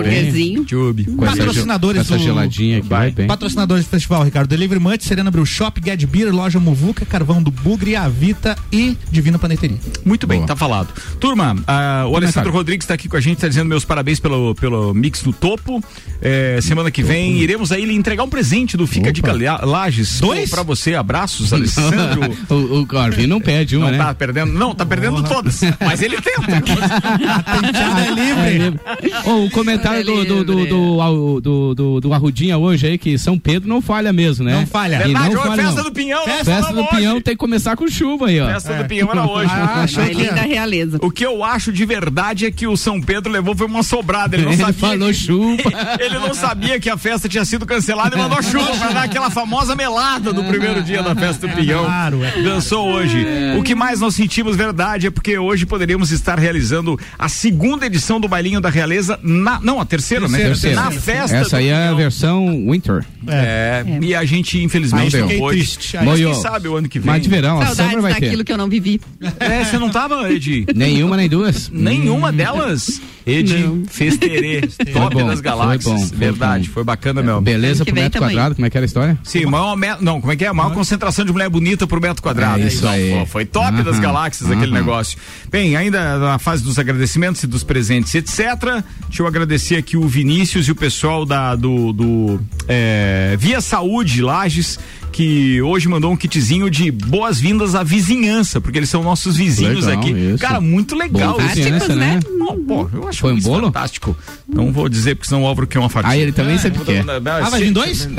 Com 1.16 1.26
essa 1.26 1.38
patrocinadores 1.38 2.02
essa 2.02 2.18
do- 2.18 2.24
geladinha 2.24 2.80
aqui 2.80 2.88
vai 2.90 3.12
bem. 3.12 3.28
patrocinadores 3.28 3.86
do 3.86 3.90
festival, 3.90 4.24
Ricardo. 4.24 4.50
Delivery 4.50 4.80
Munch, 4.82 5.04
Serena 5.06 5.32
Brew 5.32 5.46
Shop, 5.46 5.80
Get 5.84 6.06
Beer, 6.06 6.34
Loja 6.34 6.60
Muvuca, 6.60 7.06
Carvão 7.06 7.42
do 7.42 7.52
Bugre, 7.52 7.96
Avita 7.96 8.58
e 8.72 8.98
Divina 9.10 9.40
Paneteria. 9.40 9.78
Muito 10.04 10.28
bem, 10.28 10.40
Boa. 10.40 10.48
tá 10.48 10.56
falado. 10.56 10.90
Turma, 11.20 11.56
ah, 11.68 12.06
o 12.10 12.16
Alessandro 12.18 12.52
Rodrigues 12.52 12.86
tá 12.86 12.94
aqui 12.96 13.08
com 13.08 13.16
a 13.16 13.22
gente, 13.22 13.38
tá 13.40 13.48
dizendo 13.48 13.68
meus 13.68 13.86
parabéns 13.86 14.20
pelo, 14.20 14.54
pelo 14.56 14.94
mix 14.94 15.22
do 15.24 15.32
topo. 15.32 15.82
É, 16.22 16.60
semana 16.62 16.92
que 16.92 17.02
vem 17.04 17.38
iremos 17.38 17.72
aí 17.72 17.86
lhe 17.86 17.94
entregar 17.96 18.24
um 18.24 18.30
presente 18.30 18.76
do 18.76 18.86
Fica 18.86 19.06
Opa. 19.10 19.14
Dica 19.14 19.32
La- 19.34 19.64
Lages. 19.66 20.20
Dois? 20.20 20.50
Pra 20.50 20.64
você, 20.64 20.96
abraços, 20.96 21.54
Alessandro. 21.54 22.22
o, 22.50 22.80
o 22.82 22.88
Corvin 22.88 23.28
não 23.28 23.40
pede 23.40 23.78
uma, 23.78 23.86
Não 23.86 23.98
né? 23.98 24.04
tá 24.04 24.14
perdendo, 24.14 24.52
não, 24.52 24.76
tá 24.76 24.86
perdendo 24.86 25.24
todas, 25.24 25.62
mas 25.80 26.02
ele 26.02 26.18
tenta. 26.22 26.62
é 27.06 28.12
livre. 28.12 28.80
Ô, 29.26 29.46
o 29.46 29.50
comentário 29.52 30.04
do, 30.04 30.26
do, 30.26 30.44
do, 30.44 30.66
do, 30.66 31.02
ao- 31.02 31.42
do, 31.42 31.76
do, 31.76 32.02
do 32.02 32.14
Arrudinha 32.14 32.58
hoje 32.58 32.88
aí, 32.88 32.98
que 32.98 33.18
São 33.18 33.38
Pedro 33.38 33.68
não 33.70 33.82
falha 33.82 34.12
mesmo, 34.12 34.46
né? 34.46 34.54
Não 34.60 34.68
falha. 34.68 34.98
Verdade, 35.00 35.30
não 35.34 35.40
hoje, 35.40 35.48
falha, 35.50 35.64
festa 35.64 35.78
não. 35.78 35.84
do 35.84 35.92
Pinhão, 35.92 36.28
nós 36.28 36.46
Festa 36.46 36.74
do 36.74 36.86
Pinhão 36.88 37.22
tem 37.22 37.34
que 37.34 37.38
começar 37.40 37.76
com 37.76 37.88
chuva 37.88 38.28
aí, 38.28 38.40
ó. 38.40 38.48
Festa 38.48 38.74
do 38.74 38.86
Pinhão 38.86 39.10
era 39.12 39.26
hoje. 39.26 39.52
Ah, 39.52 39.82
achei 39.84 40.04
Vai 40.04 40.16
que 40.16 40.22
linda 40.22 40.42
realeza. 40.42 41.00
O 41.02 41.12
que 41.12 41.26
eu 41.26 41.44
acho 41.44 41.72
de 41.72 41.86
verdade 41.86 42.46
é 42.46 42.52
que 42.52 42.68
o 42.68 42.76
São 42.78 43.02
Pedro 43.02 43.32
levou 43.32 43.56
foi 43.56 43.68
uma 43.68 43.84
sobrada. 43.84 44.36
Ele 44.36 44.46
não 44.46 44.52
Ele 44.54 44.62
sabia. 44.62 44.74
falou 44.90 45.08
que- 45.10 45.14
chupa. 45.14 45.70
Ele 46.00 46.20
não 46.20 46.34
sabia 46.34 46.80
que 46.80 46.90
a 46.90 46.98
festa 46.98 47.28
tinha 47.30 47.46
sido 47.46 47.66
cancelada 47.66 48.16
e 48.16 48.20
mandou 48.20 48.42
chuva 48.44 48.76
pra 48.78 48.90
dar 48.92 49.04
aquela 49.04 49.30
famosa 49.30 49.76
melada 49.76 50.32
do 50.34 50.44
primeiro 50.44 50.84
dia 50.84 51.02
da 51.02 51.16
festa 51.16 51.48
do 51.48 51.54
Pinhão. 51.56 51.84
Claro, 51.86 52.24
é. 52.24 52.42
Dançou 52.42 52.88
hoje. 52.88 53.26
O 53.58 53.64
que 53.64 53.76
mais 53.76 54.00
nós 54.00 54.16
sentimos 54.16 54.56
verdade 54.56 55.08
é 55.08 55.12
porque 55.12 55.38
hoje 55.38 55.66
poderíamos 55.66 56.12
estar 56.12 56.38
realizando 56.40 56.95
a 57.18 57.30
segunda 57.30 57.86
edição 57.86 58.20
do 58.20 58.28
Bailinho 58.28 58.60
da 58.62 58.70
Realeza 58.70 59.20
na. 59.22 59.60
Não, 59.62 59.80
a 59.80 59.86
terceira, 59.86 60.28
né? 60.28 60.38
Terceira, 60.40 60.76
Na 60.76 60.90
terceira. 60.92 61.22
festa. 61.22 61.38
Essa 61.38 61.58
aí 61.58 61.68
é 61.70 61.88
a 61.88 61.94
versão 61.94 62.48
winter. 62.70 63.06
É, 63.28 63.84
e 64.02 64.14
a 64.14 64.24
gente 64.26 64.62
infelizmente 64.64 65.18
não 65.18 65.28
triste. 65.50 65.98
Mas 66.04 66.20
quem 66.20 66.34
sabe 66.36 66.68
o 66.68 66.76
ano 66.76 66.88
que 66.90 67.00
vem. 67.00 67.08
Mas 67.08 67.24
de 67.24 67.30
verão, 67.30 67.60
a 67.60 67.66
Saudades 67.68 67.92
summer 67.92 68.02
vai 68.02 68.14
daquilo 68.14 68.38
ter. 68.38 68.44
que 68.44 68.52
eu 68.54 68.58
não 68.58 68.70
vivi. 68.70 69.02
É, 69.40 69.64
você 69.64 69.78
não 69.78 69.90
tava, 69.90 70.32
Edi? 70.32 70.66
Nenhuma 70.76 71.18
nem 71.18 71.28
duas. 71.30 71.70
Nenhuma 71.70 72.32
delas. 72.32 73.02
Não. 73.26 73.84
Festerê, 73.88 74.62
top 74.94 75.16
bom, 75.16 75.26
das 75.26 75.34
foi 75.36 75.42
galáxias. 75.42 75.84
bom, 75.94 76.08
foi 76.08 76.18
Verdade, 76.18 76.68
bom. 76.68 76.74
foi 76.74 76.84
bacana 76.84 77.24
mesmo. 77.24 77.42
Beleza 77.42 77.84
pro 77.84 77.94
metro 77.96 78.20
também. 78.20 78.36
quadrado, 78.36 78.56
como 78.56 78.68
é 78.68 78.70
que 78.70 78.78
era 78.78 78.86
a 78.86 78.88
história? 78.88 79.18
Sim, 79.24 79.46
maior 79.46 79.76
me- 79.76 79.98
não, 80.02 80.22
como 80.22 80.32
é 80.32 80.36
que 80.36 80.46
é? 80.46 80.48
A 80.48 80.54
maior 80.54 80.74
concentração 80.74 81.26
de 81.26 81.32
mulher 81.32 81.50
bonita 81.50 81.88
por 81.88 82.00
metro 82.00 82.22
quadrado. 82.22 82.62
É 82.64 82.68
isso 82.68 82.88
aí. 82.88 83.12
pô, 83.20 83.26
Foi 83.26 83.46
top 83.46 83.82
das 83.84 83.96
Aham, 83.96 84.02
galáxias 84.02 84.50
aquele 84.52 84.72
aham. 84.72 84.80
negócio. 84.80 85.18
Bem, 85.50 85.76
ainda 85.76 86.18
na 86.20 86.38
fase 86.40 86.64
dos 86.64 86.78
agradecimentos 86.78 87.42
e 87.44 87.48
dos 87.48 87.64
presentes, 87.64 88.14
etc. 88.14 88.84
Deixa 89.08 89.22
eu 89.24 89.28
agradecer 89.28 89.76
aqui 89.76 89.98
o 89.98 90.08
Vinícius 90.08 90.68
e 90.68 90.72
o 90.72 90.76
pessoal 90.76 91.26
da 91.26 91.56
do, 91.56 91.92
do 91.94 92.40
é, 92.68 93.36
Via 93.40 93.60
Saúde 93.62 94.22
Lages 94.22 94.78
que 95.12 95.62
hoje 95.62 95.88
mandou 95.88 96.12
um 96.12 96.18
kitzinho 96.18 96.70
de 96.70 96.92
boas-vindas 96.92 97.74
à 97.74 97.82
vizinhança, 97.84 98.60
porque 98.60 98.78
eles 98.80 98.90
são 98.90 99.02
nossos 99.02 99.38
vizinhos 99.38 99.86
Legal, 99.86 100.02
aqui. 100.04 100.12
isso. 100.12 100.38
Cara, 100.40 100.60
muito 100.60 100.94
legal. 100.94 101.36
Boa 101.36 101.46
isso. 101.46 101.56
vizinhança, 101.56 101.96
né? 101.96 102.20
Não, 102.38 102.62
pô, 102.62 102.90
eu 102.94 103.08
acho 103.16 103.22
Foi 103.22 103.34
um 103.34 103.38
isso 103.38 103.48
bolo? 103.50 103.68
fantástico. 103.68 104.16
Não 104.48 104.72
vou 104.72 104.88
dizer 104.90 105.16
porque 105.16 105.28
senão 105.30 105.44
o 105.44 105.48
Álvaro 105.48 105.66
quer 105.68 105.80
uma 105.80 105.90
fatia. 105.90 106.12
Aí 106.12 106.22
ele 106.22 106.32
também 106.32 106.58
sempre 106.58 106.84
quer. 106.84 107.04
Ah, 107.44 107.50
vai 107.50 107.62
vir 107.62 107.72
dois? 107.72 108.08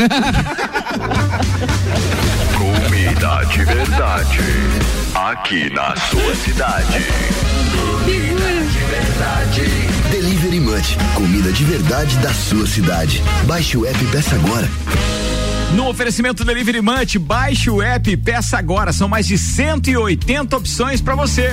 Comida 2.57 3.45
de 3.53 3.65
verdade. 3.65 4.39
Aqui 5.15 5.71
na 5.71 5.95
sua 5.97 6.35
cidade. 6.37 6.87
Delivery 10.11 10.61
Munch, 10.61 10.97
comida 11.15 11.53
de 11.53 11.65
verdade 11.65 12.17
da 12.19 12.33
sua 12.33 12.67
cidade. 12.67 13.23
Baixe 13.47 13.77
o 13.77 13.85
app 13.87 14.03
e 14.03 14.07
peça 14.09 14.35
agora. 14.37 14.69
No 15.75 15.89
oferecimento 15.89 16.45
Delivery 16.45 16.81
Munch, 16.81 17.19
baixe 17.19 17.69
o 17.71 17.83
app 17.83 18.11
e 18.11 18.17
peça 18.17 18.57
agora. 18.59 18.93
São 18.93 19.09
mais 19.09 19.27
de 19.27 19.37
180 19.37 20.57
opções 20.57 21.01
para 21.01 21.15
você. 21.15 21.51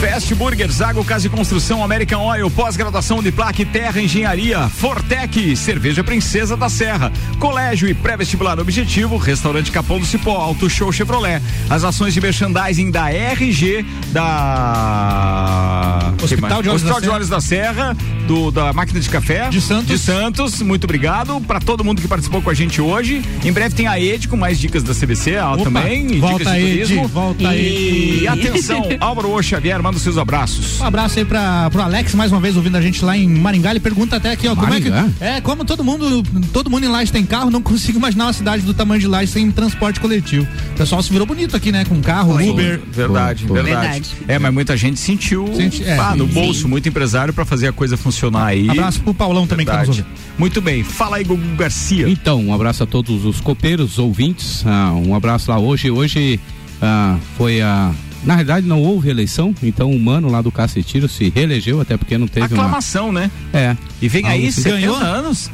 Fast 0.00 0.34
Burger, 0.34 0.70
Zago 0.72 1.04
Casa 1.04 1.26
e 1.26 1.30
Construção, 1.30 1.84
American 1.84 2.24
Oil, 2.24 2.50
pós-graduação 2.50 3.22
de 3.22 3.30
placa 3.30 3.60
e 3.60 3.66
terra, 3.66 4.00
engenharia, 4.00 4.66
Fortec, 4.68 5.54
cerveja 5.54 6.02
Princesa 6.02 6.56
da 6.56 6.70
Serra, 6.70 7.12
colégio 7.38 7.86
e 7.88 7.92
pré-vestibular 7.92 8.58
objetivo, 8.58 9.18
restaurante 9.18 9.70
Capão 9.70 10.00
do 10.00 10.06
Cipó, 10.06 10.36
Auto 10.36 10.70
Show 10.70 10.90
Chevrolet, 10.90 11.42
as 11.68 11.84
ações 11.84 12.14
de 12.14 12.20
merchandising 12.20 12.90
da 12.90 13.12
RG, 13.12 13.84
da 14.12 16.12
Hospital 16.22 16.62
de 16.62 16.68
Olhos 16.70 16.82
Hospital 16.82 17.00
da 17.00 17.06
de 17.06 17.12
Olhos 17.12 17.28
da 17.28 17.40
Serra, 17.40 17.96
do, 18.26 18.50
da 18.50 18.72
máquina 18.72 19.00
de 19.00 19.10
café. 19.10 19.50
De 19.50 19.60
Santos. 19.60 19.86
De 19.86 19.98
Santos, 19.98 20.62
muito 20.62 20.84
obrigado 20.84 21.40
para 21.42 21.60
todo 21.60 21.84
mundo 21.84 22.00
que 22.00 22.08
participou 22.08 22.40
com 22.40 22.48
a 22.48 22.54
gente 22.54 22.80
hoje. 22.80 23.22
Em 23.44 23.52
breve 23.52 23.74
tem 23.74 23.86
a 23.86 24.00
Ed 24.00 24.28
com 24.28 24.36
mais 24.36 24.58
dicas 24.58 24.82
da 24.82 24.94
CBC, 24.94 25.36
Opa, 25.38 25.64
também, 25.64 26.12
e 26.12 26.18
volta 26.18 26.38
dicas 26.38 26.54
de 26.54 26.60
Ed, 26.60 26.70
turismo. 26.70 27.08
volta 27.08 27.54
e 27.54 28.20
Ed. 28.20 28.28
atenção, 28.28 28.82
Álvaro. 28.98 29.30
Xavier, 29.42 29.82
manda 29.90 29.96
os 29.96 30.02
seus 30.02 30.16
abraços. 30.16 30.80
Um 30.80 30.84
abraço 30.84 31.18
aí 31.18 31.24
pra, 31.24 31.68
pro 31.70 31.82
Alex, 31.82 32.14
mais 32.14 32.30
uma 32.30 32.40
vez 32.40 32.56
ouvindo 32.56 32.76
a 32.76 32.80
gente 32.80 33.04
lá 33.04 33.16
em 33.16 33.28
Maringá. 33.28 33.70
Ele 33.70 33.80
pergunta 33.80 34.16
até 34.16 34.30
aqui, 34.30 34.46
ó, 34.46 34.54
como 34.54 34.72
é 34.72 34.80
que. 34.80 34.88
Maringá? 34.88 35.12
É, 35.20 35.40
como 35.40 35.64
todo 35.64 35.82
mundo, 35.82 36.22
todo 36.52 36.70
mundo 36.70 36.84
em 36.84 36.88
Lages 36.88 37.10
tem 37.10 37.24
carro, 37.26 37.50
não 37.50 37.60
consigo 37.62 37.98
imaginar 37.98 38.26
uma 38.26 38.32
cidade 38.32 38.62
do 38.62 38.72
tamanho 38.72 39.00
de 39.00 39.08
Lages 39.08 39.30
sem 39.30 39.50
transporte 39.50 39.98
coletivo. 40.00 40.46
O 40.74 40.76
pessoal 40.76 41.02
se 41.02 41.10
virou 41.10 41.26
bonito 41.26 41.56
aqui, 41.56 41.72
né? 41.72 41.84
Com 41.84 42.00
carro, 42.00 42.34
Uber. 42.34 42.80
Verdade, 42.90 43.46
Foi, 43.46 43.56
foi. 43.56 43.62
verdade, 43.64 43.90
Verdade. 43.90 44.10
É, 44.28 44.38
mas 44.38 44.54
muita 44.54 44.76
gente 44.76 45.00
sentiu 45.00 45.50
Sente- 45.54 45.82
é. 45.84 45.98
ah, 45.98 46.14
no 46.14 46.26
Sim. 46.28 46.32
bolso, 46.34 46.68
muito 46.68 46.88
empresário 46.88 47.34
pra 47.34 47.44
fazer 47.44 47.68
a 47.68 47.72
coisa 47.72 47.96
funcionar 47.96 48.46
aí. 48.46 48.70
Abraço 48.70 49.00
pro 49.00 49.12
Paulão 49.12 49.46
também 49.46 49.66
que 49.66 49.72
tá 49.72 49.84
nos 49.84 49.96
Verdade. 49.96 50.16
Muito 50.38 50.60
bem, 50.60 50.84
fala 50.84 51.16
aí, 51.16 51.24
Gugu 51.24 51.56
Garcia. 51.56 52.08
Então, 52.08 52.40
um 52.44 52.54
abraço 52.54 52.82
a 52.84 52.86
todos 52.86 53.24
os 53.24 53.40
copeiros, 53.40 53.98
ouvintes. 53.98 54.64
ah, 54.66 54.92
um 54.94 55.14
abraço 55.14 55.50
lá 55.50 55.58
hoje. 55.58 55.90
Hoje 55.90 56.38
ah, 56.80 57.16
foi 57.36 57.60
a. 57.60 57.90
Na 58.24 58.34
realidade, 58.34 58.66
não 58.66 58.82
houve 58.82 59.08
eleição, 59.08 59.54
então 59.62 59.90
o 59.90 59.98
mano 59.98 60.28
lá 60.30 60.42
do 60.42 60.52
Cacetiro 60.52 61.08
se 61.08 61.30
reelegeu, 61.30 61.80
até 61.80 61.96
porque 61.96 62.18
não 62.18 62.26
teve 62.28 62.52
uma. 62.54 62.64
Aclamação, 62.64 63.10
né? 63.10 63.30
É. 63.52 63.76
E 64.02 64.08
vem 64.08 64.26
aí, 64.26 64.40
Algo- 64.40 64.52
70 64.52 64.76
Ganhou? 64.76 64.96
anos. 64.96 65.50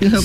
Ganhou 0.00 0.22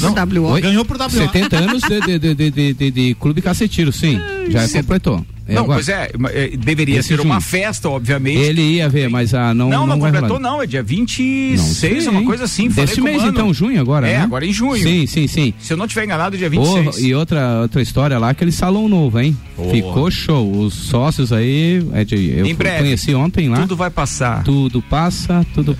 Oi? 0.54 0.62
Ganhou 0.62 0.86
por 0.86 0.98
WO. 0.98 1.10
70 1.10 1.58
anos 1.58 1.82
de, 1.84 2.00
de, 2.02 2.20
de, 2.20 2.36
de, 2.36 2.52
de, 2.52 2.74
de- 2.74 2.92
de 2.92 3.16
Clube 3.16 3.42
Cacetiro, 3.42 3.92
sim. 3.92 4.20
Já 4.50 4.68
Cê- 4.68 4.80
completou. 4.80 5.26
É 5.50 5.54
não, 5.56 5.64
agora. 5.64 5.78
pois 5.84 5.90
é, 5.90 6.12
é, 6.34 6.48
deveria 6.58 7.00
Esse 7.00 7.10
ser 7.10 7.20
uma 7.22 7.36
junho. 7.36 7.42
festa, 7.42 7.90
obviamente. 7.90 8.38
Ele 8.40 8.62
ia 8.62 8.88
ver, 8.88 9.10
mas 9.10 9.34
ah, 9.34 9.54
não. 9.54 9.70
não, 9.70 9.88
não, 9.88 10.00
vai 10.00 10.12
completou, 10.12 10.38
rolar. 10.38 10.52
não. 10.52 10.62
É 10.62 10.68
dia 10.68 10.84
26, 10.84 12.06
Não 12.06 12.14
uma 12.14 12.24
coisa 12.24 12.44
assim. 12.44 12.68
Desse 12.70 13.02
mês, 13.02 13.18
mano. 13.18 13.32
então, 13.32 13.54
junho 13.54 13.80
agora, 13.82 14.08
É, 14.08 14.18
né? 14.20 14.24
agora 14.24 14.46
em 14.46 14.54
junho. 14.54 14.82
Sim, 14.82 15.06
sim, 15.08 15.28
sim. 15.28 15.54
Se 15.60 15.74
eu 15.74 15.78
não 15.78 15.88
tiver 15.88 16.06
enganado, 16.06 16.36
é 16.36 16.40
dia 16.40 16.48
Ô, 16.48 16.52
26. 16.52 17.00
e 17.04 17.14
outra, 17.14 17.62
outra 17.62 17.82
história 17.82 18.18
lá, 18.18 18.30
aquele 18.30 18.52
salão 18.52 18.88
novo, 18.88 19.20
hein? 19.20 19.36
Boa. 19.58 19.72
Ficou 19.72 20.12
show. 20.12 20.50
Os 20.60 20.74
sócios 20.74 21.34
aí, 21.34 21.84
é 21.94 22.04
de- 22.04 22.32
eu 22.38 22.56
breve. 22.56 22.84
conheci 22.84 23.14
ontem 23.16 23.50
lá. 23.50 23.62
Tudo 23.62 23.76
vai 23.76 23.90
passar. 23.90 24.44
Tudo 24.44 24.82
passa, 24.82 25.46
tudo 25.54 25.76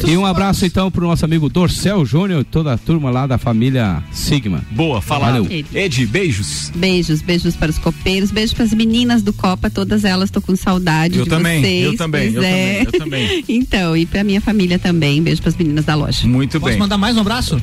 tu 0.00 0.08
E 0.08 0.16
um 0.16 0.24
abraço 0.26 0.64
então 0.64 0.90
pro 0.90 1.06
nosso 1.06 1.24
amigo 1.24 1.48
Dorcel 1.48 2.04
Júnior, 2.04 2.44
toda 2.44 2.72
a 2.72 2.78
turma 2.78 3.10
lá 3.10 3.26
da 3.26 3.38
família 3.38 4.02
Sigma. 4.12 4.62
Boa, 4.70 5.00
falado. 5.00 5.44
Valeu. 5.44 5.64
Ed, 5.74 6.06
beijos. 6.06 6.70
Beijos, 6.74 7.22
beijos 7.22 7.56
para 7.56 7.70
os 7.70 7.78
copeiros, 7.78 8.30
beijos 8.30 8.52
para 8.54 8.64
as 8.64 8.72
meninas 8.76 9.22
do 9.22 9.32
Copa, 9.32 9.70
todas 9.70 10.04
elas, 10.04 10.30
tô 10.30 10.40
com 10.40 10.54
saudade 10.54 11.18
Eu 11.18 11.24
de 11.24 11.30
também, 11.30 11.60
vocês. 11.60 11.84
eu 11.84 11.96
também, 11.96 12.32
pois 12.32 12.34
eu 12.36 12.42
é. 12.42 12.84
também, 12.84 12.84
eu 12.84 12.98
também. 13.00 13.44
então, 13.56 13.96
e 13.96 14.06
pra 14.06 14.22
minha 14.22 14.40
família 14.40 14.78
também, 14.78 15.22
beijo 15.22 15.40
para 15.40 15.48
as 15.50 15.56
meninas 15.56 15.84
da 15.84 15.94
loja. 15.94 16.26
Muito 16.26 16.60
Posso 16.60 16.78
mandar 16.78 16.98
mais 16.98 17.16
um 17.16 17.20
abraço? 17.20 17.60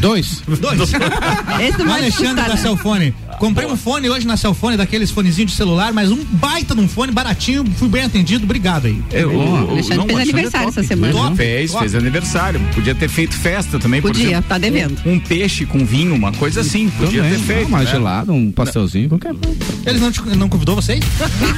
Dois. 0.00 0.42
Dois. 0.60 0.80
Esse 1.60 1.78
não 1.84 1.94
Alexandre 1.94 2.44
da? 2.46 2.56
Cellfone. 2.56 3.14
Comprei 3.38 3.66
um 3.66 3.76
fone 3.76 4.08
hoje 4.08 4.26
na 4.26 4.36
Cellfone, 4.36 4.76
daqueles 4.78 5.10
fonezinhos 5.10 5.50
de 5.50 5.56
celular, 5.56 5.92
mas 5.92 6.10
um 6.10 6.24
baita 6.24 6.74
de 6.74 6.80
um 6.80 6.88
fone 6.88 7.12
baratinho, 7.12 7.64
fui 7.76 7.88
bem 7.88 8.02
atendido, 8.02 8.44
obrigado 8.44 8.86
aí. 8.86 9.02
É, 9.12 9.26
o, 9.26 9.30
o, 9.36 9.70
Alexandre 9.72 9.96
não, 9.98 10.06
fez 10.06 10.18
o 10.18 10.22
aniversário 10.22 10.68
é 10.68 10.70
top. 10.70 10.78
essa 10.80 10.88
semana. 10.88 11.12
Top, 11.12 11.36
Fez, 11.36 11.70
top. 11.70 11.80
fez 11.82 11.94
aniversário. 11.94 12.60
Podia 12.74 12.94
ter 12.94 13.08
feito 13.08 13.34
festa 13.34 13.78
também, 13.78 14.00
por 14.00 14.08
Podia, 14.10 14.26
exemplo. 14.28 14.44
tá 14.48 14.56
devendo. 14.56 14.98
Um, 15.04 15.12
um 15.14 15.20
peixe 15.20 15.66
com 15.66 15.84
vinho, 15.84 16.14
uma 16.14 16.32
coisa 16.32 16.62
assim. 16.62 16.88
Podia 16.88 17.22
Também, 17.22 17.38
ter 17.38 17.44
feito. 17.44 17.70
mais 17.70 17.84
né? 17.86 17.90
gelado, 17.92 18.32
um 18.32 18.50
pastelzinho, 18.50 19.08
qualquer 19.10 19.34
coisa. 19.34 19.58
Eles 19.84 20.00
não, 20.06 20.12
te- 20.12 20.36
não 20.36 20.48
convidou 20.48 20.76
vocês? 20.76 21.00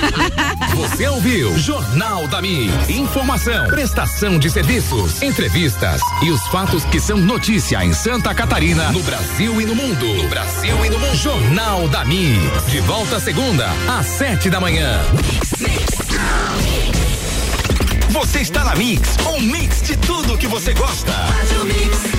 Você 0.75 1.07
ouviu 1.09 1.57
Jornal 1.59 2.27
da 2.29 2.41
Mi. 2.41 2.71
Informação, 2.89 3.67
prestação 3.67 4.39
de 4.39 4.49
serviços, 4.51 5.21
entrevistas 5.23 6.01
e 6.23 6.31
os 6.31 6.41
fatos 6.49 6.85
que 6.87 6.99
são 7.01 7.19
notícia 7.19 7.85
em 7.85 7.93
Santa 7.93 8.33
Catarina, 8.35 8.91
no 8.93 9.03
Brasil 9.03 9.61
e 9.61 9.67
no 9.67 9.75
mundo. 9.75 10.07
No 10.23 10.29
Brasil 10.29 10.85
e 10.85 10.89
no 10.89 10.99
mundo. 10.99 11.17
Jornal 11.17 11.89
da 11.89 12.05
Mi. 12.05 12.35
De 12.71 12.81
volta 12.81 13.21
segunda, 13.21 13.69
às 13.99 14.07
sete 14.07 14.49
da 14.49 14.61
manhã. 14.61 14.99
Você 18.11 18.41
está 18.41 18.65
na 18.65 18.75
Mix, 18.75 19.17
um 19.37 19.41
mix 19.41 19.83
de 19.83 19.97
tudo 19.99 20.39
que 20.39 20.47
você 20.47 20.73
gosta. 20.73 21.13
Faz 21.13 21.53
o 21.61 21.65
mix. 21.67 22.18